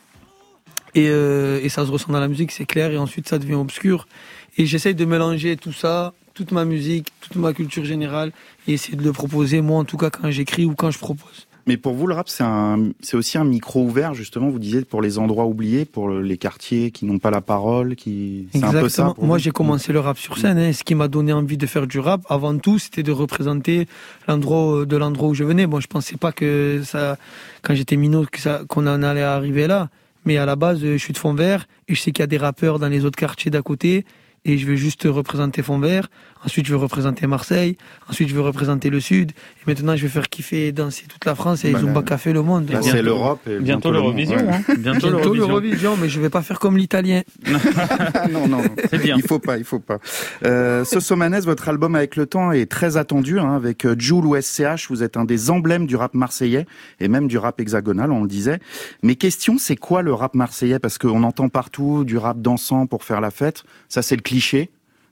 Et, 0.96 1.08
euh, 1.08 1.60
et, 1.62 1.68
ça 1.68 1.86
se 1.86 1.92
ressent 1.92 2.12
dans 2.12 2.18
la 2.18 2.26
musique, 2.26 2.50
c'est 2.50 2.64
clair, 2.64 2.90
et 2.90 2.98
ensuite 2.98 3.28
ça 3.28 3.38
devient 3.38 3.54
obscur. 3.54 4.08
Et 4.56 4.66
j'essaye 4.66 4.96
de 4.96 5.04
mélanger 5.04 5.56
tout 5.56 5.72
ça, 5.72 6.14
toute 6.34 6.50
ma 6.50 6.64
musique, 6.64 7.12
toute 7.20 7.36
ma 7.36 7.52
culture 7.52 7.84
générale, 7.84 8.32
et 8.66 8.72
essayer 8.72 8.96
de 8.96 9.04
le 9.04 9.12
proposer, 9.12 9.60
moi 9.60 9.78
en 9.78 9.84
tout 9.84 9.98
cas, 9.98 10.10
quand 10.10 10.32
j'écris 10.32 10.64
ou 10.64 10.74
quand 10.74 10.90
je 10.90 10.98
propose. 10.98 11.47
Mais 11.68 11.76
pour 11.76 11.92
vous, 11.92 12.06
le 12.06 12.14
rap, 12.14 12.30
c'est 12.30 13.14
aussi 13.14 13.36
un 13.36 13.44
micro 13.44 13.82
ouvert, 13.82 14.14
justement. 14.14 14.48
Vous 14.48 14.58
disiez 14.58 14.86
pour 14.86 15.02
les 15.02 15.18
endroits 15.18 15.44
oubliés, 15.44 15.84
pour 15.84 16.08
les 16.08 16.38
quartiers 16.38 16.90
qui 16.90 17.04
n'ont 17.04 17.18
pas 17.18 17.30
la 17.30 17.42
parole, 17.42 17.94
qui. 17.94 18.48
C'est 18.54 18.64
un 18.64 18.72
peu 18.72 18.88
ça. 18.88 19.12
Moi, 19.20 19.36
j'ai 19.36 19.50
commencé 19.50 19.92
le 19.92 20.00
rap 20.00 20.16
sur 20.16 20.38
scène. 20.38 20.56
Hein. 20.56 20.72
Ce 20.72 20.82
qui 20.82 20.94
m'a 20.94 21.08
donné 21.08 21.30
envie 21.30 21.58
de 21.58 21.66
faire 21.66 21.86
du 21.86 21.98
rap, 21.98 22.22
avant 22.30 22.56
tout, 22.56 22.78
c'était 22.78 23.02
de 23.02 23.12
représenter 23.12 23.86
l'endroit 24.26 24.86
de 24.86 24.96
l'endroit 24.96 25.28
où 25.28 25.34
je 25.34 25.44
venais. 25.44 25.66
Bon, 25.66 25.78
je 25.78 25.88
pensais 25.88 26.16
pas 26.16 26.32
que 26.32 26.80
ça, 26.86 27.18
quand 27.60 27.74
j'étais 27.74 27.96
minot, 27.96 28.24
que 28.24 28.40
ça, 28.40 28.62
qu'on 28.66 28.86
en 28.86 29.02
allait 29.02 29.22
arriver 29.22 29.66
là. 29.66 29.90
Mais 30.24 30.38
à 30.38 30.46
la 30.46 30.56
base, 30.56 30.80
je 30.80 30.96
suis 30.96 31.12
de 31.12 31.18
fond 31.18 31.34
vert 31.34 31.66
et 31.86 31.94
je 31.94 32.00
sais 32.00 32.12
qu'il 32.12 32.22
y 32.22 32.24
a 32.24 32.28
des 32.28 32.38
rappeurs 32.38 32.78
dans 32.78 32.88
les 32.88 33.04
autres 33.04 33.18
quartiers 33.18 33.50
d'à 33.50 33.60
côté 33.60 34.06
et 34.44 34.56
je 34.58 34.66
veux 34.66 34.76
juste 34.76 35.04
représenter 35.04 35.62
Fond 35.62 35.78
Vert 35.78 36.08
Ensuite, 36.44 36.66
je 36.66 36.72
vais 36.74 36.80
représenter 36.80 37.26
Marseille. 37.26 37.76
Ensuite, 38.08 38.28
je 38.28 38.34
vais 38.34 38.40
représenter 38.42 38.90
le 38.90 39.00
Sud. 39.00 39.32
Et 39.32 39.64
maintenant, 39.66 39.96
je 39.96 40.02
vais 40.02 40.08
faire 40.08 40.28
kiffer 40.28 40.68
et 40.68 40.72
danser 40.72 41.04
toute 41.08 41.24
la 41.24 41.34
France 41.34 41.64
et 41.64 41.72
Bah, 41.72 41.80
Zumba 41.80 42.00
là- 42.00 42.02
Café 42.06 42.32
le 42.32 42.42
monde. 42.42 42.70
là, 42.70 42.80
c'est 42.82 43.02
l'Europe 43.02 43.40
et 43.46 43.58
bientôt 43.58 43.64
Bientôt 43.64 43.90
le 43.90 43.96
l'Eurovision. 43.98 44.36
ouais. 44.36 44.48
hein. 44.48 44.74
Bientôt 44.78 45.10
Bientôt 45.10 45.34
l'Eurovision. 45.34 45.96
mais 46.00 46.08
je 46.08 46.20
vais 46.20 46.30
pas 46.30 46.42
faire 46.42 46.58
comme 46.60 46.76
l'italien. 46.76 47.22
non, 48.30 48.48
non, 48.48 48.62
C'est 48.90 48.98
bien. 48.98 49.16
il 49.16 49.22
faut 49.26 49.38
pas, 49.38 49.58
il 49.58 49.64
faut 49.64 49.78
pas. 49.80 49.98
Euh, 50.44 50.84
Sosomanes, 50.84 51.40
votre 51.40 51.68
album 51.68 51.94
avec 51.94 52.16
le 52.16 52.26
temps 52.26 52.52
est 52.52 52.66
très 52.70 52.96
attendu, 52.96 53.38
hein, 53.38 53.54
avec 53.54 53.84
euh, 53.84 53.94
Joule 53.98 54.26
ou 54.26 54.40
SCH, 54.40 54.88
vous 54.90 55.02
êtes 55.02 55.16
un 55.16 55.24
des 55.24 55.50
emblèmes 55.50 55.86
du 55.86 55.96
rap 55.96 56.14
marseillais 56.14 56.66
et 57.00 57.08
même 57.08 57.28
du 57.28 57.38
rap 57.38 57.60
hexagonal, 57.60 58.12
on 58.12 58.22
le 58.22 58.28
disait. 58.28 58.58
Mais 59.02 59.16
question, 59.16 59.56
c'est 59.58 59.76
quoi 59.76 60.02
le 60.02 60.12
rap 60.14 60.34
marseillais? 60.34 60.78
Parce 60.78 60.98
qu'on 60.98 61.22
entend 61.24 61.48
partout 61.48 62.04
du 62.04 62.16
rap 62.16 62.40
dansant 62.40 62.86
pour 62.86 63.04
faire 63.04 63.20
la 63.20 63.30
fête, 63.30 63.64
ça 63.88 64.02
c'est 64.02 64.16
le 64.16 64.22
cliché. 64.22 64.70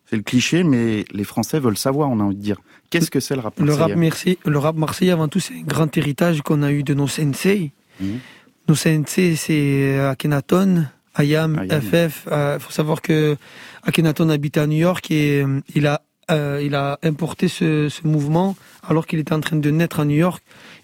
C'est 0.09 0.17
le 0.17 0.23
cliché, 0.23 0.63
mais 0.63 1.05
les 1.13 1.25
Français 1.25 1.59
veulent 1.59 1.77
savoir, 1.77 2.11
on 2.11 2.21
a 2.21 2.23
envie 2.23 2.37
de 2.37 2.43
dire. 2.43 2.61
Qu'est-ce 2.91 3.11
que 3.11 3.21
c'est 3.21 3.35
le 3.35 3.41
rap 3.41 3.59
Le 3.59 3.67
marseillais 3.67 3.83
rap, 3.83 3.97
marseillais, 3.97 4.39
le 4.45 4.59
rap 4.59 4.77
marseillais, 4.77 5.11
avant 5.11 5.29
tout, 5.29 5.41
c'est 5.41 5.55
un 5.55 5.63
grand 5.63 5.97
héritage 5.97 6.43
qu'on 6.43 6.63
a 6.63 6.71
eu 6.71 6.83
de 6.83 6.95
nos 6.95 7.09
sensei. 7.09 7.73
Mhm. 8.01 8.21
Nos 8.69 8.75
sensei, 8.75 9.35
c'est 9.37 9.99
Akhenaton, 9.99 10.87
Ayam, 11.17 11.59
Ayam. 11.59 11.81
FF. 11.81 12.29
Il 12.31 12.61
faut 12.61 12.71
savoir 12.71 13.03
que 13.03 13.37
Akhenaton 13.83 14.29
habitait 14.29 14.61
à 14.61 14.67
New 14.67 14.77
York 14.77 15.11
et 15.11 15.43
euh, 15.43 15.61
il 15.75 15.87
a, 15.87 16.03
euh, 16.31 16.61
il 16.63 16.75
a 16.75 16.99
importé 17.03 17.49
ce, 17.49 17.89
ce 17.89 18.07
mouvement 18.07 18.57
alors 18.87 19.07
qu'il 19.07 19.19
était 19.19 19.33
en 19.33 19.41
train 19.41 19.57
de 19.57 19.71
naître 19.71 20.01
à 20.01 20.05
New 20.05 20.17
York. 20.17 20.43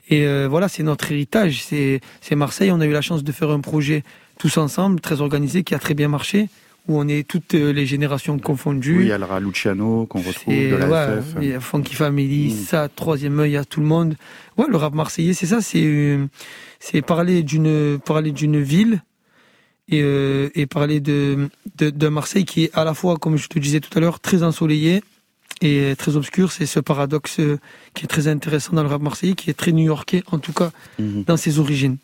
Et 0.09 0.27
euh, 0.27 0.49
voilà, 0.49 0.69
c'est 0.69 0.83
notre 0.83 1.11
héritage. 1.13 1.63
C'est 1.65 2.01
Marseille. 2.35 2.71
On 2.73 2.81
a 2.81 2.87
eu 2.87 2.93
la 2.93 3.01
chance 3.01 3.23
de 3.25 3.33
faire 3.33 3.51
un 3.51 3.61
projet 3.61 4.05
tous 4.39 4.57
ensemble, 4.57 5.01
très 5.01 5.21
organisé, 5.21 5.63
qui 5.63 5.75
a 5.75 5.79
très 5.79 5.95
bien 5.95 6.09
marché, 6.09 6.49
où 6.89 6.99
on 6.99 7.07
est 7.07 7.27
toutes 7.27 7.55
euh, 7.55 7.73
les 7.73 7.87
générations 7.87 8.39
confondues. 8.39 8.99
Oui, 8.99 9.05
il 9.05 9.09
y 9.09 9.13
a 9.13 9.41
Luciano 9.41 10.07
qu'on 10.07 10.21
retrouve 10.21 10.53
Et 10.53 10.71
de 10.71 10.77
la 10.77 10.89
ouais, 10.89 11.21
FF. 11.23 11.35
il 11.41 11.49
y 11.49 11.53
a 11.55 11.61
Funky 11.61 11.95
Family, 11.95 12.49
Mm. 12.53 12.65
ça, 12.67 12.89
troisième 12.89 13.39
œil 13.39 13.57
à 13.57 13.65
tout 13.65 13.81
le 13.81 13.87
monde. 13.87 14.17
Ouais, 14.59 14.67
le 14.69 14.77
rap 14.77 14.93
marseillais, 14.95 15.33
c'est 15.33 15.47
ça, 15.47 15.61
c'est 15.61 15.83
euh, 15.85 16.27
c'est 16.81 17.01
parler 17.03 17.43
d'une 17.45 17.99
parler 18.05 18.33
d'une 18.33 18.61
ville 18.61 19.03
et, 19.89 20.01
euh, 20.03 20.49
et 20.55 20.67
parler 20.67 20.99
de, 21.01 21.49
de 21.79 21.91
de 21.91 22.09
Marseille 22.09 22.45
qui 22.45 22.65
est 22.65 22.71
à 22.75 22.83
la 22.85 22.95
fois, 22.95 23.17
comme 23.17 23.37
je 23.37 23.47
te 23.49 23.59
disais 23.61 23.81
tout 23.81 23.97
à 23.97 24.01
l'heure, 24.01 24.19
très 24.19 24.43
ensoleillé 24.43 25.03
et 25.61 25.95
très 25.97 26.17
obscur. 26.17 26.51
C'est 26.51 26.67
ce 26.67 26.81
paradoxe 26.81 27.39
qui 27.95 28.05
est 28.05 28.09
très 28.09 28.27
intéressant 28.27 28.73
dans 28.75 28.83
le 28.83 28.89
rap 28.89 29.01
marseillais, 29.03 29.35
qui 29.35 29.49
est 29.51 29.55
très 29.55 29.71
new-yorkais, 29.71 30.25
en 30.33 30.39
tout 30.39 30.53
cas 30.53 30.73
Mhm. 30.99 31.25
dans 31.29 31.37
ses 31.37 31.61
origines. 31.61 31.99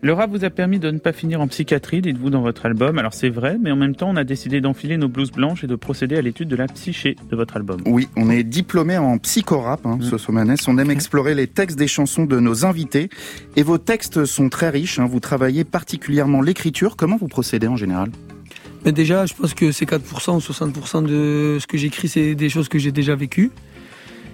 Le 0.00 0.12
rap 0.12 0.30
vous 0.30 0.44
a 0.44 0.50
permis 0.50 0.78
de 0.78 0.92
ne 0.92 0.98
pas 0.98 1.12
finir 1.12 1.40
en 1.40 1.48
psychiatrie, 1.48 2.00
dites-vous 2.00 2.30
dans 2.30 2.40
votre 2.40 2.66
album. 2.66 2.98
Alors 2.98 3.12
c'est 3.14 3.30
vrai, 3.30 3.56
mais 3.60 3.72
en 3.72 3.76
même 3.76 3.96
temps, 3.96 4.08
on 4.10 4.16
a 4.16 4.22
décidé 4.22 4.60
d'enfiler 4.60 4.96
nos 4.96 5.08
blouses 5.08 5.32
blanches 5.32 5.64
et 5.64 5.66
de 5.66 5.74
procéder 5.74 6.16
à 6.16 6.22
l'étude 6.22 6.46
de 6.48 6.54
la 6.54 6.66
psyché 6.68 7.16
de 7.28 7.34
votre 7.34 7.56
album. 7.56 7.80
Oui, 7.84 8.06
on 8.16 8.30
est 8.30 8.44
diplômé 8.44 8.96
en 8.96 9.18
psychorap, 9.18 9.84
hein, 9.86 9.98
Sosomanes. 10.00 10.54
On 10.68 10.78
aime 10.78 10.92
explorer 10.92 11.34
les 11.34 11.48
textes 11.48 11.76
des 11.76 11.88
chansons 11.88 12.26
de 12.26 12.38
nos 12.38 12.64
invités. 12.64 13.08
Et 13.56 13.64
vos 13.64 13.78
textes 13.78 14.24
sont 14.24 14.48
très 14.48 14.70
riches. 14.70 15.00
hein. 15.00 15.06
Vous 15.06 15.18
travaillez 15.18 15.64
particulièrement 15.64 16.42
l'écriture. 16.42 16.94
Comment 16.96 17.16
vous 17.16 17.26
procédez 17.28 17.66
en 17.66 17.76
général? 17.76 18.10
Mais 18.84 18.92
déjà, 18.92 19.26
je 19.26 19.34
pense 19.34 19.52
que 19.52 19.72
c'est 19.72 19.84
4% 19.84 20.36
ou 20.36 20.38
60% 20.38 21.04
de 21.06 21.58
ce 21.60 21.66
que 21.66 21.76
j'écris, 21.76 22.06
c'est 22.06 22.36
des 22.36 22.48
choses 22.48 22.68
que 22.68 22.78
j'ai 22.78 22.92
déjà 22.92 23.16
vécues. 23.16 23.50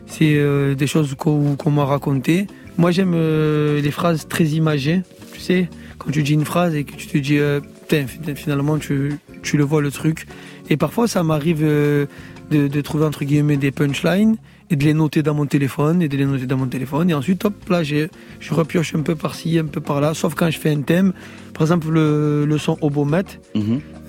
C'est 0.07 0.35
euh, 0.37 0.75
des 0.75 0.87
choses 0.87 1.15
qu'on 1.15 1.57
qu'on 1.57 1.71
m'a 1.71 1.87
racontées. 1.87 2.47
Moi, 2.77 2.91
j'aime 2.91 3.13
euh, 3.15 3.81
les 3.81 3.91
phrases 3.91 4.29
très 4.29 4.45
imagées. 4.45 5.01
Sais, 5.45 5.69
quand 5.99 6.11
tu 6.11 6.23
dis 6.23 6.33
une 6.33 6.47
phrase 6.47 6.75
et 6.75 6.85
que 6.85 6.97
tu 6.97 7.07
te 7.07 7.19
dis, 7.19 7.37
euh, 7.37 7.61
putain, 7.61 8.07
finalement, 8.35 8.79
tu, 8.79 9.19
tu 9.43 9.59
le 9.59 9.65
vois 9.65 9.83
le 9.83 9.91
truc. 9.91 10.27
Et 10.71 10.79
parfois, 10.79 11.07
ça 11.07 11.23
m'arrive 11.23 11.61
euh, 11.63 12.07
de, 12.51 12.67
de 12.67 12.81
trouver, 12.81 13.05
entre 13.05 13.27
guillemets, 13.27 13.59
des 13.59 13.71
punchlines 13.71 14.37
et 14.71 14.77
de 14.77 14.85
les 14.85 14.95
noter 14.95 15.23
dans 15.23 15.35
mon 15.35 15.45
téléphone 15.45 16.01
et 16.01 16.09
de 16.09 16.17
les 16.17 16.25
noter 16.25 16.47
dans 16.47 16.57
mon 16.57 16.67
téléphone. 16.67 17.11
Et 17.11 17.15
ensuite, 17.15 17.45
hop, 17.45 17.69
là, 17.69 17.83
je 17.83 18.09
repioche 18.53 18.95
un 18.95 19.03
peu 19.03 19.17
par-ci, 19.17 19.59
un 19.59 19.67
peu 19.67 19.83
par-là. 19.83 20.15
Sauf 20.15 20.35
quand 20.35 20.51
je 20.51 20.59
fais 20.59 20.71
un 20.71 20.81
thème. 20.81 21.13
Par 21.53 21.61
exemple, 21.63 21.91
le, 21.91 22.47
le 22.47 22.57
son 22.57 22.79
Obomet. 22.81 23.25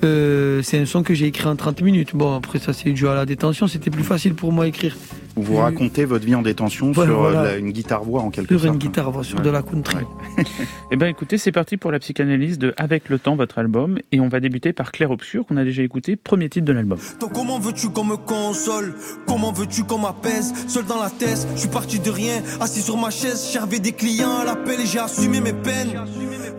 Euh, 0.05 0.61
c'est 0.63 0.79
un 0.79 0.85
son 0.85 1.03
que 1.03 1.13
j'ai 1.13 1.25
écrit 1.25 1.47
en 1.47 1.57
30 1.57 1.81
minutes. 1.81 2.15
Bon, 2.15 2.33
après, 2.33 2.59
ça, 2.59 2.71
c'est 2.71 2.91
dû 2.91 3.09
à 3.09 3.13
la 3.13 3.25
détention. 3.25 3.67
C'était 3.67 3.91
plus 3.91 4.03
facile 4.03 4.35
pour 4.35 4.53
moi 4.53 4.63
à 4.63 4.67
écrire. 4.67 4.95
Où 5.37 5.41
vous 5.41 5.57
racontez 5.57 6.05
votre 6.05 6.25
vie 6.25 6.35
en 6.35 6.41
détention 6.41 6.87
Ouais, 6.87 6.93
sur 6.93 7.03
euh, 7.03 7.31
voilà. 7.31 7.43
la- 7.43 7.57
une 7.57 7.71
guitare-voix 7.71 8.21
en 8.21 8.29
quelque 8.29 8.55
Sur 8.55 8.61
sorte. 8.61 8.73
une 8.73 8.79
guitare, 8.79 9.11
voix, 9.11 9.23
sur 9.23 9.37
Ouais. 9.39 9.43
de 9.43 9.49
la 9.49 9.61
country. 9.61 9.97
Eh 10.91 10.95
ben 10.95 11.07
écoutez, 11.07 11.37
c'est 11.37 11.51
parti 11.51 11.77
pour 11.77 11.91
la 11.91 11.99
psychanalyse 11.99 12.57
de 12.59 12.73
Avec 12.77 13.09
le 13.09 13.19
temps, 13.19 13.35
votre 13.35 13.57
album. 13.57 13.97
Et 14.11 14.19
on 14.19 14.27
va 14.29 14.39
débuter 14.39 14.71
par 14.71 14.91
Clair 14.91 15.11
Obscur, 15.11 15.45
qu'on 15.45 15.57
a 15.57 15.63
déjà 15.63 15.81
écouté, 15.83 16.15
premier 16.15 16.47
titre 16.49 16.65
de 16.65 16.71
l'album. 16.73 16.97
Donc 17.19 17.33
comment 17.33 17.59
veux-tu 17.59 17.89
qu'on 17.89 18.03
me 18.05 18.15
console? 18.17 18.95
Comment 19.27 19.51
veux-tu 19.51 19.83
qu'on 19.83 19.97
m'apaise? 19.97 20.53
Seul 20.67 20.85
dans 20.85 21.01
la 21.01 21.09
tête, 21.09 21.45
je 21.55 21.59
suis 21.61 21.69
parti 21.69 21.99
de 21.99 22.09
rien 22.09 22.41
Assis 22.61 22.81
sur 22.81 22.97
ma 22.97 23.09
chaise, 23.09 23.49
j'avais 23.53 23.79
des 23.79 23.91
clients 23.91 24.37
à 24.41 24.45
l'appel 24.45 24.79
Et 24.79 24.85
j'ai 24.85 24.99
assumé 24.99 25.41
mes 25.41 25.53
peines 25.53 25.93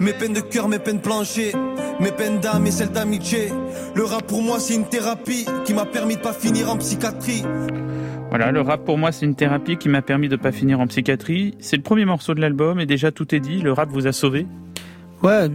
Mes 0.00 0.12
peines 0.12 0.32
de 0.34 0.40
cœur, 0.40 0.68
mes 0.68 0.78
peines 0.78 1.00
planchées 1.00 1.52
Mes 2.00 2.10
peines 2.12 2.40
d'âme 2.40 2.66
et 2.66 2.70
celles 2.70 2.90
d'amitié 2.90 3.48
Le 3.94 4.04
rap 4.04 4.26
pour 4.26 4.42
moi 4.42 4.58
c'est 4.60 4.74
une 4.74 4.84
thérapie 4.88 5.46
Qui 5.64 5.72
m'a 5.74 5.86
permis 5.86 6.16
de 6.16 6.20
pas 6.20 6.32
finir 6.32 6.70
en 6.70 6.76
psychiatrie 6.76 7.42
Voilà, 8.30 8.50
le 8.52 8.60
rap 8.60 8.84
pour 8.84 8.98
moi 8.98 9.12
c'est 9.12 9.24
une 9.24 9.34
thérapie 9.34 9.76
qui 9.76 9.88
m'a 9.88 10.02
permis 10.02 10.28
de 10.28 10.36
pas 10.36 10.52
finir 10.52 10.80
en 10.80 10.86
psychiatrie. 10.86 11.54
C'est 11.58 11.76
le 11.76 11.82
premier 11.82 12.04
morceau 12.04 12.34
de 12.34 12.40
l'album 12.40 12.80
et 12.80 12.86
déjà 12.86 13.10
tout 13.10 13.34
est 13.34 13.40
dit, 13.40 13.60
le 13.60 13.72
rap 13.72 13.88
vous 13.90 14.06
a 14.06 14.12
sauvé. 14.12 14.46
Ouais, 15.22 15.48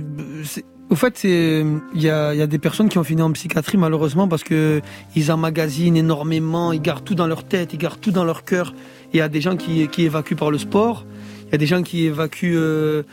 au 0.92 0.96
fait, 0.96 1.24
il 1.24 1.82
y 1.96 2.10
a, 2.10 2.48
des 2.48 2.60
personnes 2.60 2.90
qui 2.90 2.98
ont 2.98 3.04
fini 3.06 3.22
en 3.22 3.32
psychiatrie 3.32 3.78
malheureusement 3.78 4.28
parce 4.28 4.44
que 4.44 4.82
ils 5.16 5.32
emmagasinent 5.32 5.96
énormément, 5.96 6.74
ils 6.74 6.82
gardent 6.82 7.06
tout 7.06 7.16
dans 7.16 7.28
leur 7.28 7.46
tête, 7.46 7.74
ils 7.74 7.78
gardent 7.78 8.02
tout 8.02 8.12
dans 8.12 8.26
leur 8.26 8.44
cœur. 8.44 8.74
Il 9.14 9.18
y 9.18 9.22
a 9.22 9.30
des 9.30 9.40
gens 9.40 9.56
qui, 9.56 9.88
évacuent 10.00 10.36
par 10.36 10.52
le 10.52 10.58
sport, 10.58 11.06
il 11.48 11.52
y 11.54 11.56
a 11.56 11.58
des 11.58 11.66
gens 11.66 11.82
qui 11.82 12.06
évacuent 12.06 12.58
euh, 12.58 13.04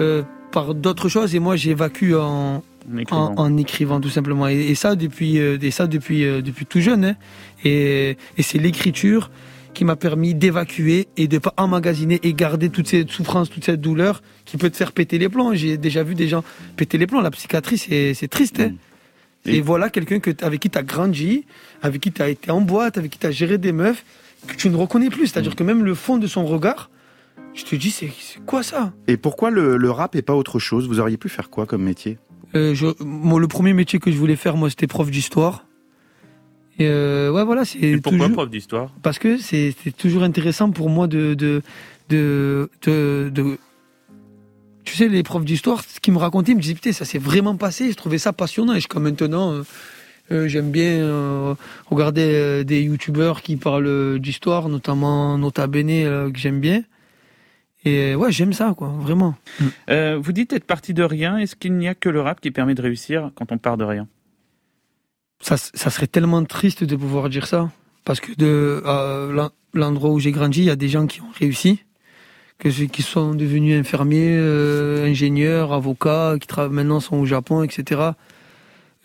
euh, 0.00 0.22
par 0.50 0.74
d'autres 0.74 1.08
choses 1.08 1.34
et 1.36 1.38
moi 1.38 1.54
j'évacue 1.54 2.14
en, 2.14 2.64
En 2.88 2.96
écrivant. 2.98 3.34
en, 3.36 3.44
en 3.44 3.56
écrivant 3.56 4.00
tout 4.00 4.08
simplement 4.10 4.48
et, 4.48 4.56
et 4.70 4.74
ça 4.74 4.96
depuis 4.96 5.38
euh, 5.38 5.58
et 5.60 5.70
ça 5.70 5.86
depuis 5.86 6.24
euh, 6.24 6.40
depuis 6.42 6.64
tout 6.66 6.80
jeune 6.80 7.04
hein. 7.04 7.16
et, 7.64 8.16
et 8.38 8.42
c'est 8.42 8.58
l'écriture 8.58 9.30
qui 9.74 9.84
m'a 9.84 9.96
permis 9.96 10.34
d'évacuer 10.34 11.06
et 11.16 11.28
de 11.28 11.38
pas 11.38 11.54
emmagasiner 11.56 12.18
et 12.24 12.34
garder 12.34 12.70
toute 12.70 12.88
cette 12.88 13.10
souffrance, 13.10 13.50
toute 13.50 13.64
cette 13.64 13.80
douleur 13.80 14.20
qui 14.44 14.56
peut 14.56 14.68
te 14.68 14.76
faire 14.76 14.90
péter 14.92 15.16
les 15.18 15.28
plombs. 15.28 15.54
J'ai 15.54 15.76
déjà 15.76 16.02
vu 16.02 16.14
des 16.16 16.26
gens 16.26 16.42
péter 16.76 16.98
les 16.98 17.06
plombs. 17.06 17.20
La 17.20 17.30
psychiatrie, 17.30 17.78
c'est 17.78 18.12
c'est 18.14 18.26
triste. 18.26 18.58
hein. 18.60 18.72
Et, 19.46 19.60
voilà 19.60 19.88
quelqu'un 19.88 20.18
que 20.18 20.30
avec 20.44 20.60
qui 20.60 20.70
tu 20.70 20.76
as 20.78 20.82
grandi, 20.82 21.44
avec 21.82 22.00
qui 22.00 22.10
tu 22.12 22.20
as 22.20 22.28
été 22.28 22.50
en 22.50 22.60
boîte, 22.60 22.98
avec 22.98 23.12
qui 23.12 23.18
tu 23.18 23.26
as 23.26 23.30
géré 23.30 23.58
des 23.58 23.72
meufs, 23.72 24.04
que 24.48 24.56
tu 24.56 24.68
ne 24.70 24.76
reconnais 24.76 25.08
plus. 25.08 25.28
C'est-à-dire 25.28 25.54
que 25.54 25.62
même 25.62 25.84
le 25.84 25.94
fond 25.94 26.18
de 26.18 26.26
son 26.26 26.44
regard, 26.44 26.90
je 27.54 27.64
te 27.64 27.76
dis, 27.76 27.90
c'est 27.92 28.10
c'est 28.18 28.44
quoi 28.44 28.62
ça? 28.64 28.92
Et 29.06 29.16
pourquoi 29.16 29.50
le, 29.50 29.76
le 29.76 29.90
rap 29.90 30.16
et 30.16 30.22
pas 30.22 30.34
autre 30.34 30.58
chose? 30.58 30.88
Vous 30.88 30.98
auriez 30.98 31.16
pu 31.16 31.28
faire 31.28 31.48
quoi 31.48 31.64
comme 31.66 31.84
métier? 31.84 32.18
Euh, 32.54 32.74
je, 32.74 32.86
moi, 33.02 33.38
le 33.40 33.48
premier 33.48 33.72
métier 33.72 33.98
que 33.98 34.10
je 34.10 34.16
voulais 34.16 34.36
faire, 34.36 34.56
moi, 34.56 34.70
c'était 34.70 34.86
prof 34.86 35.10
d'histoire. 35.10 35.66
Et 36.78 36.86
euh, 36.86 37.30
ouais, 37.30 37.44
voilà, 37.44 37.64
c'est 37.64 37.78
pourquoi 38.00 38.18
toujours- 38.26 38.32
prof 38.32 38.50
d'histoire? 38.50 38.90
Parce 39.02 39.18
que 39.18 39.36
c'est 39.38 39.74
toujours 39.96 40.22
intéressant 40.22 40.70
pour 40.70 40.88
moi 40.88 41.06
de 41.06 41.34
de, 41.34 41.62
de, 42.08 42.68
de, 42.82 43.30
de- 43.32 43.58
Tu 44.84 44.96
sais, 44.96 45.08
les 45.08 45.22
profs 45.22 45.44
d'histoire, 45.44 45.84
ce 45.84 46.00
qu'ils 46.00 46.12
me 46.14 46.18
racontaient, 46.18 46.52
ils 46.52 46.56
me 46.56 46.60
disaient, 46.60 46.74
putain, 46.74 46.92
ça 46.92 47.04
s'est 47.04 47.18
vraiment 47.18 47.54
passé. 47.56 47.90
Je 47.90 47.96
trouvais 47.96 48.18
ça 48.18 48.32
passionnant. 48.32 48.72
Et 48.72 48.76
jusqu'à 48.76 48.98
maintenant, 48.98 49.52
euh, 49.52 49.62
euh, 50.32 50.48
j'aime 50.48 50.70
bien 50.70 50.90
euh, 51.04 51.54
regarder 51.86 52.64
des 52.64 52.82
youtubeurs 52.82 53.42
qui 53.42 53.56
parlent 53.56 54.18
d'histoire, 54.18 54.68
notamment 54.68 55.36
Nota 55.38 55.66
Bene, 55.68 56.32
que 56.32 56.38
j'aime 56.38 56.60
bien. 56.60 56.82
Et 57.84 58.14
ouais, 58.14 58.30
j'aime 58.30 58.52
ça, 58.52 58.74
quoi, 58.76 58.88
vraiment. 58.88 59.34
Euh, 59.88 60.18
vous 60.22 60.32
dites 60.32 60.52
être 60.52 60.64
parti 60.64 60.92
de 60.92 61.02
rien, 61.02 61.38
est-ce 61.38 61.56
qu'il 61.56 61.72
n'y 61.74 61.88
a 61.88 61.94
que 61.94 62.08
le 62.10 62.20
rap 62.20 62.40
qui 62.40 62.50
permet 62.50 62.74
de 62.74 62.82
réussir 62.82 63.30
quand 63.34 63.50
on 63.52 63.58
part 63.58 63.76
de 63.78 63.84
rien? 63.84 64.06
Ça, 65.40 65.56
ça 65.56 65.88
serait 65.88 66.06
tellement 66.06 66.44
triste 66.44 66.84
de 66.84 66.96
pouvoir 66.96 67.30
dire 67.30 67.46
ça. 67.46 67.70
Parce 68.04 68.20
que 68.20 68.32
de 68.34 68.82
euh, 68.84 69.32
l'en- 69.32 69.50
l'endroit 69.72 70.10
où 70.10 70.18
j'ai 70.18 70.32
grandi, 70.32 70.60
il 70.60 70.66
y 70.66 70.70
a 70.70 70.76
des 70.76 70.88
gens 70.88 71.06
qui 71.06 71.22
ont 71.22 71.30
réussi, 71.38 71.82
que 72.58 72.70
ceux 72.70 72.84
qui 72.86 73.00
sont 73.02 73.34
devenus 73.34 73.80
infirmiers, 73.80 74.36
euh, 74.36 75.06
ingénieurs, 75.06 75.72
avocats, 75.72 76.36
qui 76.38 76.46
travaillent 76.46 76.74
maintenant 76.74 77.00
sont 77.00 77.16
au 77.16 77.24
Japon, 77.24 77.62
etc. 77.62 78.10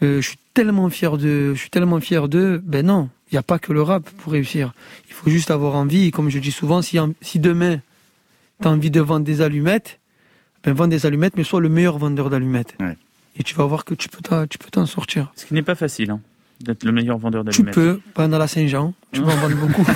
Je 0.02 0.20
suis 0.20 0.38
tellement 0.54 0.90
fier 0.90 1.18
de, 1.18 1.54
je 1.54 1.60
suis 1.60 1.70
tellement 1.70 2.02
fier 2.02 2.28
d'eux. 2.28 2.62
Ben 2.64 2.86
non, 2.86 3.10
il 3.32 3.36
n'y 3.36 3.40
a 3.40 3.44
pas 3.44 3.60
que 3.60 3.72
le 3.72 3.82
rap 3.82 4.10
pour 4.18 4.34
réussir. 4.34 4.74
Il 5.08 5.14
faut 5.14 5.30
juste 5.30 5.52
avoir 5.52 5.76
envie. 5.76 6.08
Et 6.08 6.12
comme 6.12 6.30
je 6.30 6.40
dis 6.40 6.52
souvent, 6.52 6.82
si, 6.82 6.98
si 7.22 7.40
demain 7.40 7.80
tu 8.66 8.70
as 8.70 8.72
envie 8.72 8.90
de 8.90 9.00
vendre 9.00 9.24
des 9.26 9.42
allumettes, 9.44 10.00
ben 10.64 10.74
vends 10.74 10.88
des 10.88 11.06
allumettes, 11.06 11.38
mais 11.38 11.44
sois 11.44 11.62
le 11.62 11.70
meilleur 11.70 12.00
vendeur 12.00 12.32
d'allumettes. 12.32 12.76
Et 13.38 13.44
tu 13.44 13.54
vas 13.54 13.66
voir 13.66 13.86
que 13.86 13.94
tu 13.94 14.10
peux 14.10 14.22
t'en- 14.24 14.48
tu 14.48 14.58
peux 14.58 14.72
t'en 14.72 14.88
sortir. 14.88 15.32
Ce 15.36 15.46
qui 15.46 15.54
n'est 15.54 15.62
pas 15.62 15.76
facile, 15.76 16.10
hein, 16.10 16.20
d'être 16.62 16.84
le 16.84 16.92
meilleur 16.92 17.20
vendeur 17.20 17.44
Tu 17.44 17.52
d'allumettes. 17.62 17.76
peux, 17.76 18.00
pendant 18.16 18.40
la 18.40 18.48
Saint-Jean, 18.48 18.94
tu 19.12 19.22
peux 19.22 19.28
en 19.30 19.36
vendre 19.36 19.56
beaucoup. 19.58 19.86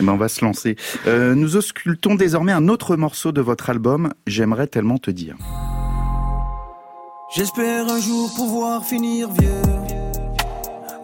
Eh 0.00 0.02
ben, 0.04 0.12
on 0.12 0.16
va 0.16 0.28
se 0.28 0.44
lancer. 0.44 0.76
Euh, 1.08 1.34
nous 1.34 1.56
auscultons 1.56 2.14
désormais 2.14 2.52
un 2.52 2.68
autre 2.68 2.94
morceau 2.96 3.32
de 3.32 3.40
votre 3.40 3.70
album, 3.70 4.12
J'aimerais 4.28 4.68
tellement 4.68 4.98
te 4.98 5.10
dire. 5.10 5.34
J'espère 7.34 7.88
un 7.88 7.98
jour 8.00 8.32
pouvoir 8.36 8.84
finir 8.84 9.28
vieux. 9.32 9.50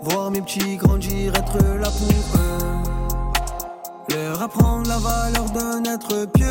Voir 0.03 0.31
mes 0.31 0.43
petits 0.43 0.77
grandir, 0.77 1.35
être 1.35 1.59
là 1.81 1.89
pour 1.91 2.41
eux. 2.41 2.74
Leur 4.15 4.43
apprendre 4.43 4.89
la 4.89 4.99
valeur 4.99 5.47
d'un 5.51 5.83
être 5.93 6.31
pieux. 6.33 6.47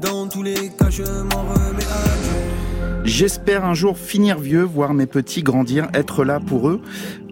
Dans 0.00 0.26
tous 0.28 0.42
les 0.42 0.54
cas, 0.78 0.90
je 0.90 1.02
m'en 1.02 1.42
remets 1.42 1.84
à 1.84 2.16
Dieu. 2.22 3.02
J'espère 3.04 3.64
un 3.64 3.74
jour 3.74 3.98
finir 3.98 4.38
vieux, 4.38 4.62
voir 4.62 4.94
mes 4.94 5.06
petits 5.06 5.42
grandir, 5.42 5.88
être 5.94 6.24
là 6.24 6.40
pour 6.40 6.68
eux. 6.68 6.80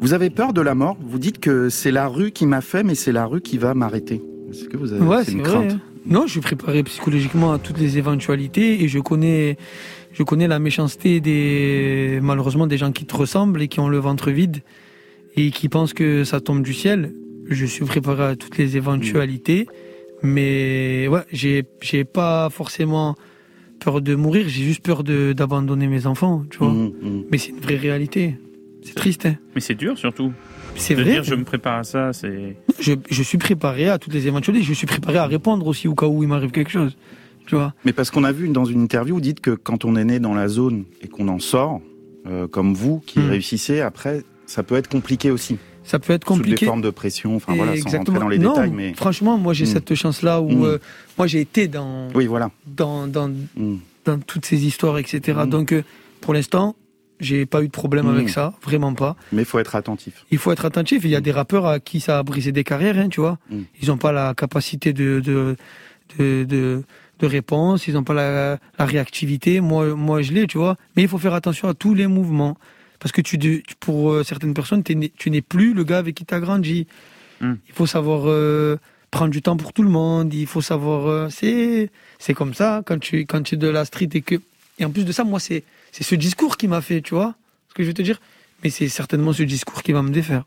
Vous 0.01 0.13
avez 0.13 0.31
peur 0.31 0.53
de 0.53 0.61
la 0.61 0.75
mort? 0.75 0.97
Vous 1.01 1.19
dites 1.19 1.39
que 1.41 1.69
c'est 1.71 1.91
la 1.91 2.07
rue 2.09 2.31
qui 2.31 2.47
m'a 2.47 2.61
fait, 2.61 2.83
mais 2.83 2.95
c'est 2.95 3.13
la 3.13 3.27
rue 3.27 3.41
qui 3.41 3.59
va 3.59 3.75
m'arrêter. 3.75 4.23
Est-ce 4.51 4.69
que 4.69 4.77
vous 4.77 4.93
avez 4.93 5.03
Ouais, 5.05 5.19
c'est 5.19 5.27
c'est 5.27 5.33
une 5.33 5.43
vrai. 5.43 5.51
crainte? 5.51 5.73
hein. 5.73 5.81
Non, 6.07 6.27
je 6.27 6.33
suis 6.33 6.41
préparé 6.41 6.83
psychologiquement 6.85 7.53
à 7.53 7.59
toutes 7.59 7.79
les 7.79 7.99
éventualités 7.99 8.83
et 8.83 8.89
je 8.89 8.99
connais, 8.99 9.59
je 10.13 10.23
connais 10.23 10.49
la 10.49 10.59
méchanceté 10.59 11.21
des, 11.21 12.19
malheureusement, 12.23 12.67
des 12.67 12.79
gens 12.79 12.93
qui 12.93 13.05
te 13.05 13.15
ressemblent 13.17 13.61
et 13.61 13.69
qui 13.69 13.81
ont 13.81 13.89
le 13.89 13.99
ventre 13.99 14.31
vide 14.31 14.59
et 15.37 15.51
qui 15.51 15.69
pensent 15.69 15.93
que 15.93 16.25
ça 16.25 16.41
tombe 16.41 16.63
du 16.63 16.73
ciel. 16.73 17.13
Je 17.49 17.65
suis 17.67 17.85
préparé 17.85 18.25
à 18.25 18.37
toutes 18.37 18.59
les 18.59 18.77
éventualités, 18.77 19.67
mais 20.23 21.09
ouais, 21.09 21.23
j'ai, 21.33 21.65
j'ai 21.81 22.05
pas 22.05 22.51
forcément 22.51 23.15
peur 23.81 24.01
de 24.01 24.15
mourir, 24.15 24.47
j'ai 24.49 24.65
juste 24.65 24.83
peur 24.83 25.05
de, 25.05 25.33
d'abandonner 25.33 25.87
mes 25.87 26.07
enfants, 26.07 26.45
tu 26.51 26.59
vois. 26.59 26.69
Mmh, 26.71 27.25
Mais 27.31 27.39
c'est 27.39 27.51
une 27.51 27.61
vraie 27.61 27.77
réalité. 27.77 28.37
C'est 28.83 28.95
triste, 28.95 29.27
hein. 29.27 29.37
Mais 29.55 29.61
c'est 29.61 29.75
dur 29.75 29.97
surtout. 29.99 30.33
C'est 30.77 30.95
de 30.95 31.03
vrai. 31.03 31.13
dire 31.13 31.25
je 31.25 31.35
me 31.35 31.45
prépare 31.45 31.79
à 31.79 31.85
ça, 31.85 32.13
c'est. 32.13 32.57
Je, 32.81 32.93
je 33.11 33.23
suis 33.23 33.39
préparé 33.39 33.89
à 33.89 33.99
toutes 33.99 34.15
les 34.15 34.27
éventualités. 34.27 34.65
Je 34.65 34.73
suis 34.73 34.87
préparé 34.87 35.19
à 35.19 35.27
répondre 35.27 35.67
aussi 35.67 35.89
au 35.89 35.95
cas 35.95 36.07
où 36.07 36.23
il 36.23 36.29
m'arrive 36.29 36.51
quelque 36.53 36.71
chose. 36.71 36.97
Tu 37.47 37.55
vois. 37.55 37.75
Mais 37.85 37.93
parce 37.93 38.11
qu'on 38.11 38.25
a 38.25 38.33
vu 38.33 38.49
dans 38.51 38.65
une 38.67 38.83
interview, 38.83 39.15
vous 39.15 39.21
dites 39.21 39.41
que 39.41 39.51
quand 39.53 39.85
on 39.85 39.97
est 39.97 40.05
né 40.05 40.21
dans 40.21 40.35
la 40.35 40.49
zone 40.49 40.85
et 41.03 41.09
qu'on 41.09 41.29
en 41.29 41.39
sort, 41.39 41.81
euh, 42.27 42.47
comme 42.47 42.75
vous 42.75 43.01
qui 43.07 43.19
Hmm. 43.21 43.31
réussissez, 43.31 43.81
après, 43.81 44.23
ça 44.47 44.63
peut 44.63 44.77
être 44.77 44.89
compliqué 44.89 45.31
aussi. 45.31 45.57
Ça 45.89 45.99
peut 45.99 46.13
être 46.13 46.27
Sous 46.27 46.35
compliqué. 46.35 46.61
des 46.61 46.67
formes 46.67 46.83
de 46.83 46.91
pression, 46.91 47.35
enfin 47.37 47.55
voilà, 47.57 47.75
sans 47.79 47.91
rentrer 47.97 48.19
dans 48.19 48.29
les 48.29 48.39
non, 48.39 48.53
détails, 48.53 48.71
mais. 48.71 48.93
franchement, 48.95 49.39
moi 49.39 49.55
j'ai 49.55 49.65
Mm. 49.65 49.75
cette 49.75 49.95
chance-là 49.95 50.41
où 50.43 50.51
Mm. 50.51 50.65
euh, 50.65 50.79
moi 51.17 51.27
j'ai 51.27 51.41
été 51.41 51.67
dans, 51.67 52.09
Oui, 52.15 52.27
voilà. 52.27 52.51
dans, 52.67 53.07
dans, 53.07 53.29
Mm. 53.57 53.77
dans 54.05 54.19
toutes 54.21 54.45
ces 54.45 54.67
histoires, 54.67 54.99
etc. 54.99 55.41
Donc 55.47 55.73
euh, 55.73 55.83
pour 56.21 56.35
l'instant, 56.35 56.77
j'ai 57.21 57.47
pas 57.47 57.63
eu 57.63 57.69
de 57.69 57.73
problème 57.73 58.07
avec 58.09 58.29
ça, 58.29 58.53
vraiment 58.63 58.93
pas. 58.95 59.17
Mais 59.33 59.43
il 59.43 59.45
faut 59.47 59.59
être 59.59 59.75
attentif. 59.77 60.25
Il 60.31 60.39
faut 60.39 60.53
être 60.53 60.67
attentif. 60.67 61.03
Il 61.05 61.11
y 61.11 61.17
a 61.17 61.21
des 61.23 61.33
rappeurs 61.33 61.67
à 61.67 61.81
qui 61.81 61.99
ça 62.01 62.19
a 62.19 62.23
brisé 62.23 62.53
des 62.53 62.65
carrières, 62.65 62.99
hein, 62.99 63.09
tu 63.09 63.21
vois. 63.21 63.39
Ils 63.81 63.89
n'ont 63.89 63.97
pas 63.97 64.13
la 64.13 64.35
capacité 64.35 64.93
de, 64.93 65.21
de, 65.21 65.57
de, 66.19 66.45
de, 66.45 66.83
de 67.19 67.27
réponse, 67.27 67.89
ils 67.89 67.95
n'ont 67.95 68.05
pas 68.05 68.15
la, 68.15 68.59
la 68.79 68.85
réactivité. 68.85 69.61
Moi, 69.61 69.95
moi, 69.97 70.23
je 70.23 70.33
l'ai, 70.33 70.47
tu 70.47 70.59
vois. 70.59 70.77
Mais 70.97 71.03
il 71.03 71.09
faut 71.09 71.19
faire 71.19 71.35
attention 71.35 71.67
à 71.69 71.75
tous 71.75 71.95
les 71.95 72.07
mouvements. 72.07 72.57
Parce 73.01 73.13
que 73.13 73.21
tu, 73.21 73.63
pour 73.81 74.11
euh, 74.11 74.25
certaines 74.25 74.55
personnes, 74.55 74.83
tu 74.83 75.31
n'es 75.31 75.43
plus 75.43 75.75
le 75.75 75.85
gars 75.85 75.99
avec 75.99 76.15
qui 76.17 76.25
tu 76.25 76.35
as 76.35 76.41
grandi. 76.41 76.87
Mm. 77.41 77.55
Il 77.69 77.75
faut 77.75 77.87
savoir 77.87 78.23
euh, 78.27 78.77
prendre 79.11 79.31
du 79.31 79.43
temps 79.43 79.57
pour 79.57 79.73
tout 79.73 79.83
le 79.83 79.91
monde. 79.91 80.35
Il 80.35 80.47
faut 80.47 80.61
savoir. 80.61 81.07
euh, 81.07 81.29
c'est 81.31 81.91
c'est 82.19 82.35
comme 82.35 82.55
ça 82.55 82.83
quand 82.85 82.99
tu, 82.99 83.21
quand 83.27 83.43
tu 83.43 83.55
es 83.55 83.59
de 83.59 83.69
la 83.69 83.85
street 83.85 84.11
et 84.15 84.23
que. 84.23 84.37
Et 84.81 84.85
en 84.85 84.91
plus 84.91 85.05
de 85.05 85.13
ça, 85.13 85.25
moi, 85.25 85.41
c'est 85.41 85.65
c'est 85.93 86.05
ce 86.05 86.15
discours 86.15 86.57
qui 86.57 86.69
m'a 86.69 86.81
fait, 86.81 87.01
tu 87.01 87.15
vois 87.15 87.35
ce 87.69 87.75
que 87.75 87.83
je 87.83 87.89
veux 87.89 87.95
te 87.95 88.03
dire? 88.03 88.21
Mais 88.63 88.71
c'est 88.71 88.89
certainement 88.89 89.33
ce 89.33 89.43
discours 89.43 89.83
qui 89.83 89.93
va 89.93 90.03
me 90.03 90.11
défaire. 90.11 90.45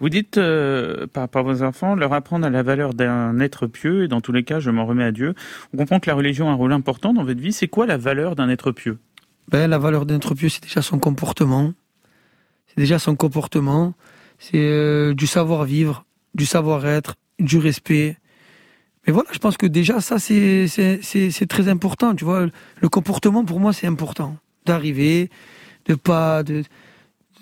Vous 0.00 0.08
dites, 0.08 0.36
euh, 0.36 1.06
par 1.06 1.22
rapport 1.22 1.48
à 1.48 1.52
vos 1.52 1.62
enfants, 1.62 1.94
leur 1.94 2.12
apprendre 2.12 2.44
à 2.44 2.50
la 2.50 2.62
valeur 2.62 2.92
d'un 2.92 3.38
être 3.40 3.66
pieux, 3.66 4.04
et 4.04 4.08
dans 4.08 4.20
tous 4.20 4.32
les 4.32 4.42
cas, 4.42 4.58
je 4.60 4.70
m'en 4.70 4.84
remets 4.84 5.04
à 5.04 5.12
Dieu. 5.12 5.34
On 5.72 5.76
comprend 5.76 6.00
que 6.00 6.10
la 6.10 6.16
religion 6.16 6.48
a 6.48 6.52
un 6.52 6.56
rôle 6.56 6.72
important 6.72 7.12
dans 7.14 7.24
votre 7.24 7.40
vie. 7.40 7.52
C'est 7.52 7.68
quoi 7.68 7.86
la 7.86 7.96
valeur 7.96 8.34
d'un 8.34 8.48
être 8.48 8.72
pieux? 8.72 8.98
Ben, 9.48 9.68
la 9.68 9.78
valeur 9.78 10.06
d'un 10.06 10.18
pieux, 10.34 10.48
c'est 10.48 10.62
déjà 10.62 10.82
son 10.82 10.98
comportement. 10.98 11.72
C'est 12.68 12.76
déjà 12.80 12.98
son 12.98 13.16
comportement. 13.16 13.94
C'est 14.38 14.56
euh, 14.58 15.14
du 15.14 15.26
savoir-vivre, 15.26 16.04
du 16.34 16.46
savoir-être, 16.46 17.16
du 17.38 17.58
respect. 17.58 18.16
Mais 19.06 19.12
voilà, 19.12 19.28
je 19.32 19.38
pense 19.38 19.56
que 19.56 19.66
déjà, 19.66 20.00
ça, 20.00 20.18
c'est 20.18 20.68
c'est- 20.68 21.00
c'est- 21.02 21.30
très 21.46 21.68
important. 21.68 22.14
Tu 22.14 22.24
vois, 22.24 22.46
le 22.80 22.88
comportement, 22.88 23.44
pour 23.44 23.60
moi, 23.60 23.72
c'est 23.72 23.86
important. 23.86 24.36
D'arriver, 24.64 25.28
de 25.86 25.94
pas 25.96 26.42
de, 26.44 26.62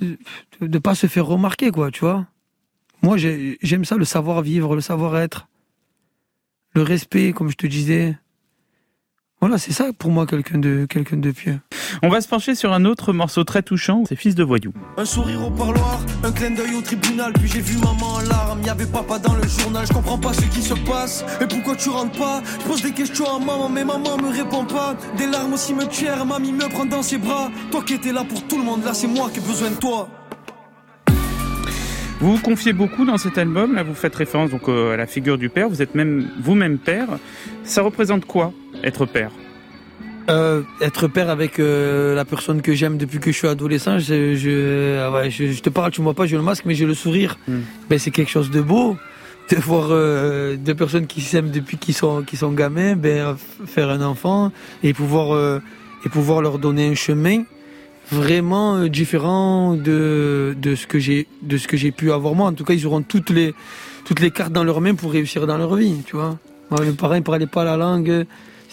de, 0.01 0.16
de 0.61 0.78
pas 0.78 0.94
se 0.94 1.07
faire 1.07 1.26
remarquer, 1.26 1.70
quoi, 1.70 1.90
tu 1.90 2.01
vois. 2.01 2.26
Moi, 3.03 3.18
j'ai- 3.18 3.59
j'aime 3.62 3.84
ça, 3.84 3.96
le 3.96 4.05
savoir-vivre, 4.07 4.74
le 4.74 4.80
savoir-être, 4.80 5.48
le 6.74 6.82
respect, 6.82 7.32
comme 7.32 7.51
je 7.51 7.57
te 7.57 7.66
disais. 7.66 8.16
Voilà, 9.40 9.57
c'est 9.59 9.72
ça 9.72 9.92
pour 9.94 10.11
moi 10.11 10.26
quelqu'un 10.26 10.59
de 10.59 10.86
quelqu'un 10.88 11.16
de 11.16 11.30
pieux. 11.30 11.61
On 12.03 12.09
va 12.09 12.22
se 12.22 12.28
pencher 12.28 12.55
sur 12.55 12.72
un 12.72 12.86
autre 12.86 13.12
morceau 13.12 13.44
très 13.44 13.61
touchant, 13.61 14.05
c'est 14.09 14.16
Fils 14.16 14.34
de 14.34 14.42
voyou. 14.42 14.72
Un 14.96 15.05
sourire 15.05 15.46
au 15.46 15.51
parloir, 15.51 16.01
un 16.24 16.32
clin 16.32 16.51
d'œil 16.53 16.74
au 16.74 16.80
tribunal, 16.80 17.34
puis 17.34 17.46
j'ai 17.46 17.61
vu 17.61 17.76
maman 17.76 18.14
en 18.14 18.20
larmes, 18.20 18.62
y 18.64 18.70
avait 18.70 18.86
papa 18.86 19.18
dans 19.18 19.34
le 19.34 19.46
journal, 19.46 19.84
je 19.86 19.92
comprends 19.92 20.16
pas 20.16 20.32
ce 20.32 20.46
qui 20.46 20.62
se 20.62 20.72
passe, 20.72 21.26
et 21.42 21.46
pourquoi 21.46 21.76
tu 21.76 21.90
rentres 21.90 22.18
pas? 22.18 22.40
Je 22.59 22.66
pose 22.66 22.82
des 22.82 22.92
questions 22.92 23.26
à 23.26 23.38
maman, 23.38 23.68
mais 23.68 23.84
maman 23.84 24.16
me 24.16 24.34
répond 24.34 24.64
pas, 24.64 24.96
des 25.18 25.26
larmes 25.26 25.53
au 25.53 25.57
cimetière, 25.59 26.24
mamie 26.24 26.53
me 26.53 26.70
prend 26.70 26.86
dans 26.86 27.03
ses 27.03 27.18
bras, 27.18 27.51
toi 27.70 27.82
qui 27.84 27.92
étais 27.92 28.12
là 28.12 28.24
pour 28.26 28.46
tout 28.48 28.57
le 28.57 28.64
monde, 28.64 28.82
là 28.82 28.94
c'est 28.94 29.07
moi 29.07 29.28
qui 29.30 29.40
ai 29.40 29.42
besoin 29.42 29.68
de 29.68 29.76
toi. 29.76 30.09
Vous 32.20 32.36
vous 32.36 32.42
confiez 32.42 32.72
beaucoup 32.72 33.05
dans 33.05 33.18
cet 33.18 33.36
album, 33.36 33.74
là 33.74 33.82
vous 33.82 33.94
faites 33.94 34.14
référence 34.14 34.48
donc 34.48 34.70
euh, 34.70 34.94
à 34.94 34.96
la 34.96 35.07
figure 35.07 35.36
du 35.36 35.51
père, 35.51 35.68
vous 35.68 35.82
êtes 35.82 35.94
même 35.94 36.30
vous-même 36.40 36.78
père. 36.78 37.09
Ça 37.62 37.82
représente 37.82 38.24
quoi, 38.24 38.55
être 38.82 39.05
père? 39.05 39.32
Euh, 40.31 40.62
être 40.81 41.09
père 41.09 41.28
avec 41.28 41.59
euh, 41.59 42.14
la 42.14 42.24
personne 42.24 42.62
que 42.62 42.72
j'aime 42.72 42.97
depuis 42.97 43.18
que 43.18 43.33
je 43.33 43.37
suis 43.37 43.49
adolescent, 43.49 43.99
je, 43.99 44.37
je, 44.37 45.12
ouais, 45.12 45.31
je, 45.31 45.51
je 45.51 45.61
te 45.61 45.70
parle, 45.70 45.91
tu 45.91 46.01
me 46.01 46.05
vois 46.05 46.14
pas, 46.14 46.26
j'ai 46.26 46.37
le 46.37 46.43
masque, 46.43 46.64
mais 46.66 46.74
j'ai 46.74 46.87
le 46.87 46.95
sourire. 46.95 47.37
Ben, 47.89 47.99
c'est 47.99 48.12
quelque 48.12 48.31
chose 48.31 48.51
de 48.51 48.61
beau 48.61 48.97
de 49.51 49.57
voir 49.57 49.89
euh, 49.91 50.57
deux 50.57 50.74
personnes 50.74 51.07
qui 51.07 51.20
s'aiment 51.20 51.51
depuis 51.51 51.76
qu'ils 51.76 51.95
sont, 51.95 52.24
sont 52.35 52.53
gamins, 52.53 52.95
ben, 52.95 53.37
faire 53.66 53.91
un 53.91 54.01
enfant 54.03 54.53
et 54.83 54.95
pouvoir, 54.95 55.35
euh, 55.35 55.61
et 56.05 56.09
pouvoir 56.09 56.41
leur 56.41 56.59
donner 56.59 56.89
un 56.89 56.95
chemin 56.95 57.43
vraiment 58.12 58.76
euh, 58.76 58.89
différent 58.89 59.74
de, 59.74 60.55
de 60.61 60.74
ce 60.74 60.87
que 60.87 60.99
j'ai 60.99 61.26
de 61.43 61.57
ce 61.57 61.66
que 61.66 61.76
j'ai 61.76 61.91
pu 61.91 62.12
avoir 62.12 62.35
moi. 62.35 62.49
En 62.49 62.53
tout 62.53 62.64
cas, 62.64 62.74
ils 62.74 62.87
auront 62.87 63.03
toutes 63.03 63.31
les 63.31 63.55
toutes 64.05 64.20
les 64.20 64.31
cartes 64.31 64.53
dans 64.53 64.64
leurs 64.64 64.81
mains 64.81 64.95
pour 64.95 65.12
réussir 65.12 65.47
dans 65.47 65.59
leur 65.59 65.74
vie, 65.74 65.97
tu 66.07 66.16
vois. 66.16 66.39
Moi, 66.70 66.81
mes 66.83 66.93
parents 66.93 67.16
ne 67.16 67.20
parlaient 67.20 67.47
pas 67.47 67.64
la 67.64 67.76
langue, 67.76 68.26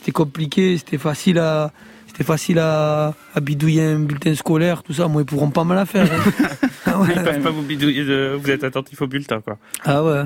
c'était 0.08 0.14
compliqué, 0.16 0.78
c'était 0.78 0.98
facile 0.98 1.38
à 1.38 1.74
c'était 2.08 2.24
facile 2.24 2.60
à, 2.60 3.14
à 3.36 3.40
bidouiller 3.42 3.84
un 3.84 4.00
bulletin 4.00 4.34
scolaire, 4.36 4.82
tout 4.82 4.94
ça. 4.94 5.08
Moi, 5.10 5.22
ils 5.24 5.26
pourront 5.26 5.50
pas 5.52 5.66
me 5.66 5.76
la 5.76 5.86
faire. 5.86 6.08
hein. 6.12 6.32
ah 6.86 7.00
ouais. 7.02 7.10
Ils 7.16 7.22
peuvent 7.22 7.42
pas 7.42 7.50
vous 7.52 7.62
bidouiller 7.62 8.06
de- 8.06 8.38
Vous 8.42 8.50
êtes 8.50 8.64
attentif 8.64 9.02
au 9.02 9.08
bulletin, 9.08 9.42
quoi. 9.42 9.58
Ah 9.84 10.04
ouais. 10.04 10.24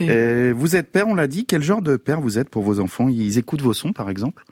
Et 0.00 0.52
vous 0.52 0.76
êtes 0.76 0.92
père, 0.92 1.08
on 1.08 1.14
l'a 1.14 1.26
dit. 1.26 1.46
Quel 1.46 1.62
genre 1.62 1.80
de 1.82 1.96
père 1.96 2.20
vous 2.20 2.38
êtes 2.38 2.50
pour 2.50 2.62
vos 2.62 2.78
enfants? 2.80 3.08
Ils 3.08 3.38
écoutent 3.38 3.62
vos 3.62 3.72
sons, 3.72 3.92
par 3.94 4.10
exemple? 4.10 4.44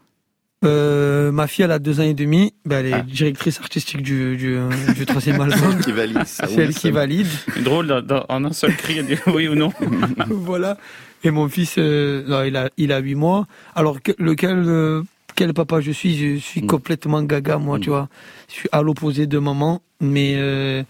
Euh, 0.64 1.30
ma 1.32 1.46
fille, 1.46 1.64
elle 1.64 1.70
a 1.72 1.78
deux 1.78 2.00
ans 2.00 2.04
et 2.04 2.14
demi. 2.14 2.54
Ben, 2.64 2.84
elle 2.84 2.94
est 2.94 3.02
directrice 3.02 3.60
artistique 3.60 4.02
du, 4.02 4.36
du, 4.36 4.58
du 4.96 5.06
troisième 5.06 5.40
album. 5.40 5.58
C'est 5.60 5.66
elle 5.76 5.84
qui 5.84 5.92
valide, 5.92 6.24
ça, 6.24 6.46
C'est 6.48 6.56
oui, 6.56 6.62
elle 6.62 6.74
qui 6.74 6.90
valide. 6.90 7.26
Drôle, 7.60 7.86
dans- 7.88 8.00
dans- 8.02 8.24
en 8.28 8.44
un 8.44 8.52
seul 8.52 8.74
cri, 8.74 9.02
dire 9.04 9.20
oui 9.26 9.46
ou 9.48 9.54
non. 9.54 9.72
voilà. 10.30 10.78
Et 11.24 11.30
mon 11.30 11.48
fils, 11.48 11.76
euh, 11.78 12.24
non, 12.26 12.42
il 12.44 12.56
a, 12.56 12.70
il 12.76 12.92
a 12.92 12.98
8 12.98 13.14
mois. 13.14 13.46
Alors, 13.74 14.02
que- 14.02 14.12
lequel, 14.18 14.64
euh, 14.66 15.02
quel 15.36 15.52
papa 15.54 15.80
je 15.80 15.92
suis? 15.92 16.16
Je 16.16 16.40
suis 16.40 16.60
complètement 16.66 17.22
gaga, 17.22 17.58
moi, 17.58 17.78
tu 17.78 17.90
vois. 17.90 18.08
Je 18.48 18.54
suis 18.54 18.68
à 18.72 18.82
l'opposé 18.82 19.26
de 19.26 19.38
maman, 19.38 19.82
mais 20.00 20.34
euh, 20.36 20.82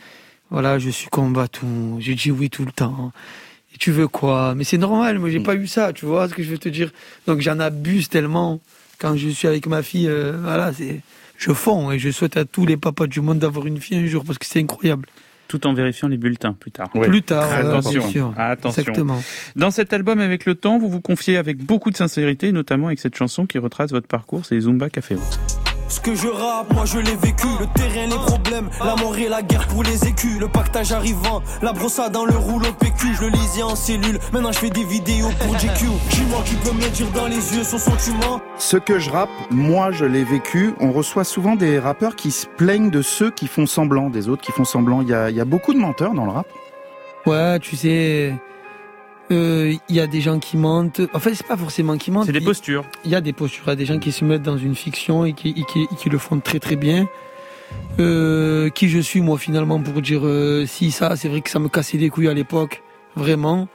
voilà, 0.50 0.78
je 0.78 0.90
suis 0.90 1.08
combattant. 1.08 2.00
Je 2.00 2.12
dis 2.12 2.30
oui 2.30 2.48
tout 2.50 2.64
le 2.64 2.72
temps. 2.72 3.12
Et 3.74 3.78
tu 3.78 3.90
veux 3.90 4.08
quoi? 4.08 4.54
Mais 4.54 4.64
c'est 4.64 4.78
normal, 4.78 5.18
moi, 5.18 5.30
j'ai 5.30 5.40
pas 5.40 5.54
eu 5.54 5.66
ça, 5.66 5.92
tu 5.92 6.06
vois 6.06 6.28
ce 6.28 6.34
que 6.34 6.42
je 6.42 6.50
veux 6.50 6.58
te 6.58 6.68
dire. 6.68 6.90
Donc, 7.26 7.40
j'en 7.40 7.58
abuse 7.60 8.08
tellement. 8.08 8.60
Quand 8.98 9.16
je 9.16 9.28
suis 9.28 9.48
avec 9.48 9.66
ma 9.66 9.82
fille, 9.82 10.10
voilà, 10.42 10.72
c'est. 10.72 11.00
Je 11.38 11.52
fonds 11.52 11.90
et 11.90 11.98
je 11.98 12.08
souhaite 12.10 12.36
à 12.36 12.44
tous 12.44 12.66
les 12.66 12.76
papas 12.76 13.08
du 13.08 13.20
monde 13.20 13.40
d'avoir 13.40 13.66
une 13.66 13.80
fille 13.80 13.96
un 13.96 14.06
jour 14.06 14.24
parce 14.24 14.38
que 14.38 14.46
c'est 14.46 14.60
incroyable. 14.60 15.08
Tout 15.48 15.66
en 15.66 15.74
vérifiant 15.74 16.08
les 16.08 16.16
bulletins 16.16 16.54
plus 16.54 16.70
tard. 16.70 16.90
Plus 16.90 17.22
tard, 17.22 17.52
attention. 17.52 18.00
bien 18.00 18.08
sûr. 18.08 18.34
attention. 18.36 18.80
Exactement. 18.80 19.22
Dans 19.56 19.70
cet 19.70 19.92
album, 19.92 20.20
avec 20.20 20.46
le 20.46 20.54
temps, 20.54 20.78
vous 20.78 20.88
vous 20.88 21.00
confiez 21.00 21.36
avec 21.36 21.58
beaucoup 21.58 21.90
de 21.90 21.96
sincérité, 21.96 22.52
notamment 22.52 22.86
avec 22.86 23.00
cette 23.00 23.16
chanson 23.16 23.46
qui 23.46 23.58
retrace 23.58 23.90
votre 23.90 24.08
parcours, 24.08 24.46
c'est 24.46 24.58
Zumba 24.60 24.88
Café. 24.88 25.16
Ce 25.92 26.00
que 26.00 26.14
je 26.14 26.26
rappe, 26.26 26.72
moi 26.72 26.86
je 26.86 26.98
l'ai 26.98 27.16
vécu. 27.16 27.46
Le 27.60 27.66
terrain, 27.66 28.06
les 28.06 28.16
problèmes, 28.16 28.70
la 28.82 28.96
mort 28.96 29.14
et 29.18 29.28
la 29.28 29.42
guerre 29.42 29.68
pour 29.68 29.82
les 29.82 30.08
écus. 30.08 30.40
Le 30.40 30.48
pactage 30.48 30.90
arrivant, 30.90 31.42
la 31.60 31.74
brossade 31.74 32.12
dans 32.12 32.24
le 32.24 32.34
rouleau 32.34 32.72
PQ. 32.80 33.08
Je 33.14 33.24
le 33.24 33.28
lisais 33.28 33.62
en 33.62 33.76
cellule, 33.76 34.18
maintenant 34.32 34.52
je 34.52 34.58
fais 34.58 34.70
des 34.70 34.84
vidéos 34.84 35.28
pour 35.38 35.54
GQ. 35.58 35.84
Dis-moi 36.08 36.40
qui 36.46 36.54
peut 36.54 36.72
me 36.72 36.88
dire 36.88 37.08
dans 37.14 37.26
les 37.26 37.54
yeux 37.54 37.62
son 37.62 37.76
sentiment. 37.76 38.40
Ce 38.56 38.78
que 38.78 38.98
je 38.98 39.10
rappe, 39.10 39.28
moi 39.50 39.92
je 39.92 40.06
l'ai 40.06 40.24
vécu. 40.24 40.72
On 40.80 40.92
reçoit 40.92 41.24
souvent 41.24 41.56
des 41.56 41.78
rappeurs 41.78 42.16
qui 42.16 42.30
se 42.30 42.46
plaignent 42.46 42.88
de 42.88 43.02
ceux 43.02 43.30
qui 43.30 43.46
font 43.46 43.66
semblant, 43.66 44.08
des 44.08 44.30
autres 44.30 44.40
qui 44.40 44.52
font 44.52 44.64
semblant. 44.64 45.02
Il 45.02 45.08
y 45.08 45.14
a, 45.14 45.28
il 45.28 45.36
y 45.36 45.42
a 45.42 45.44
beaucoup 45.44 45.74
de 45.74 45.78
menteurs 45.78 46.14
dans 46.14 46.24
le 46.24 46.32
rap. 46.32 46.46
Ouais, 47.26 47.58
tu 47.58 47.76
sais, 47.76 48.34
euh, 49.32 49.74
il 49.88 49.96
y 49.96 50.00
a 50.00 50.06
des 50.06 50.20
gens 50.20 50.38
qui 50.38 50.56
mentent. 50.56 51.00
Enfin, 51.12 51.30
c'est 51.34 51.46
pas 51.46 51.56
forcément 51.56 51.96
qui 51.96 52.10
mentent. 52.10 52.26
C'est 52.26 52.32
des 52.32 52.40
postures. 52.40 52.84
Il 53.04 53.10
y 53.10 53.14
a 53.14 53.20
des 53.20 53.32
postures. 53.32 53.64
Il 53.66 53.70
y 53.70 53.72
a 53.72 53.76
des 53.76 53.86
gens 53.86 53.98
qui 53.98 54.12
se 54.12 54.24
mettent 54.24 54.42
dans 54.42 54.58
une 54.58 54.74
fiction 54.76 55.24
et 55.24 55.32
qui, 55.32 55.50
et 55.50 55.64
qui, 55.64 55.82
et 55.82 55.96
qui 55.98 56.08
le 56.10 56.18
font 56.18 56.38
très 56.40 56.60
très 56.60 56.76
bien. 56.76 57.08
euh, 57.98 58.70
qui 58.70 58.88
je 58.88 58.98
suis 58.98 59.20
moi 59.20 59.38
finalement 59.38 59.80
pour 59.80 60.00
dire 60.02 60.22
euh, 60.24 60.66
si 60.66 60.90
ça. 60.90 61.16
C'est 61.16 61.28
vrai 61.28 61.40
que 61.40 61.50
ça 61.50 61.58
me 61.58 61.68
cassait 61.68 61.98
les 61.98 62.08
couilles 62.10 62.28
à 62.28 62.34
l'époque, 62.34 62.82
vraiment. 63.16 63.68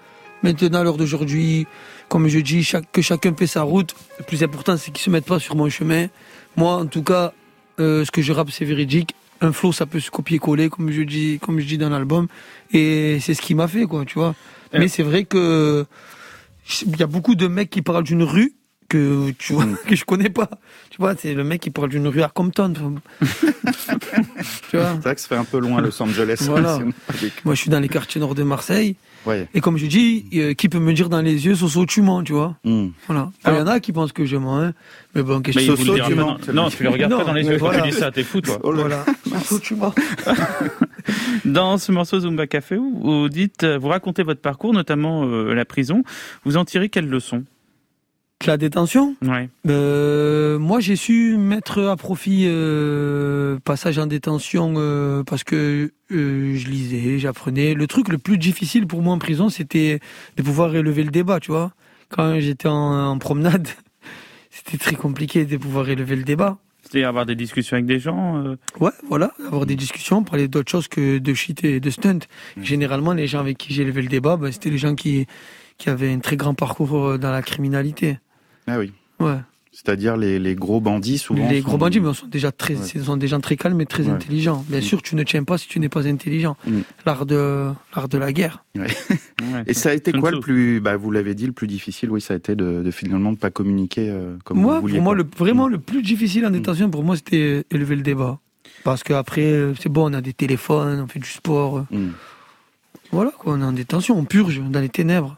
Maintenant, 0.43 0.79
à 0.79 0.83
l'heure 0.83 0.97
d'aujourd'hui, 0.97 1.65
comme 2.09 2.27
je 2.27 2.39
dis, 2.39 2.63
chaque, 2.63 2.91
que 2.91 3.01
chacun 3.01 3.33
fait 3.35 3.47
sa 3.47 3.63
route. 3.63 3.95
Le 4.19 4.23
plus 4.23 4.43
important, 4.43 4.77
c'est 4.77 4.91
qu'il 4.91 5.03
se 5.03 5.09
mette 5.09 5.25
pas 5.25 5.39
sur 5.39 5.55
mon 5.55 5.69
chemin. 5.69 6.07
Moi, 6.55 6.73
en 6.73 6.85
tout 6.85 7.03
cas, 7.03 7.33
euh, 7.79 8.05
ce 8.05 8.11
que 8.11 8.21
je 8.21 8.31
rappe, 8.33 8.51
c'est 8.51 8.65
véridique. 8.65 9.15
Un 9.41 9.51
flow, 9.51 9.71
ça 9.71 9.85
peut 9.85 9.99
se 9.99 10.09
copier-coller, 10.11 10.69
comme 10.69 10.91
je 10.91 11.01
dis, 11.01 11.39
comme 11.41 11.59
je 11.59 11.65
dis 11.65 11.77
dans 11.77 11.89
l'album. 11.89 12.27
Et 12.71 13.19
c'est 13.19 13.33
ce 13.33 13.41
qui 13.41 13.55
m'a 13.55 13.67
fait, 13.67 13.85
quoi, 13.85 14.05
tu 14.05 14.15
vois. 14.19 14.35
Mais 14.73 14.87
c'est 14.87 15.03
vrai 15.03 15.23
que 15.23 15.85
il 16.85 16.97
y 16.97 17.03
a 17.03 17.07
beaucoup 17.07 17.35
de 17.35 17.47
mecs 17.47 17.69
qui 17.69 17.81
parlent 17.81 18.03
d'une 18.03 18.23
rue 18.23 18.53
que 18.89 19.31
tu 19.31 19.53
vois 19.53 19.65
que 19.87 19.95
je 19.95 20.05
connais 20.05 20.29
pas. 20.29 20.49
Tu 20.89 20.97
vois, 20.99 21.15
c'est 21.15 21.33
le 21.33 21.43
mec 21.43 21.61
qui 21.61 21.71
parle 21.71 21.89
d'une 21.89 22.07
rue 22.07 22.21
à 22.21 22.29
Compton. 22.29 22.73
tu 23.21 24.77
vois. 24.77 24.93
C'est 24.95 25.03
vrai 25.03 25.15
que 25.15 25.21
ça 25.21 25.27
fait 25.27 25.35
un 25.35 25.45
peu 25.45 25.59
loin 25.59 25.81
Los 25.81 26.01
Angeles. 26.01 26.45
Voilà. 26.47 26.79
Moi, 27.45 27.55
je 27.55 27.59
suis 27.59 27.69
dans 27.69 27.79
les 27.79 27.89
quartiers 27.89 28.21
nord 28.21 28.35
de 28.35 28.43
Marseille. 28.43 28.95
Ouais. 29.27 29.47
Et 29.53 29.61
comme 29.61 29.77
je 29.77 29.85
dis, 29.85 30.25
euh, 30.35 30.53
qui 30.53 30.69
peut 30.69 30.79
me 30.79 30.93
dire 30.93 31.09
dans 31.09 31.21
les 31.21 31.45
yeux, 31.45 31.53
Soso, 31.55 31.85
tu 31.85 32.01
mens, 32.01 32.23
tu 32.23 32.33
vois. 32.33 32.55
Hmm. 32.63 32.87
Voilà. 33.07 33.29
Il 33.45 33.53
y 33.53 33.57
en 33.57 33.67
a 33.67 33.79
qui 33.79 33.91
pensent 33.91 34.13
que 34.13 34.25
je 34.25 34.37
mens, 34.37 34.59
hein. 34.59 34.73
Mais 35.13 35.21
bon, 35.21 35.41
qu'est-ce 35.41 35.57
que 35.57 35.71
le 35.71 35.93
dira 35.93 36.09
pas 36.09 36.15
dans- 36.15 36.53
non, 36.53 36.69
tu 36.69 36.83
les 36.83 36.89
regardes 36.89 37.17
pas 37.17 37.25
dans 37.25 37.33
les 37.33 37.43
yeux 37.45 37.57
quand 37.59 37.65
voilà. 37.65 37.81
tu 37.83 37.89
dis 37.89 37.95
ça, 37.95 38.11
t'es 38.11 38.23
fou, 38.23 38.41
toi. 38.41 38.57
Voilà. 38.63 39.03
Soso, 39.43 39.59
tu 39.59 39.75
mens. 39.75 39.93
Dans 41.45 41.77
ce 41.77 41.91
morceau 41.91 42.19
Zumba 42.19 42.47
Café, 42.47 42.77
vous, 42.77 43.29
dites, 43.29 43.63
euh, 43.63 43.77
vous 43.77 43.87
racontez 43.87 44.23
votre 44.23 44.41
parcours, 44.41 44.73
notamment 44.73 45.23
euh, 45.25 45.53
la 45.53 45.65
prison. 45.65 46.03
Vous 46.43 46.57
en 46.57 46.65
tirez 46.65 46.89
quelle 46.89 47.07
leçon 47.07 47.43
La 48.45 48.55
détention 48.57 49.15
Ouais. 49.23 49.49
Euh, 49.67 50.59
moi, 50.59 50.79
j'ai 50.79 50.95
su 50.95 51.37
mettre 51.37 51.81
à 51.83 51.97
profit 51.97 52.45
euh, 52.45 53.57
passage 53.63 53.97
en 53.97 54.05
détention 54.05 54.75
euh, 54.77 55.23
parce 55.23 55.43
que 55.43 55.91
euh, 56.11 56.55
je 56.55 56.67
lisais, 56.69 57.19
j'apprenais. 57.19 57.73
Le 57.73 57.87
truc 57.87 58.09
le 58.09 58.17
plus 58.17 58.37
difficile 58.37 58.85
pour 58.87 59.01
moi 59.01 59.13
en 59.13 59.17
prison, 59.17 59.49
c'était 59.49 59.99
de 60.37 60.43
pouvoir 60.43 60.75
élever 60.75 61.03
le 61.03 61.09
débat, 61.09 61.39
tu 61.39 61.51
vois. 61.51 61.73
Quand 62.09 62.39
j'étais 62.39 62.69
en, 62.69 63.09
en 63.09 63.17
promenade, 63.17 63.67
c'était 64.49 64.77
très 64.77 64.95
compliqué 64.95 65.45
de 65.45 65.57
pouvoir 65.57 65.89
élever 65.89 66.15
le 66.15 66.23
débat. 66.23 66.57
C'est-à-dire 66.83 67.09
avoir 67.09 67.25
des 67.25 67.35
discussions 67.35 67.75
avec 67.75 67.85
des 67.85 67.99
gens 67.99 68.55
Ouais, 68.79 68.91
voilà, 69.09 69.33
avoir 69.45 69.65
des 69.65 69.75
discussions, 69.75 70.23
parler 70.23 70.47
d'autre 70.47 70.71
chose 70.71 70.87
que 70.87 71.17
de 71.17 71.33
shit 71.33 71.65
et 71.65 71.81
de 71.81 71.89
stunt. 71.89 72.19
Généralement, 72.61 73.11
les 73.11 73.27
gens 73.27 73.39
avec 73.41 73.57
qui 73.57 73.73
j'ai 73.73 73.81
élevé 73.81 74.03
le 74.03 74.07
débat, 74.07 74.37
ben, 74.37 74.53
c'était 74.53 74.69
les 74.69 74.77
gens 74.77 74.95
qui, 74.95 75.25
qui 75.77 75.89
avaient 75.89 76.13
un 76.13 76.19
très 76.19 76.37
grand 76.37 76.53
parcours 76.53 77.19
dans 77.19 77.31
la 77.31 77.41
criminalité. 77.41 78.19
Ah 78.67 78.77
oui. 78.79 78.91
Ouais. 79.19 79.37
C'est-à-dire 79.71 80.17
les, 80.17 80.39
les 80.39 80.55
gros 80.55 80.81
bandits 80.81 81.19
souvent. 81.19 81.47
Les 81.49 81.61
sont- 81.61 81.67
gros 81.67 81.77
bandits, 81.77 81.99
mais 81.99 82.11
sont 82.13 82.25
déjà 82.25 82.51
très, 82.51 82.75
Ouais. 82.75 83.03
sont 83.03 83.15
des 83.15 83.27
gens 83.27 83.39
très 83.39 83.55
calmes 83.57 83.79
et 83.79 83.85
très 83.85 84.03
Ouais. 84.05 84.09
intelligents. 84.09 84.65
Bien 84.67 84.79
Mm. 84.79 84.83
sûr, 84.83 85.01
tu 85.03 85.15
ne 85.15 85.21
tiens 85.23 85.43
pas 85.43 85.59
si 85.59 85.67
tu 85.67 85.79
n'es 85.79 85.87
pas 85.89 86.07
intelligent. 86.07 86.57
Mm. 86.65 86.79
L'art 87.05 87.25
de, 87.27 87.69
l'art 87.95 88.09
de 88.09 88.17
la 88.17 88.33
guerre. 88.33 88.63
Ouais. 88.75 88.87
Et 89.67 89.73
ça 89.75 89.89
a 89.89 89.93
été 89.93 90.11
quoi 90.13 90.31
le 90.31 90.39
plus, 90.39 90.79
bah, 90.79 90.97
vous 90.97 91.11
l'avez 91.11 91.35
dit, 91.35 91.45
le 91.45 91.51
plus 91.51 91.67
difficile, 91.67 92.09
oui, 92.09 92.21
ça 92.21 92.33
a 92.33 92.37
été 92.37 92.55
de, 92.55 92.81
de 92.83 92.91
finalement 92.91 93.29
ne 93.31 93.35
pas 93.35 93.51
communiquer 93.51 94.09
euh, 94.09 94.35
comme 94.43 94.59
moi, 94.59 94.75
vous 94.75 94.81
vouliez. 94.81 94.95
pour 94.95 95.03
moi, 95.03 95.15
le, 95.15 95.25
vraiment, 95.37 95.67
le 95.67 95.77
plus 95.77 96.01
difficile 96.01 96.45
en 96.47 96.49
détention, 96.49 96.89
pour 96.89 97.03
moi, 97.03 97.15
c'était 97.15 97.63
élever 97.69 97.95
le 97.95 98.01
débat. 98.01 98.39
Parce 98.83 99.03
qu'après, 99.03 99.45
euh, 99.45 99.73
c'est 99.79 99.89
bon, 99.89 100.09
on 100.09 100.13
a 100.13 100.21
des 100.21 100.33
téléphones, 100.33 101.01
on 101.01 101.07
fait 101.07 101.19
du 101.19 101.29
sport. 101.29 101.85
Voilà, 103.11 103.31
quoi, 103.31 103.53
on 103.53 103.61
est 103.61 103.65
en 103.65 103.71
détention, 103.71 104.17
on 104.17 104.25
purge 104.25 104.61
dans 104.61 104.79
les 104.81 104.89
ténèbres. 104.89 105.37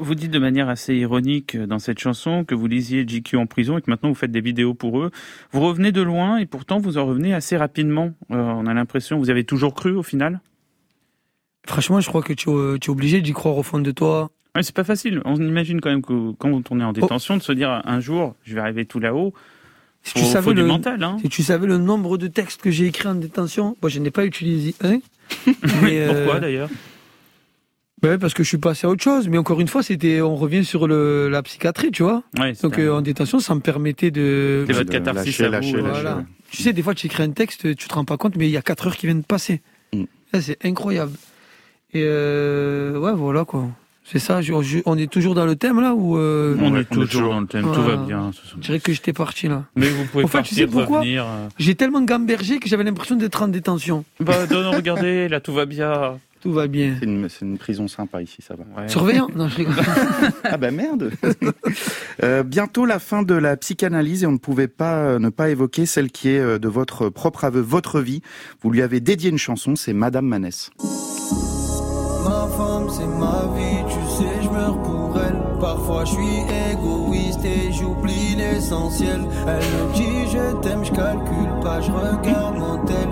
Vous 0.00 0.14
dites 0.14 0.30
de 0.32 0.38
manière 0.38 0.68
assez 0.68 0.94
ironique 0.96 1.54
euh, 1.54 1.66
dans 1.66 1.78
cette 1.78 1.98
chanson 2.00 2.44
que 2.44 2.54
vous 2.54 2.66
lisiez 2.66 3.04
GQ 3.06 3.36
en 3.36 3.46
prison 3.46 3.78
et 3.78 3.82
que 3.82 3.90
maintenant 3.90 4.08
vous 4.08 4.14
faites 4.16 4.32
des 4.32 4.40
vidéos 4.40 4.74
pour 4.74 5.00
eux. 5.00 5.10
Vous 5.52 5.60
revenez 5.60 5.92
de 5.92 6.02
loin 6.02 6.38
et 6.38 6.46
pourtant 6.46 6.78
vous 6.78 6.98
en 6.98 7.06
revenez 7.06 7.32
assez 7.32 7.56
rapidement. 7.56 8.12
Euh, 8.30 8.36
on 8.36 8.66
a 8.66 8.74
l'impression, 8.74 9.18
vous 9.18 9.30
avez 9.30 9.44
toujours 9.44 9.74
cru 9.74 9.94
au 9.96 10.02
final 10.02 10.40
Franchement, 11.66 12.00
je 12.00 12.08
crois 12.08 12.22
que 12.22 12.32
tu, 12.34 12.50
es- 12.50 12.78
tu 12.78 12.90
es 12.90 12.92
obligé 12.92 13.20
d'y 13.22 13.32
croire 13.32 13.56
au 13.56 13.62
fond 13.62 13.78
de 13.78 13.90
toi. 13.90 14.30
Ouais, 14.54 14.62
c'est 14.62 14.74
pas 14.74 14.84
facile. 14.84 15.22
On 15.24 15.36
imagine 15.36 15.80
quand 15.80 15.90
même 15.90 16.02
que 16.02 16.32
quand 16.32 16.70
on 16.70 16.80
est 16.80 16.84
en 16.84 16.92
détention 16.92 17.36
de 17.36 17.42
se 17.42 17.52
dire 17.52 17.80
un 17.84 18.00
jour 18.00 18.34
je 18.44 18.54
vais 18.54 18.60
arriver 18.60 18.84
tout 18.84 19.00
là-haut. 19.00 19.32
Si 20.02 20.12
tu 20.14 20.24
savais 20.24 20.52
le, 20.52 20.66
mental. 20.66 21.02
Hein. 21.02 21.16
si 21.22 21.30
tu 21.30 21.42
savais 21.42 21.66
le 21.66 21.78
nombre 21.78 22.18
de 22.18 22.26
textes 22.26 22.60
que 22.60 22.70
j'ai 22.70 22.84
écrits 22.86 23.08
en 23.08 23.14
détention, 23.14 23.74
moi 23.80 23.88
je 23.88 23.98
n'ai 24.00 24.10
pas 24.10 24.26
utilisé 24.26 24.74
un. 24.82 24.98
Euh, 25.84 26.24
Pourquoi 26.24 26.40
d'ailleurs? 26.40 26.68
Ouais, 28.04 28.18
parce 28.18 28.34
que 28.34 28.42
je 28.42 28.48
suis 28.48 28.58
passé 28.58 28.86
à 28.86 28.90
autre 28.90 29.02
chose. 29.02 29.28
Mais 29.28 29.38
encore 29.38 29.60
une 29.60 29.68
fois, 29.68 29.82
c'était, 29.82 30.20
on 30.20 30.36
revient 30.36 30.64
sur 30.64 30.86
le, 30.86 31.28
la 31.28 31.42
psychiatrie, 31.42 31.90
tu 31.90 32.02
vois. 32.02 32.22
Ouais, 32.38 32.52
Donc 32.62 32.78
euh, 32.78 32.92
en 32.92 33.00
détention, 33.00 33.40
ça 33.40 33.54
me 33.54 33.60
permettait 33.60 34.10
de. 34.10 34.64
C'est 34.66 34.74
votre 34.74 34.90
catharsis 34.90 35.40
à 35.40 35.60
vous, 35.60 35.70
Voilà. 35.80 36.24
Tu 36.50 36.62
sais, 36.62 36.72
des 36.72 36.82
fois, 36.82 36.94
tu 36.94 37.06
écris 37.06 37.22
un 37.22 37.30
texte, 37.30 37.74
tu 37.74 37.88
te 37.88 37.94
rends 37.94 38.04
pas 38.04 38.16
compte, 38.16 38.36
mais 38.36 38.46
il 38.46 38.52
y 38.52 38.56
a 38.56 38.62
4 38.62 38.86
heures 38.86 38.96
qui 38.96 39.06
viennent 39.06 39.22
de 39.22 39.26
passer. 39.26 39.60
Mm. 39.92 40.04
C'est 40.40 40.64
incroyable. 40.64 41.12
Et 41.94 42.02
euh, 42.04 42.98
ouais, 42.98 43.12
voilà 43.14 43.44
quoi. 43.44 43.66
C'est 44.04 44.18
ça. 44.18 44.42
je- 44.42 44.52
je- 44.62 44.80
on 44.84 44.98
est 44.98 45.10
toujours 45.10 45.34
dans 45.34 45.46
le 45.46 45.56
thème 45.56 45.80
là 45.80 45.94
ou 45.94 46.18
euh, 46.18 46.56
On 46.60 46.76
est 46.76 46.84
toujours 46.84 47.30
dans 47.30 47.40
le 47.40 47.46
thème, 47.46 47.62
tout 47.72 47.82
va 47.82 47.96
bien. 47.96 48.32
Je 48.56 48.60
dirais 48.60 48.80
que 48.80 48.92
j'étais 48.92 49.12
parti 49.14 49.48
là. 49.48 49.64
Mais 49.76 49.88
vous 49.88 50.04
pouvez 50.04 50.24
En 50.24 50.26
fait, 50.26 50.38
tu 50.42 50.42
partir, 50.42 50.56
sais 50.58 50.66
pourquoi 50.66 50.98
revenir. 51.00 51.24
euh. 51.24 51.48
J'ai 51.58 51.74
tellement 51.74 52.02
gambergé 52.02 52.58
que 52.58 52.68
j'avais 52.68 52.84
l'impression 52.84 53.16
d'être 53.16 53.40
en 53.42 53.48
détention. 53.48 54.04
Bah, 54.20 54.46
non, 54.50 54.62
non, 54.62 54.72
regardez, 54.72 55.28
là 55.28 55.40
tout 55.40 55.54
va 55.54 55.64
bien. 55.66 56.18
Tout 56.44 56.52
va 56.52 56.66
bien. 56.66 56.96
C'est 57.00 57.40
une, 57.40 57.56
prison 57.56 57.88
sympa 57.88 58.20
ici, 58.20 58.42
ça 58.46 58.54
va. 58.54 58.86
Surveillant? 58.86 59.28
Non, 59.34 59.48
je 59.48 59.56
rigole. 59.56 59.76
ah 60.44 60.58
bah 60.58 60.70
merde 60.70 61.10
Euh, 62.22 62.42
Bientôt 62.42 62.84
la 62.84 62.98
fin 62.98 63.22
de 63.22 63.34
la 63.34 63.56
psychanalyse 63.56 64.24
et 64.24 64.26
on 64.26 64.32
ne 64.32 64.38
pouvait 64.38 64.68
pas 64.68 64.98
euh, 64.98 65.18
ne 65.18 65.30
pas 65.30 65.48
évoquer 65.48 65.86
celle 65.86 66.10
qui 66.10 66.28
est 66.28 66.38
euh, 66.38 66.58
de 66.58 66.68
votre 66.68 67.08
propre 67.08 67.44
aveu, 67.44 67.60
votre 67.62 68.00
vie. 68.00 68.20
Vous 68.60 68.70
lui 68.70 68.82
avez 68.82 69.00
dédié 69.00 69.30
une 69.30 69.38
chanson, 69.38 69.74
c'est 69.74 69.94
Madame 69.94 70.26
Manès. 70.26 70.70
Ma 72.24 72.46
femme, 72.56 72.88
c'est 72.90 73.06
ma 73.06 73.50
vie, 73.56 73.82
tu 73.88 74.16
sais, 74.16 74.42
je 74.42 74.48
meurs 74.50 74.80
pour 74.82 75.18
elle. 75.18 75.58
Parfois, 75.60 76.04
je 76.04 76.12
suis 76.12 76.72
égoïste 76.72 77.44
et 77.44 77.72
j'oublie 77.72 78.34
l'essentiel. 78.36 79.20
Elle 79.46 79.56
me 79.56 79.94
dit, 79.94 80.30
je 80.30 80.60
t'aime, 80.60 80.84
je 80.84 80.92
calcule 80.92 81.60
pas, 81.62 81.80
je 81.80 81.90
regarde 81.90 82.58
mon 82.58 82.84
tel. 82.84 83.08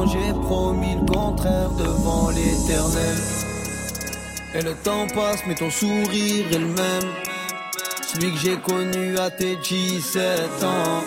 Pourtant, 0.00 0.18
j'ai 0.18 0.32
promis 0.32 0.94
le 0.94 1.04
contraire 1.04 1.70
devant 1.72 2.30
l'éternel. 2.30 3.16
Et 4.54 4.62
le 4.62 4.72
temps 4.82 5.06
passe, 5.14 5.42
mais 5.46 5.54
ton 5.54 5.68
sourire 5.68 6.46
est 6.50 6.58
le 6.58 6.66
même. 6.66 7.10
Celui 8.06 8.32
que 8.32 8.38
j'ai 8.38 8.56
connu 8.56 9.18
à 9.18 9.30
tes 9.30 9.56
17 9.56 10.64
ans. 10.64 11.04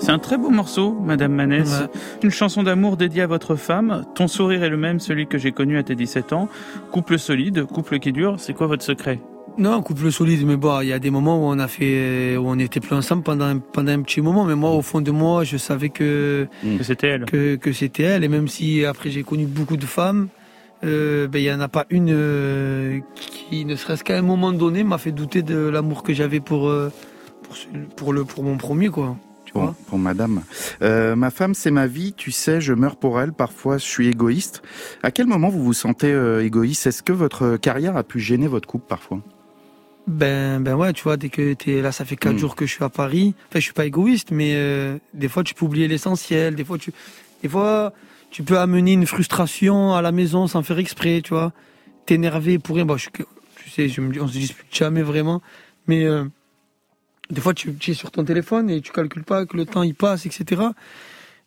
C'est 0.00 0.12
un 0.12 0.20
très 0.20 0.38
beau 0.38 0.50
morceau, 0.50 0.92
Madame 0.92 1.32
Manès. 1.32 1.68
Ouais. 1.68 1.86
Une 2.22 2.30
chanson 2.30 2.62
d'amour 2.62 2.96
dédiée 2.96 3.22
à 3.22 3.26
votre 3.26 3.56
femme. 3.56 4.04
Ton 4.14 4.28
sourire 4.28 4.62
est 4.62 4.70
le 4.70 4.76
même, 4.76 5.00
celui 5.00 5.26
que 5.26 5.36
j'ai 5.36 5.50
connu 5.50 5.76
à 5.76 5.82
tes 5.82 5.96
17 5.96 6.32
ans. 6.32 6.48
Couple 6.92 7.18
solide, 7.18 7.64
couple 7.64 7.98
qui 7.98 8.12
dure. 8.12 8.36
C'est 8.38 8.54
quoi 8.54 8.68
votre 8.68 8.84
secret? 8.84 9.18
Non, 9.58 9.82
couple 9.82 10.12
solide, 10.12 10.46
mais 10.46 10.56
bon, 10.56 10.80
il 10.82 10.88
y 10.88 10.92
a 10.92 11.00
des 11.00 11.10
moments 11.10 11.36
où 11.38 11.50
on 11.52 11.58
a 11.58 11.66
fait, 11.66 12.36
où 12.36 12.44
on 12.46 12.58
était 12.60 12.78
plus 12.78 12.94
ensemble 12.94 13.24
pendant 13.24 13.46
un, 13.46 13.58
pendant 13.58 13.90
un 13.90 14.02
petit 14.02 14.20
moment, 14.20 14.44
mais 14.44 14.54
moi, 14.54 14.70
au 14.70 14.82
fond 14.82 15.00
de 15.00 15.10
moi, 15.10 15.42
je 15.42 15.56
savais 15.56 15.88
que 15.88 16.46
Que 16.78 16.84
c'était 16.84 17.08
elle. 17.08 17.24
que, 17.24 17.56
que 17.56 17.72
c'était 17.72 18.04
elle, 18.04 18.22
et 18.22 18.28
même 18.28 18.46
si 18.46 18.84
après 18.84 19.10
j'ai 19.10 19.24
connu 19.24 19.46
beaucoup 19.46 19.76
de 19.76 19.84
femmes, 19.84 20.28
euh, 20.84 21.26
ben 21.26 21.40
il 21.40 21.44
y 21.44 21.52
en 21.52 21.58
a 21.58 21.66
pas 21.66 21.86
une 21.90 22.10
euh, 22.12 23.00
qui, 23.16 23.64
ne 23.64 23.74
serait-ce 23.74 24.04
qu'à 24.04 24.16
un 24.16 24.22
moment 24.22 24.52
donné, 24.52 24.84
m'a 24.84 24.96
fait 24.96 25.10
douter 25.10 25.42
de 25.42 25.56
l'amour 25.58 26.04
que 26.04 26.14
j'avais 26.14 26.38
pour 26.38 26.68
euh, 26.68 26.92
pour, 27.42 27.56
pour 27.96 28.12
le 28.12 28.24
pour 28.24 28.44
mon 28.44 28.56
premier 28.58 28.90
quoi. 28.90 29.16
Tu 29.44 29.52
Pour, 29.54 29.62
vois 29.62 29.74
pour 29.88 29.98
madame. 29.98 30.42
Euh, 30.82 31.16
ma 31.16 31.30
femme, 31.30 31.54
c'est 31.54 31.72
ma 31.72 31.88
vie, 31.88 32.12
tu 32.12 32.30
sais, 32.30 32.60
je 32.60 32.74
meurs 32.74 32.94
pour 32.96 33.18
elle, 33.20 33.32
parfois 33.32 33.78
je 33.78 33.84
suis 33.84 34.06
égoïste. 34.06 34.62
À 35.02 35.10
quel 35.10 35.26
moment 35.26 35.48
vous 35.48 35.64
vous 35.64 35.72
sentez 35.72 36.12
euh, 36.12 36.44
égoïste? 36.44 36.86
Est-ce 36.86 37.02
que 37.02 37.12
votre 37.12 37.56
carrière 37.56 37.96
a 37.96 38.04
pu 38.04 38.20
gêner 38.20 38.46
votre 38.46 38.68
couple 38.68 38.86
parfois? 38.88 39.18
Ben, 40.08 40.60
ben 40.60 40.74
ouais, 40.74 40.92
tu 40.94 41.02
vois, 41.02 41.18
dès 41.18 41.28
que 41.28 41.52
t'es 41.52 41.82
là, 41.82 41.92
ça 41.92 42.04
fait 42.06 42.16
quatre 42.16 42.34
Mm. 42.36 42.38
jours 42.38 42.56
que 42.56 42.64
je 42.64 42.72
suis 42.72 42.82
à 42.84 42.88
Paris. 42.88 43.34
Enfin, 43.48 43.58
je 43.58 43.64
suis 43.64 43.74
pas 43.74 43.84
égoïste, 43.84 44.30
mais 44.30 44.52
euh, 44.54 44.96
des 45.12 45.28
fois, 45.28 45.44
tu 45.44 45.52
peux 45.54 45.66
oublier 45.66 45.86
l'essentiel. 45.86 46.54
Des 46.54 46.64
fois, 46.64 46.78
tu, 46.78 46.92
des 47.42 47.48
fois, 47.48 47.92
tu 48.30 48.42
peux 48.42 48.58
amener 48.58 48.92
une 48.94 49.06
frustration 49.06 49.94
à 49.94 50.00
la 50.00 50.10
maison 50.10 50.46
sans 50.46 50.62
faire 50.62 50.78
exprès, 50.78 51.20
tu 51.22 51.34
vois. 51.34 51.52
T'énerver 52.06 52.58
pour 52.58 52.76
rien. 52.76 52.86
Bon, 52.86 52.96
je, 52.96 53.10
tu 53.10 53.70
sais, 53.70 53.88
je 53.90 54.00
me 54.00 54.10
dis, 54.10 54.18
on 54.20 54.26
se 54.28 54.32
dispute 54.32 54.66
jamais 54.74 55.02
vraiment, 55.02 55.42
mais 55.86 56.04
euh, 56.04 56.24
des 57.30 57.42
fois, 57.42 57.52
tu, 57.52 57.74
tu 57.74 57.90
es 57.90 57.94
sur 57.94 58.10
ton 58.10 58.24
téléphone 58.24 58.70
et 58.70 58.80
tu 58.80 58.92
calcules 58.92 59.24
pas 59.24 59.44
que 59.44 59.58
le 59.58 59.66
temps 59.66 59.82
il 59.82 59.94
passe, 59.94 60.24
etc. 60.24 60.62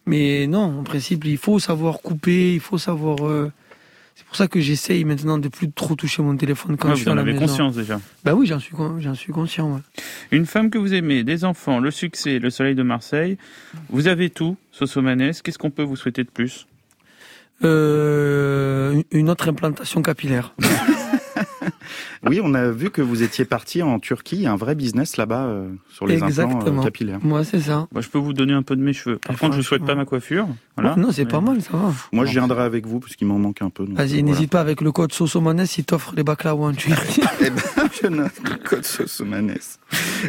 Mais 0.05 0.45
non, 0.45 0.79
en 0.79 0.83
principe, 0.83 1.25
il 1.25 1.37
faut 1.37 1.57
savoir 1.57 2.01
couper, 2.01 2.53
il 2.53 2.59
faut 2.59 2.77
savoir. 2.77 3.25
euh, 3.25 3.51
c'est 4.15 4.25
pour 4.25 4.35
ça 4.35 4.47
que 4.47 4.59
j'essaye 4.59 5.03
maintenant 5.05 5.37
de 5.37 5.47
plus 5.47 5.71
trop 5.71 5.95
toucher 5.95 6.21
mon 6.21 6.35
téléphone 6.37 6.77
quand 6.77 6.89
Ouais, 6.89 6.95
je 6.95 6.99
vous 6.99 7.01
suis 7.01 7.09
à 7.09 7.13
en 7.13 7.15
la 7.15 7.21
avez 7.21 7.33
maison. 7.33 7.45
conscience 7.45 7.75
déjà. 7.75 7.99
Bah 8.23 8.33
oui, 8.35 8.45
j'en 8.47 8.59
suis, 8.59 8.73
j'en 8.99 9.15
suis 9.15 9.33
conscient. 9.33 9.73
ouais. 9.73 9.81
Une 10.31 10.45
femme 10.45 10.69
que 10.69 10.77
vous 10.77 10.93
aimez, 10.93 11.23
des 11.23 11.43
enfants, 11.45 11.79
le 11.79 11.91
succès, 11.91 12.39
le 12.39 12.49
soleil 12.49 12.75
de 12.75 12.83
Marseille. 12.83 13.37
Vous 13.89 14.07
avez 14.07 14.29
tout, 14.29 14.57
Soso 14.71 15.01
Manès. 15.01 15.41
Qu'est-ce 15.41 15.57
qu'on 15.57 15.71
peut 15.71 15.83
vous 15.83 15.95
souhaiter 15.95 16.23
de 16.23 16.29
plus? 16.29 16.67
Euh, 17.63 19.01
une 19.11 19.29
autre 19.29 19.49
implantation 19.49 20.01
capillaire. 20.01 20.53
Oui, 22.23 22.39
on 22.43 22.53
a 22.53 22.69
vu 22.69 22.91
que 22.91 23.01
vous 23.01 23.23
étiez 23.23 23.45
parti 23.45 23.81
en 23.81 23.99
Turquie, 23.99 24.35
il 24.35 24.41
y 24.43 24.45
a 24.45 24.51
un 24.51 24.55
vrai 24.55 24.75
business 24.75 25.17
là-bas 25.17 25.45
euh, 25.45 25.69
sur 25.89 26.05
les 26.05 26.17
implants 26.21 26.25
euh, 26.25 26.29
Exactement. 26.29 26.83
capillaires. 26.83 27.19
Moi, 27.23 27.43
c'est 27.43 27.59
ça. 27.59 27.87
Moi, 27.91 28.01
je 28.01 28.09
peux 28.09 28.19
vous 28.19 28.33
donner 28.33 28.53
un 28.53 28.61
peu 28.61 28.75
de 28.75 28.81
mes 28.81 28.93
cheveux. 28.93 29.17
Par 29.17 29.37
contre, 29.37 29.53
je 29.53 29.57
ne 29.57 29.63
souhaite 29.63 29.83
pas 29.85 29.95
ma 29.95 30.05
coiffure. 30.05 30.47
Voilà. 30.81 30.95
Non, 30.95 31.11
c'est 31.11 31.25
pas 31.25 31.41
mal, 31.41 31.61
ça 31.61 31.77
va. 31.77 31.93
Moi, 32.11 32.25
je 32.25 32.31
viendrai 32.31 32.63
avec 32.63 32.85
vous 32.85 32.99
parce 32.99 33.15
qu'il 33.15 33.27
m'en 33.27 33.37
manque 33.37 33.61
un 33.61 33.69
peu. 33.69 33.85
Vas-y, 33.89 34.19
euh, 34.19 34.21
n'hésite 34.21 34.49
pas 34.49 34.61
avec 34.61 34.81
le 34.81 34.91
code 34.91 35.13
Sosomanes, 35.13 35.65
il 35.77 35.83
t'offre 35.83 36.13
les 36.15 36.23
baklawas 36.23 36.67
en 36.67 36.73
Turquie. 36.73 37.21
Eh 37.39 37.49
ben, 37.49 37.61
je 38.01 38.07
note 38.07 38.31
le 38.43 38.55
code 38.57 38.85
Sosomanes. 38.85 39.55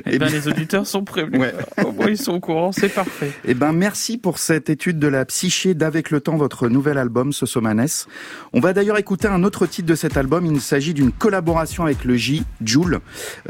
Eh 0.06 0.18
ben, 0.18 0.30
les 0.30 0.48
auditeurs 0.48 0.86
sont 0.86 1.04
prévenus. 1.04 1.40
Ouais. 1.40 1.54
Au 1.84 1.92
moins, 1.92 2.08
ils 2.08 2.18
sont 2.18 2.32
au 2.32 2.40
courant, 2.40 2.72
c'est 2.72 2.88
parfait. 2.88 3.32
Eh 3.44 3.54
ben, 3.54 3.72
merci 3.72 4.18
pour 4.18 4.38
cette 4.38 4.70
étude 4.70 4.98
de 4.98 5.06
la 5.08 5.24
psyché 5.24 5.74
d'Avec 5.74 6.10
le 6.10 6.20
temps, 6.20 6.36
votre 6.36 6.68
nouvel 6.68 6.98
album, 6.98 7.32
Sosomanes. 7.32 7.86
On 8.52 8.60
va 8.60 8.72
d'ailleurs 8.72 8.98
écouter 8.98 9.28
un 9.28 9.44
autre 9.44 9.66
titre 9.66 9.88
de 9.88 9.94
cet 9.94 10.16
album. 10.16 10.46
Il 10.46 10.60
s'agit 10.60 10.94
d'une 10.94 11.12
collaboration 11.12 11.84
avec 11.84 12.04
le 12.04 12.16
J, 12.16 12.44
Joule. 12.64 13.00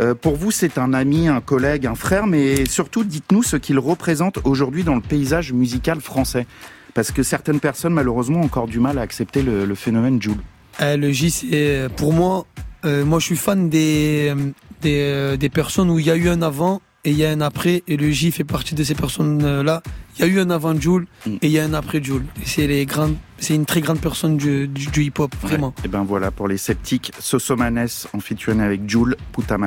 Euh, 0.00 0.14
pour 0.14 0.36
vous, 0.36 0.50
c'est 0.50 0.78
un 0.78 0.92
ami, 0.92 1.28
un 1.28 1.40
collègue, 1.40 1.86
un 1.86 1.94
frère, 1.94 2.26
mais 2.26 2.66
surtout, 2.66 3.04
dites-nous 3.04 3.42
ce 3.42 3.56
qu'il 3.56 3.78
représente 3.78 4.38
aujourd'hui 4.44 4.84
dans 4.84 4.94
le 4.94 5.00
paysage 5.00 5.52
musical 5.52 6.00
français. 6.00 6.46
Parce 6.94 7.10
que 7.10 7.22
certaines 7.22 7.60
personnes, 7.60 7.94
malheureusement, 7.94 8.40
ont 8.40 8.44
encore 8.44 8.66
du 8.66 8.80
mal 8.80 8.98
à 8.98 9.02
accepter 9.02 9.42
le, 9.42 9.64
le 9.64 9.74
phénomène 9.74 10.20
Joule. 10.20 10.38
Euh, 10.80 10.96
le 10.96 11.10
J, 11.10 11.30
c'est 11.30 11.88
pour 11.96 12.12
moi, 12.12 12.46
euh, 12.84 13.04
moi 13.04 13.18
je 13.18 13.26
suis 13.26 13.36
fan 13.36 13.68
des, 13.68 14.32
des, 14.80 15.00
euh, 15.00 15.36
des 15.36 15.48
personnes 15.48 15.90
où 15.90 15.98
il 15.98 16.06
y 16.06 16.10
a 16.10 16.16
eu 16.16 16.28
un 16.28 16.42
avant 16.42 16.80
et 17.04 17.10
il 17.10 17.16
y 17.16 17.24
a 17.24 17.30
un 17.30 17.40
après, 17.40 17.82
et 17.88 17.96
le 17.96 18.10
J 18.10 18.30
fait 18.30 18.44
partie 18.44 18.74
de 18.74 18.84
ces 18.84 18.94
personnes-là. 18.94 19.82
Il 20.16 20.22
y 20.22 20.24
a 20.24 20.26
eu 20.28 20.38
un 20.40 20.50
avant 20.50 20.78
Joule 20.78 21.06
et 21.26 21.38
il 21.42 21.50
y 21.50 21.58
a 21.58 21.64
un 21.64 21.74
après 21.74 22.02
Joule. 22.02 22.24
C'est 22.44 22.66
les 22.66 22.86
grandes, 22.86 23.16
c'est 23.38 23.54
une 23.54 23.66
très 23.66 23.80
grande 23.80 23.98
personne 23.98 24.36
du, 24.36 24.68
du, 24.68 24.86
du 24.86 25.04
hip-hop, 25.04 25.34
vraiment. 25.42 25.74
Et 25.84 25.88
ben 25.88 26.04
voilà, 26.04 26.30
pour 26.30 26.46
les 26.48 26.58
sceptiques, 26.58 27.12
Sosomanes 27.18 27.88
en 28.12 28.20
featuring 28.20 28.60
avec 28.60 28.88
Joule, 28.88 29.16
Puta 29.32 29.58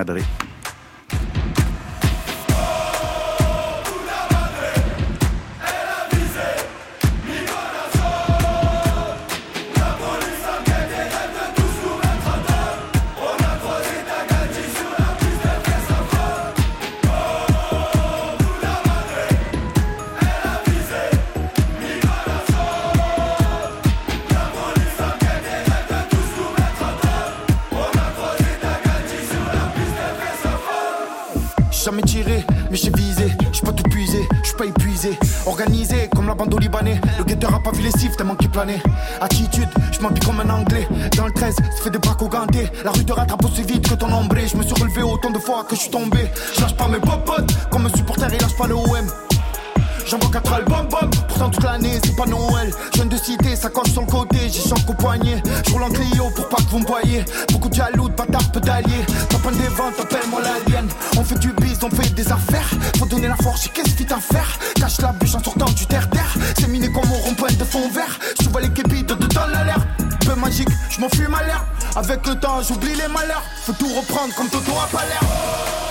Organisé 35.56 36.10
comme 36.14 36.28
la 36.28 36.34
bande 36.34 36.54
au 36.54 36.58
Libanais. 36.58 37.00
Le 37.18 37.24
guetteur 37.24 37.56
a 37.56 37.64
pas 37.64 37.72
vu 37.72 37.82
les 37.82 37.92
siffles 37.92 38.18
tellement 38.18 38.36
qu'il 38.36 38.50
planait. 38.50 38.82
Attitude, 39.22 39.70
j'm'habille 39.94 40.20
comme 40.20 40.42
un 40.42 40.50
anglais. 40.50 40.86
Dans 41.16 41.28
le 41.28 41.32
13, 41.32 41.56
ça 41.56 41.64
fait 41.82 41.90
des 41.92 41.98
braques 41.98 42.22
au. 42.22 42.30
La 42.84 42.92
rue 42.92 43.06
te 43.06 43.14
rattrape 43.14 43.46
aussi 43.46 43.64
vite 43.64 43.88
que 43.88 43.96
ton 43.96 44.12
ombré. 44.12 44.48
J'me 44.50 44.64
suis 44.64 44.74
relevé 44.74 45.02
autant 45.02 45.32
de 45.32 45.40
fois 45.40 45.64
que 45.64 45.78
j'suis 45.78 45.90
tombé. 45.90 46.30
J'lâche 46.58 46.76
pas 46.76 46.90
mes 46.90 47.00
popotes, 47.00 47.54
comme 47.72 47.86
un 47.86 47.96
supporter, 47.96 48.28
il 48.34 48.42
lâche 48.42 48.58
pas 48.58 48.68
le 48.68 48.76
OM. 48.76 49.25
J'envoie 50.06 50.30
quatre 50.32 50.54
albums, 50.54 50.88
bom, 50.88 51.10
pourtant 51.28 51.50
toute 51.50 51.64
l'année 51.64 52.00
c'est 52.04 52.16
pas 52.16 52.26
Noël. 52.26 52.72
Je 52.94 53.02
viens 53.02 53.06
de 53.06 53.18
citer, 53.18 53.56
ça 53.56 53.70
coche 53.70 53.92
sur 53.92 54.02
le 54.02 54.08
côté, 54.08 54.38
j'ai 54.50 54.62
choc 54.62 54.80
au 54.88 54.94
poignet. 54.94 55.42
Je 55.66 55.72
roule 55.74 55.84
en 55.84 55.90
Clio 55.90 56.30
pour 56.36 56.48
pas 56.48 56.58
que 56.58 56.70
vous 56.70 56.80
me 56.80 56.86
voyez. 56.86 57.26
Beaucoup 57.52 57.70
de 57.70 57.74
jaloux, 57.74 58.10
de 58.10 58.14
bâtards, 58.14 58.52
pédaliers. 58.52 59.06
Top 59.30 59.42
un 59.48 59.52
des 59.52 59.68
ventes, 59.68 60.00
appelle-moi 60.00 60.42
l'alien. 60.42 60.88
On 61.18 61.24
fait 61.24 61.40
du 61.40 61.52
biz, 61.54 61.80
on 61.84 61.90
fait 61.90 62.14
des 62.14 62.32
affaires. 62.32 62.70
Faut 63.00 63.06
donner 63.06 63.28
la 63.28 63.36
force, 63.38 63.68
qu'est-ce 63.74 63.96
qu'il 63.96 64.12
à 64.14 64.18
faire 64.18 64.60
Cache 64.76 65.02
la 65.02 65.12
bûche 65.12 65.36
en 65.36 65.44
sortant 65.44 65.72
du 65.72 65.86
terre-terre. 65.88 66.36
C'est 66.60 66.68
miné 66.68 66.88
comme 66.92 67.12
au 67.12 67.16
rond-point 67.16 67.54
de 67.58 67.64
fond 67.64 67.90
vert. 67.90 68.20
Je 68.40 68.48
vois 68.50 68.62
les 68.62 68.70
képis 68.70 69.04
de 69.04 69.16
dans 69.16 69.48
l'alerte. 69.48 69.88
Peu 70.26 70.36
magique, 70.36 70.70
je 70.90 71.00
m'en 71.02 71.10
fume 71.10 71.34
à 71.34 71.44
l'air. 71.44 71.66
Avec 71.96 72.26
le 72.28 72.36
temps, 72.36 72.62
j'oublie 72.62 72.94
les 72.94 73.08
malheurs. 73.08 73.44
Faut 73.64 73.74
tout 73.74 73.90
reprendre 73.90 74.34
comme 74.36 74.50
Toto 74.50 74.72
a 74.72 74.88
pas 74.88 75.04
l'air. 75.06 75.85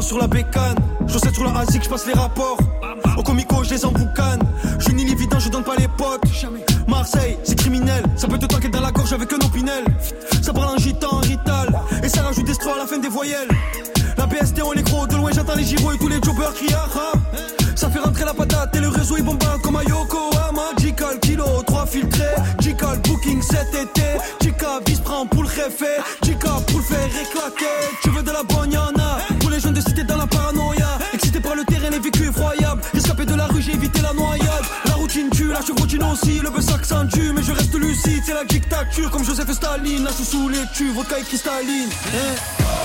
Sur 0.00 0.18
la 0.18 0.26
bécane, 0.26 0.76
chaussettes 1.06 1.34
sur 1.34 1.44
la 1.44 1.60
asique, 1.60 1.84
je 1.84 1.88
passe 1.88 2.06
les 2.06 2.14
rapports. 2.14 2.58
Au 3.16 3.22
comico, 3.22 3.62
je 3.62 3.70
les 3.70 3.84
emboucane. 3.84 4.40
Je 4.78 4.90
ni 4.90 5.02
évident, 5.02 5.38
je 5.38 5.48
donne 5.50 5.62
pas 5.62 5.76
les 5.76 5.86
potes. 5.86 6.22
Marseille, 6.88 7.38
c'est 7.44 7.54
criminel. 7.54 8.02
Ça 8.16 8.26
peut 8.26 8.38
te 8.38 8.46
tanker 8.46 8.70
dans 8.70 8.80
la 8.80 8.90
gorge 8.90 9.12
avec 9.12 9.32
un 9.32 9.36
opinel. 9.36 9.84
Ça 10.42 10.52
parle 10.52 10.74
en 10.74 10.78
gitan, 10.78 11.12
en 11.12 11.18
rital. 11.18 11.80
Et 12.02 12.08
ça 12.08 12.22
rajoute 12.22 12.44
des 12.44 12.54
stro 12.54 12.70
à 12.70 12.78
la 12.78 12.86
fin 12.86 12.98
des 12.98 13.08
voyelles. 13.08 13.48
La 14.18 14.26
BST, 14.26 14.62
on 14.64 14.72
les 14.72 14.82
gros. 14.82 15.06
De 15.06 15.16
loin, 15.16 15.30
j'entends 15.32 15.54
les 15.54 15.64
gyros 15.64 15.92
et 15.92 15.98
tous 15.98 16.08
les 16.08 16.20
jobbers 16.20 16.54
crier 16.54 16.74
ah. 16.74 17.12
Ça 17.80 17.88
fait 17.88 18.00
rentrer 18.00 18.26
la 18.26 18.34
patate 18.34 18.76
et 18.76 18.80
le 18.80 18.88
réseau 18.88 19.16
il 19.16 19.24
bombarde 19.24 19.62
comme 19.62 19.76
à 19.76 19.82
Yokohama. 19.84 20.72
Jical, 20.78 21.18
kilo, 21.20 21.62
3 21.66 21.86
filtrés. 21.86 22.36
Jical, 22.58 22.98
booking 23.04 23.40
cet 23.40 23.74
été. 23.74 24.02
Jika, 24.42 24.80
bis 24.84 25.00
prend 25.00 25.24
pour 25.24 25.44
le 25.44 25.48
réfé. 25.48 25.86
Jika, 26.22 26.50
pour 26.66 26.78
le 26.78 26.84
faire 26.84 27.06
éclater. 27.06 27.96
Tu 28.02 28.10
veux 28.10 28.22
de 28.22 28.30
la 28.30 28.42
bonne, 28.42 28.59
la 35.70 35.76
chevrotine 35.76 36.02
aussi. 36.04 36.40
Le 36.40 36.50
buzz 36.50 36.64
s'accentue, 36.64 37.32
mais 37.34 37.42
je 37.42 37.52
reste 37.52 37.74
lucide. 37.74 38.22
C'est 38.24 38.34
la 38.34 38.44
dictature 38.44 39.10
comme 39.10 39.24
Joseph 39.24 39.50
Staline. 39.52 40.04
La 40.04 40.12
sous 40.12 40.48
les 40.48 40.64
tubes, 40.74 40.94
vodka 40.94 41.18
et 41.18 41.22
cristalline. 41.22 41.88
Hein. 42.14 42.80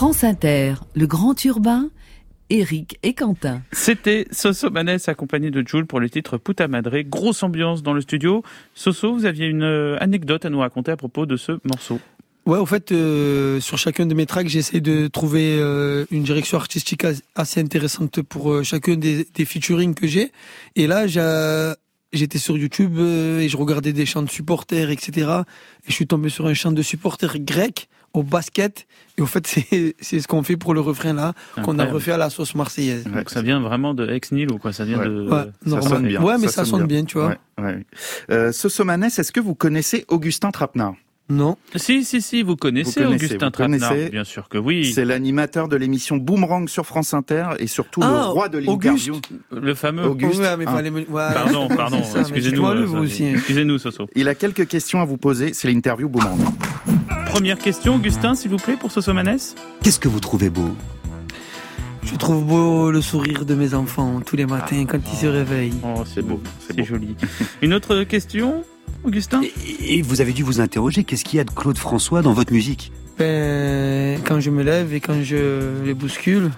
France 0.00 0.24
Inter, 0.24 0.76
le 0.94 1.06
grand 1.06 1.44
urbain, 1.44 1.90
Eric 2.48 2.98
et 3.02 3.12
Quentin. 3.12 3.60
C'était 3.70 4.26
Soso 4.30 4.70
Manes 4.70 4.96
accompagné 5.08 5.50
de 5.50 5.62
Jules 5.68 5.84
pour 5.84 6.00
le 6.00 6.08
titre 6.08 6.38
Puta 6.38 6.68
Madre. 6.68 7.00
Grosse 7.02 7.42
ambiance 7.42 7.82
dans 7.82 7.92
le 7.92 8.00
studio. 8.00 8.42
Soso, 8.74 9.12
vous 9.12 9.26
aviez 9.26 9.44
une 9.46 9.62
euh, 9.62 9.98
anecdote 10.00 10.46
à 10.46 10.48
nous 10.48 10.60
raconter 10.60 10.90
à 10.90 10.96
propos 10.96 11.26
de 11.26 11.36
ce 11.36 11.52
morceau. 11.64 12.00
Ouais, 12.46 12.56
au 12.56 12.64
fait, 12.64 12.92
euh, 12.92 13.60
sur 13.60 13.76
chacun 13.76 14.06
de 14.06 14.14
mes 14.14 14.24
tracks, 14.24 14.48
j'essaie 14.48 14.80
de 14.80 15.06
trouver 15.06 15.58
euh, 15.60 16.06
une 16.10 16.22
direction 16.22 16.56
artistique 16.56 17.04
as- 17.04 17.20
assez 17.34 17.60
intéressante 17.60 18.22
pour 18.22 18.52
euh, 18.54 18.62
chacun 18.62 18.96
des, 18.96 19.26
des 19.34 19.44
featuring 19.44 19.92
que 19.92 20.06
j'ai. 20.06 20.32
Et 20.76 20.86
là, 20.86 21.06
j'étais 22.14 22.38
sur 22.38 22.56
YouTube 22.56 22.94
euh, 22.96 23.40
et 23.40 23.50
je 23.50 23.56
regardais 23.58 23.92
des 23.92 24.06
chants 24.06 24.22
de 24.22 24.30
supporters, 24.30 24.88
etc. 24.88 25.30
Et 25.84 25.88
je 25.88 25.92
suis 25.92 26.06
tombé 26.06 26.30
sur 26.30 26.46
un 26.46 26.54
chant 26.54 26.72
de 26.72 26.80
supporters 26.80 27.38
grec 27.40 27.90
au 28.12 28.22
basket. 28.22 28.86
Et 29.18 29.22
au 29.22 29.26
fait, 29.26 29.46
c'est 29.46 29.94
c'est 30.00 30.20
ce 30.20 30.28
qu'on 30.28 30.42
fait 30.42 30.56
pour 30.56 30.74
le 30.74 30.80
refrain 30.80 31.12
là, 31.12 31.32
qu'on 31.62 31.78
a 31.78 31.84
refait 31.84 32.12
à 32.12 32.16
la 32.16 32.30
sauce 32.30 32.54
marseillaise. 32.54 33.04
Donc 33.04 33.30
ça 33.30 33.42
vient 33.42 33.60
vraiment 33.60 33.94
de 33.94 34.08
Ex-Nil 34.08 34.50
ou 34.52 34.58
quoi 34.58 34.72
Ça 34.72 34.84
vient 34.84 34.98
Ouais. 34.98 35.06
de. 35.06 35.28
Ouais, 35.28 35.44
normal. 35.66 36.18
Ouais, 36.22 36.38
mais 36.38 36.48
ça 36.48 36.64
sonne 36.64 36.86
bien, 36.86 37.04
tu 37.04 37.18
vois. 37.18 37.36
Ouais, 37.58 37.64
ouais. 37.64 37.86
Euh, 38.30 38.52
Sosomanes, 38.52 39.04
est-ce 39.04 39.32
que 39.32 39.40
vous 39.40 39.54
connaissez 39.54 40.04
Augustin 40.08 40.50
Trapenard? 40.50 40.94
Non. 41.28 41.56
Si, 41.76 42.04
si, 42.04 42.20
si, 42.20 42.42
vous 42.42 42.56
connaissez, 42.56 43.02
Vous 43.02 43.06
connaissez, 43.06 43.26
Augustin 43.26 43.50
Trapenard, 43.52 43.94
bien 44.10 44.24
sûr 44.24 44.48
que 44.48 44.58
oui. 44.58 44.92
C'est 44.92 45.04
l'animateur 45.04 45.68
de 45.68 45.76
l'émission 45.76 46.16
Boomerang 46.16 46.68
sur 46.68 46.84
France 46.86 47.14
Inter 47.14 47.50
et 47.60 47.68
surtout 47.68 48.00
le 48.00 48.06
Ah, 48.08 48.24
roi 48.24 48.48
de 48.48 48.58
l'interview. 48.58 49.14
Auguste. 49.14 49.30
Le 49.52 49.74
fameux. 49.76 50.06
Auguste. 50.06 50.40
Ouais, 50.40 50.56
mais 50.56 50.66
hein. 50.66 50.82
ouais. 50.82 51.04
Pardon, 51.32 51.68
pardon, 51.76 52.02
ça, 52.02 52.22
excusez-nous. 52.22 52.66
euh, 52.66 52.84
ça- 52.84 52.98
aussi. 52.98 53.26
Excusez-nous, 53.26 53.78
Soso. 53.78 54.08
Il 54.16 54.26
a 54.28 54.34
quelques 54.34 54.66
questions 54.66 55.00
à 55.00 55.04
vous 55.04 55.18
poser. 55.18 55.52
C'est 55.52 55.68
l'interview 55.68 56.08
Boomerang. 56.08 56.40
Première 57.30 57.58
question, 57.58 57.94
Augustin, 57.94 58.34
s'il 58.34 58.50
vous 58.50 58.56
plaît, 58.56 58.76
pour 58.76 58.90
Soso 58.90 59.12
Manes. 59.12 59.38
Qu'est-ce 59.82 60.00
que 60.00 60.08
vous 60.08 60.18
trouvez 60.18 60.50
beau? 60.50 60.74
Je 62.02 62.16
trouve 62.16 62.44
beau 62.44 62.90
le 62.90 63.00
sourire 63.00 63.44
de 63.44 63.54
mes 63.54 63.74
enfants 63.74 64.20
tous 64.20 64.34
les 64.34 64.46
matins 64.46 64.84
quand 64.84 64.98
ils 65.12 65.16
se 65.16 65.26
réveillent. 65.26 65.78
Oh, 65.84 66.02
c'est 66.04 66.22
beau, 66.22 66.42
c'est 66.58 66.82
joli. 66.82 67.14
Une 67.62 67.72
autre 67.72 68.02
question 68.02 68.64
Augustin? 69.04 69.42
Et, 69.42 69.98
et 69.98 70.02
vous 70.02 70.20
avez 70.20 70.32
dû 70.32 70.42
vous 70.42 70.60
interroger, 70.60 71.04
qu'est-ce 71.04 71.24
qu'il 71.24 71.36
y 71.36 71.40
a 71.40 71.44
de 71.44 71.50
Claude 71.52 71.78
François 71.78 72.20
dans 72.20 72.32
votre 72.32 72.52
musique? 72.52 72.90
Ben, 73.16 74.20
quand 74.24 74.40
je 74.40 74.50
me 74.50 74.64
lève 74.64 74.92
et 74.92 75.00
quand 75.00 75.22
je 75.22 75.84
les 75.84 75.94
bouscule, 75.94 76.50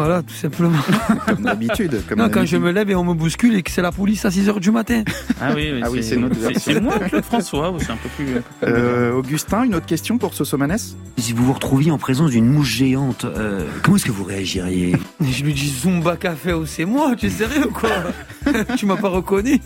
voilà, 0.00 0.22
tout 0.22 0.34
simplement. 0.34 0.78
Comme 1.26 1.42
d'habitude. 1.42 2.02
comme 2.08 2.18
Non, 2.18 2.28
quand 2.30 2.44
je 2.46 2.56
me 2.56 2.70
lève 2.70 2.90
et 2.90 2.94
on 2.94 3.04
me 3.04 3.14
bouscule 3.14 3.54
et 3.54 3.62
que 3.62 3.70
c'est 3.70 3.82
la 3.82 3.92
police 3.92 4.24
à 4.24 4.28
6h 4.30 4.58
du 4.60 4.70
matin. 4.70 5.02
Ah 5.40 5.52
oui, 5.54 5.70
Ah 5.82 5.90
oui, 5.90 6.02
c'est 6.02 6.18
c'est- 6.42 6.58
c'est 6.58 6.80
moi, 6.80 6.98
Claude 6.98 7.24
François, 7.24 7.70
ou 7.70 7.78
c'est 7.78 7.90
un 7.90 7.96
peu 7.96 8.08
plus. 8.16 8.30
un 8.36 8.40
peu 8.40 8.40
plus 8.66 8.72
Euh, 8.72 9.12
Augustin, 9.12 9.64
une 9.64 9.74
autre 9.74 9.86
question 9.86 10.18
pour 10.18 10.34
Sosomanes 10.34 10.78
Si 11.18 11.32
vous 11.32 11.44
vous 11.44 11.52
retrouviez 11.52 11.90
en 11.90 11.98
présence 11.98 12.30
d'une 12.30 12.46
mouche 12.46 12.74
géante, 12.76 13.24
euh, 13.24 13.66
comment 13.82 13.96
est-ce 13.96 14.04
que 14.06 14.12
vous 14.12 14.24
réagiriez 14.24 14.96
je 15.20 15.44
lui 15.44 15.54
dis 15.54 15.68
Zumba 15.68 16.16
Café, 16.16 16.52
oh, 16.52 16.66
c'est 16.66 16.84
moi, 16.84 17.14
tu 17.16 17.26
es 17.26 17.30
sérieux 17.30 17.66
ou 17.66 17.70
quoi 17.72 17.90
Tu 18.76 18.86
m'as 18.86 18.96
pas 18.96 19.08
reconnu 19.08 19.60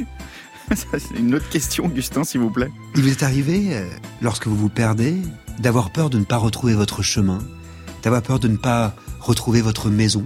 c'est 0.74 1.18
une 1.18 1.34
autre 1.34 1.48
question, 1.50 1.84
Augustin, 1.84 2.24
s'il 2.24 2.40
vous 2.40 2.48
plaît. 2.50 2.70
Il 2.96 3.02
vous 3.02 3.10
est 3.10 3.22
arrivé, 3.22 3.68
euh, 3.76 3.84
lorsque 4.22 4.46
vous 4.46 4.56
vous 4.56 4.70
perdez, 4.70 5.16
d'avoir 5.58 5.90
peur 5.90 6.08
de 6.08 6.18
ne 6.18 6.24
pas 6.24 6.38
retrouver 6.38 6.72
votre 6.74 7.02
chemin, 7.02 7.38
d'avoir 8.02 8.22
peur 8.22 8.38
de 8.38 8.48
ne 8.48 8.56
pas 8.56 8.94
retrouver 9.24 9.62
votre 9.62 9.90
maison 9.90 10.24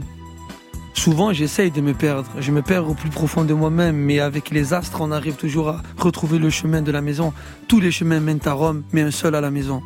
Souvent, 0.98 1.32
j'essaye 1.32 1.70
de 1.70 1.80
me 1.80 1.94
perdre. 1.94 2.28
Je 2.40 2.50
me 2.50 2.60
perds 2.60 2.88
au 2.90 2.94
plus 2.94 3.08
profond 3.08 3.44
de 3.44 3.54
moi-même, 3.54 3.96
mais 3.96 4.18
avec 4.18 4.50
les 4.50 4.74
astres, 4.74 5.00
on 5.00 5.12
arrive 5.12 5.36
toujours 5.36 5.68
à 5.68 5.82
retrouver 5.96 6.40
le 6.40 6.50
chemin 6.50 6.82
de 6.82 6.90
la 6.90 7.00
maison. 7.00 7.32
Tous 7.68 7.78
les 7.78 7.92
chemins 7.92 8.18
mènent 8.18 8.40
à 8.44 8.52
Rome, 8.52 8.82
mais 8.92 9.02
un 9.02 9.12
seul 9.12 9.36
à 9.36 9.40
la 9.40 9.52
maison. 9.52 9.80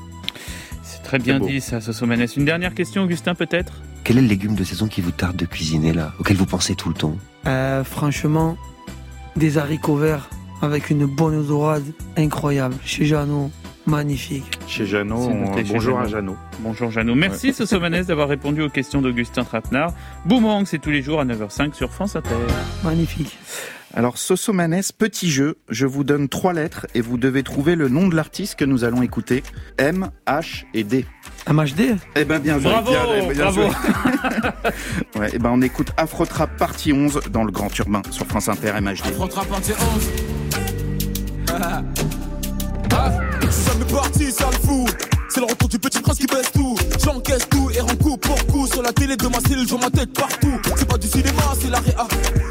C'est 0.83 1.03
très 1.03 1.19
bien 1.19 1.39
dit, 1.39 1.61
ça, 1.61 1.83
Sosomanes. 1.83 2.27
Une 2.35 2.47
dernière 2.47 2.75
question, 2.75 3.03
Augustin, 3.03 3.35
peut-être? 3.35 3.75
Quel 4.05 4.17
est 4.17 4.23
le 4.23 4.27
légume 4.27 4.55
de 4.55 4.65
saison 4.65 4.89
qui 4.89 5.03
vous 5.03 5.11
tarde 5.11 5.37
de 5.37 5.45
cuisiner 5.45 5.93
là, 5.93 6.15
auquel 6.19 6.39
vous 6.39 6.47
pensez 6.47 6.75
tout 6.75 6.89
le 6.89 6.95
temps? 6.95 7.17
Euh, 7.47 7.85
franchement, 7.85 8.57
des 9.37 9.59
haricots 9.59 9.97
verts 9.97 10.31
avec 10.63 10.89
une 10.89 11.05
bonne 11.05 11.37
odorade 11.37 11.85
incroyable. 12.17 12.77
Chez 12.87 13.05
Jeannot, 13.05 13.51
magnifique. 13.87 14.59
Chez 14.67 14.87
Jeannot, 14.87 15.17
on- 15.17 15.63
bonjour 15.63 15.99
à 15.99 16.07
Jeannot. 16.07 16.37
Bonjour 16.61 16.91
Jeannot. 16.91 17.15
Merci 17.15 17.53
Sosomanes 17.53 18.03
d'avoir 18.05 18.29
répondu 18.29 18.63
aux 18.63 18.69
questions 18.71 19.03
d'Augustin 19.03 19.45
Trapenard. 19.45 19.93
Boomerang, 20.25 20.65
c'est 20.67 20.79
tous 20.79 20.91
les 20.91 21.03
jours 21.03 21.21
à 21.21 21.25
9h05 21.25 21.75
sur 21.75 21.91
France 21.91 22.17
Inter. 22.17 22.31
Magnifique. 22.85 23.39
Alors, 23.95 24.17
Sosomanes, 24.17 24.81
petit 24.97 25.31
jeu. 25.31 25.59
Je 25.69 25.85
vous 25.85 26.03
donne 26.03 26.29
trois 26.31 26.55
lettres 26.55 26.87
et 26.95 27.03
vous 27.03 27.19
devez 27.19 27.43
trouver 27.43 27.75
le 27.75 27.89
nom 27.91 28.09
de 28.09 28.17
l'artiste 28.17 28.55
que 28.57 28.65
nous 28.65 28.85
allons 28.85 29.03
écouter. 29.03 29.43
M, 29.77 30.11
H 30.27 30.65
et 30.73 30.83
D. 30.83 31.05
MHD 31.51 31.97
Eh 32.17 32.25
ben, 32.25 32.39
bien 32.39 32.59
joué. 32.59 32.71
Bravo, 32.71 32.91
bien, 32.91 33.05
bien 33.33 33.43
bravo. 33.43 33.63
joué. 33.63 33.71
ouais, 35.21 35.31
eh 35.35 35.39
ben, 35.39 35.51
on 35.53 35.61
écoute 35.61 35.89
Afrotrap 35.99 36.57
partie 36.57 36.95
11 36.95 37.21
dans 37.31 37.45
le 37.45 37.53
Grand 37.53 37.77
Urbain 37.79 38.01
sur 38.11 38.25
France 38.27 38.49
Inter 38.49 38.73
MHD. 38.81 39.09
Afro-trap 39.09 39.47
partie 39.49 39.73
11. 39.73 40.11
Ça 43.53 43.75
m'est 43.79 43.93
parti, 43.93 44.33
ça 44.33 44.49
le 44.51 44.67
fout. 44.67 44.91
C'est 45.29 45.41
le 45.41 45.47
retour 45.47 45.69
du 45.69 45.79
petit 45.79 46.01
prince 46.01 46.19
qui 46.19 46.27
baisse 46.27 46.51
tout. 46.53 46.77
J'encaisse 47.03 47.49
tout 47.51 47.71
et 47.71 47.81
rends 47.81 47.97
coup 47.97 48.17
pour 48.17 48.47
coup. 48.47 48.67
Sur 48.67 48.83
la 48.83 48.93
télé 48.93 49.17
de 49.17 49.27
ma 49.29 49.41
cellule, 49.41 49.67
je 49.67 49.75
vois 49.75 49.81
ma 49.81 49.91
tête 49.91 50.13
partout. 50.13 50.61
C'est 50.77 50.89
pas 50.89 50.99
du 50.99 51.09
cinéma, 51.09 51.43
c'est 51.61 51.71
la 51.71 51.79
réa. 51.79 52.07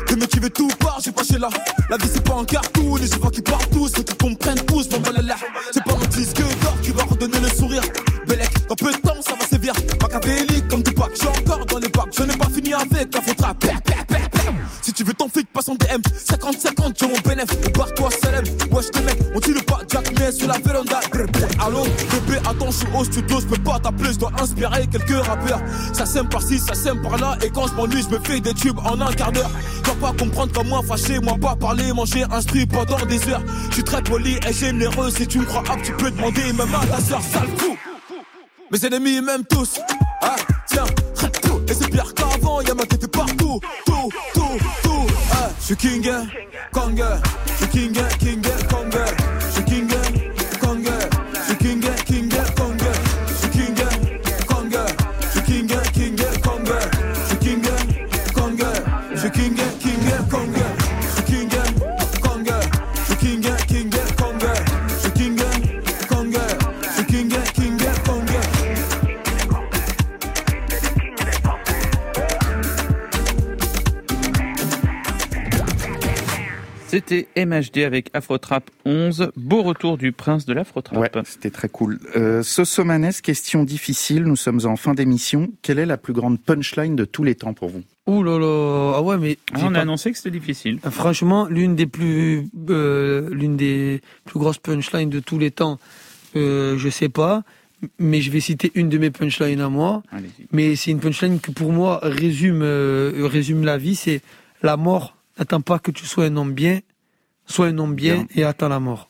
Le 0.10 0.16
mec 0.16 0.30
qui 0.30 0.40
veut 0.40 0.50
tout 0.50 0.70
part, 0.80 1.00
j'ai 1.04 1.12
pas 1.12 1.24
chez 1.24 1.38
là. 1.38 1.50
La 1.90 1.98
vie 1.98 2.10
c'est 2.12 2.24
pas 2.24 2.36
un 2.36 2.46
cartoon, 2.46 2.96
les 2.96 3.08
gens 3.08 3.30
qui 3.32 3.42
partent 3.42 3.70
tous. 3.72 3.90
Ceux 3.96 4.04
qui 4.04 4.16
comprennent 4.16 4.66
tous, 4.66 4.90
bon 4.90 5.00
voilà 5.04 5.22
là. 5.22 5.36
C'est 5.72 5.84
pas 5.84 5.94
un 5.94 6.08
disque 6.08 6.38
d'or 6.38 6.76
qui 6.82 6.92
va 6.92 7.04
redonner 7.04 7.40
le 7.40 7.50
sourire. 7.50 7.84
Bellec, 8.28 8.50
dans 8.68 8.76
peu 8.76 8.92
de 8.92 8.98
temps, 8.98 9.22
ça 9.22 9.34
va 9.40 9.46
sévir. 9.46 9.74
Machiavélique 10.02 10.68
comme 10.68 10.84
du 10.84 10.92
pack, 10.94 11.12
j'ai 11.20 11.28
encore 11.28 11.66
dans 11.66 11.80
les 11.80 11.90
bacs. 11.90 12.14
Je 12.18 12.24
n'ai 12.24 12.38
pas 12.38 12.50
fini 12.50 12.74
avec 12.74 13.14
la 13.14 13.22
faute 13.22 13.42
Si 14.92 14.96
tu 14.96 15.04
veux 15.06 15.14
ton 15.14 15.30
flic, 15.30 15.48
passe 15.54 15.70
en 15.70 15.76
DM. 15.76 16.02
50-50, 16.02 17.00
j'ai 17.00 17.08
mon 17.08 17.18
bénéf. 17.22 17.48
Barre-toi, 17.72 18.10
Salem. 18.22 18.44
Wesh, 18.72 18.88
les 18.94 19.02
mecs, 19.04 19.20
on 19.34 19.40
tire 19.40 19.64
pas 19.64 19.80
Jack, 19.88 20.12
mais 20.20 20.34
sur 20.34 20.50
la 20.50 20.58
véranda. 20.58 21.00
Allô, 21.66 21.84
bébé, 21.84 22.40
attends, 22.40 22.72
je 22.72 22.78
suis 22.80 22.88
au 22.94 23.06
studio, 23.06 23.40
je 23.40 23.46
peux 23.46 23.64
pas 23.64 23.80
t'appeler, 23.80 24.12
je 24.12 24.20
dois 24.20 24.34
inspirer 24.38 24.86
quelques 24.88 25.26
rappeurs. 25.26 25.62
Ça 25.94 26.06
sème 26.06 26.28
par-ci, 26.28 26.60
ça 26.60 26.74
sème 26.74 27.02
par-là, 27.02 27.38
et 27.42 27.50
quand 27.52 27.68
je 27.68 27.74
m'ennuie, 27.76 28.04
je 28.04 28.14
me 28.14 28.20
fais 28.20 28.42
des 28.42 28.54
tubes 28.54 28.80
en 28.80 29.00
un 29.00 29.14
quart 29.14 29.32
d'heure. 29.32 29.50
Dois 29.86 29.96
pas 29.96 30.12
comprendre 30.12 30.52
comme 30.52 30.68
moi, 30.68 30.82
fâché, 30.86 31.20
moi 31.20 31.38
pas 31.40 31.56
parler, 31.56 31.94
manger 31.94 32.26
un 32.30 32.42
strip 32.42 32.74
pendant 32.74 33.06
des 33.06 33.30
heures. 33.30 33.44
Je 33.70 33.76
suis 33.76 33.84
très 33.86 34.02
poli 34.02 34.40
et 34.46 34.52
généreux, 34.52 35.10
si 35.10 35.26
tu 35.26 35.40
me 35.40 35.46
crois 35.46 35.64
apte, 35.70 35.86
tu 35.86 35.94
peux 35.94 36.12
demander 36.12 36.52
même 36.52 36.76
à 36.76 36.86
ta 36.86 37.00
soeur, 37.00 37.22
sale 37.22 37.48
fou. 37.56 37.78
Mes 38.70 38.86
ennemis 38.86 39.22
m'aiment 39.22 39.46
tous. 39.50 39.80
Ah, 40.22 40.36
tiens. 40.68 40.84
Et 41.72 41.74
c'est 41.74 41.90
pire 41.90 42.14
qu'avant, 42.14 42.60
y'a 42.60 42.74
ma 42.74 42.86
tête 42.86 43.01
Ah, 45.72 45.74
je 45.74 45.88
suis 45.88 46.02
king, 47.70 47.96
eh, 47.96 48.68
kong, 48.68 48.71
C'était 77.12 77.46
MHD 77.46 77.80
avec 77.80 78.10
Afrotrap 78.14 78.72
11. 78.86 79.34
Beau 79.36 79.64
retour 79.64 79.98
du 79.98 80.14
prince 80.14 80.46
de 80.46 80.54
l'Afrotrap. 80.54 80.98
Ouais, 80.98 81.12
c'était 81.26 81.50
très 81.50 81.68
cool. 81.68 82.00
Euh, 82.16 82.42
Sosomanes, 82.42 83.12
question 83.22 83.66
difficile. 83.66 84.24
Nous 84.24 84.38
sommes 84.38 84.62
en 84.64 84.78
fin 84.78 84.94
d'émission. 84.94 85.52
Quelle 85.62 85.80
est 85.80 85.86
la 85.86 85.98
plus 85.98 86.14
grande 86.14 86.40
punchline 86.40 86.96
de 86.96 87.04
tous 87.04 87.26
les 87.26 87.36
temps 87.36 87.54
pour 87.54 87.68
vous? 87.68 87.82
Ouh 88.08 88.24
là 88.24 88.40
là, 88.40 88.94
ah 88.96 89.02
ouais, 89.02 89.18
mais. 89.18 89.38
Ah, 89.54 89.58
on 89.62 89.72
a 89.72 89.74
pas- 89.74 89.80
annoncé 89.82 90.12
que 90.12 90.18
c'était 90.18 90.32
difficile. 90.32 90.80
Franchement, 90.90 91.48
l'une 91.50 91.76
des 91.76 91.86
plus, 91.86 92.48
euh, 92.70 93.28
l'une 93.34 93.58
des 93.58 94.00
plus 94.24 94.40
grosses 94.40 94.60
punchlines 94.60 95.10
de 95.10 95.20
tous 95.20 95.38
les 95.38 95.52
temps, 95.52 95.80
euh, 96.38 96.78
je 96.78 96.88
sais 96.88 97.10
pas, 97.10 97.44
mais 98.00 98.22
je 98.22 98.32
vais 98.32 98.40
citer 98.40 98.72
une 98.74 98.88
de 98.88 98.98
mes 98.98 99.12
punchlines 99.12 99.60
à 99.60 99.68
moi. 99.68 100.02
Mais 100.54 100.78
c'est 100.78 100.92
une 100.92 101.02
punchline 101.02 101.42
que 101.42 101.52
pour 101.52 101.74
moi 101.74 102.00
résume, 102.04 102.62
euh, 102.62 103.28
résume 103.30 103.66
la 103.66 103.78
vie. 103.78 103.96
C'est 103.96 104.22
la 104.64 104.78
mort 104.78 105.18
n'attend 105.40 105.62
pas 105.62 105.80
que 105.80 105.92
tu 105.92 106.06
sois 106.06 106.26
un 106.26 106.38
homme 106.38 106.54
bien, 106.54 106.80
sois 107.52 107.68
un 107.68 107.78
homme 107.78 107.94
bien, 107.96 108.16
Bien. 108.24 108.28
et 108.36 108.44
attends 108.44 108.70
la 108.70 108.80
mort. 108.80 109.10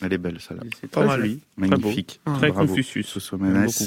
Elle 0.00 0.12
est 0.12 0.18
belle, 0.18 0.38
celle-là. 0.40 0.62
C'est 0.80 0.90
Pas 0.90 1.04
mal. 1.04 1.28
Joli, 1.58 1.70
très 1.70 1.78
Magnifique. 1.78 2.20
beau, 2.26 2.32
très 2.36 2.48
Bravo, 2.50 2.66
Confucius. 2.68 3.18
Beaucoup. 3.32 3.84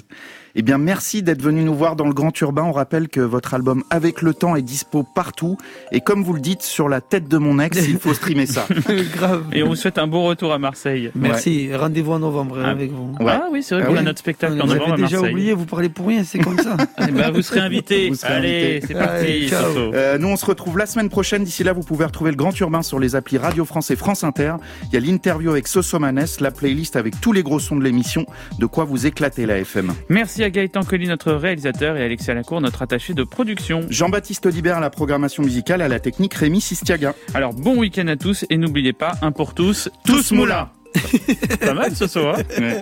Eh 0.54 0.64
bien, 0.64 0.78
merci 0.78 1.24
d'être 1.24 1.42
venu 1.42 1.64
nous 1.64 1.74
voir 1.74 1.96
dans 1.96 2.06
le 2.08 2.14
Grand 2.14 2.38
Urbain. 2.42 2.64
On 2.64 2.74
rappelle 2.74 3.08
que 3.08 3.22
votre 3.22 3.54
album 3.54 3.84
Avec 3.90 4.22
le 4.22 4.34
temps 4.34 4.58
est 4.58 4.62
dispo 4.62 5.04
partout. 5.04 5.56
Et 5.94 6.02
comme 6.02 6.24
vous 6.26 6.34
le 6.34 6.42
dites, 6.42 6.62
sur 6.62 6.90
la 6.90 7.00
tête 7.00 7.30
de 7.30 7.38
mon 7.38 7.58
ex, 7.60 7.88
il 7.88 7.98
faut 7.98 8.14
streamer 8.14 8.46
ça. 8.48 8.68
Grave. 9.16 9.46
Et 9.54 9.64
on 9.64 9.70
vous 9.70 9.76
souhaite 9.78 9.98
un 9.98 10.08
bon 10.08 10.26
retour 10.26 10.52
à 10.52 10.60
Marseille. 10.60 11.10
Merci. 11.16 11.74
Rendez-vous 11.74 12.12
en 12.12 12.20
novembre 12.20 12.60
Ah. 12.66 12.70
avec 12.70 12.92
vous. 12.92 13.16
Ouais. 13.22 13.32
Ah 13.32 13.48
oui, 13.50 13.64
c'est 13.64 13.76
vrai 13.76 13.86
Ah 13.86 13.88
qu'on 13.88 13.96
a 13.96 14.00
oui. 14.00 14.06
notre 14.06 14.20
spectacle 14.20 14.62
en 14.62 14.66
novembre 14.66 14.96
déjà 14.98 15.16
Marseille. 15.18 15.32
oublié, 15.34 15.54
vous 15.54 15.66
parlez 15.66 15.88
pour 15.88 16.08
rien, 16.08 16.24
c'est 16.26 16.40
comme 16.40 16.58
ça. 16.60 16.76
Eh 17.08 17.12
ben, 17.12 17.32
vous 17.32 17.42
serez 17.42 17.62
invité. 17.62 18.10
Vous 18.10 18.16
serez 18.16 18.34
Allez, 18.34 18.82
c'est 18.86 18.94
parti. 18.94 19.26
Allez. 19.26 19.50
Euh, 19.54 20.18
nous, 20.18 20.28
on 20.28 20.36
se 20.36 20.46
retrouve 20.46 20.78
la 20.78 20.86
semaine 20.86 21.10
prochaine. 21.10 21.46
D'ici 21.46 21.64
là, 21.64 21.72
vous 21.72 21.82
pouvez 21.84 22.04
retrouver 22.06 22.32
le 22.32 22.38
Grand 22.38 22.58
Urbain 22.60 22.82
sur 22.82 23.00
les 23.00 23.16
applis 23.16 23.38
Radio 23.38 23.64
France 23.64 23.90
et 23.92 23.96
France 23.96 24.24
Inter. 24.26 24.56
Il 24.92 24.94
y 24.94 24.98
a 24.98 25.00
l'interview 25.00 25.50
avec 25.52 25.68
Sosomanes, 25.70 26.26
la 26.42 26.52
playlist 26.52 26.98
avec 26.98 27.20
tous 27.22 27.32
les 27.32 27.42
gros 27.44 27.60
sons 27.62 27.78
de 27.78 27.84
l'émission. 27.84 28.26
De 28.60 28.66
quoi 28.66 28.84
vous 28.84 29.06
éclater 29.06 29.46
la 29.46 29.60
FM. 29.60 29.94
Merci 30.10 30.44
à 30.44 30.50
Gaëtan 30.50 30.84
Colli, 30.84 31.08
notre 31.08 31.32
réalisateur, 31.32 31.96
et 31.96 32.02
à 32.02 32.06
Alexia 32.06 32.34
Lacour, 32.34 32.60
notre 32.62 32.82
attaché 32.82 33.14
de 33.14 33.24
production. 33.24 33.82
Jean-Baptiste 33.90 34.46
Audibert 34.46 34.78
à 34.78 34.82
la 34.82 34.90
programmation 34.90 35.44
musicale, 35.44 35.82
à 35.82 35.88
la 35.88 36.00
technique 36.00 36.34
Rémi 36.34 36.60
Sistiaga. 36.60 37.16
Alors, 37.34 37.54
bon 37.54 37.78
week-end 37.78 38.08
à 38.08 38.18
tous, 38.18 38.46
et 38.50 38.58
n'oubliez 38.58 38.94
pas, 38.94 39.14
un 39.22 39.32
pour 39.32 39.54
tous, 39.54 39.90
tous 40.06 40.32
moulins. 40.32 40.70
Pas 41.62 41.74
mal, 41.74 41.96
ce 41.96 42.08
soir. 42.08 42.38
Ouais. 42.60 42.80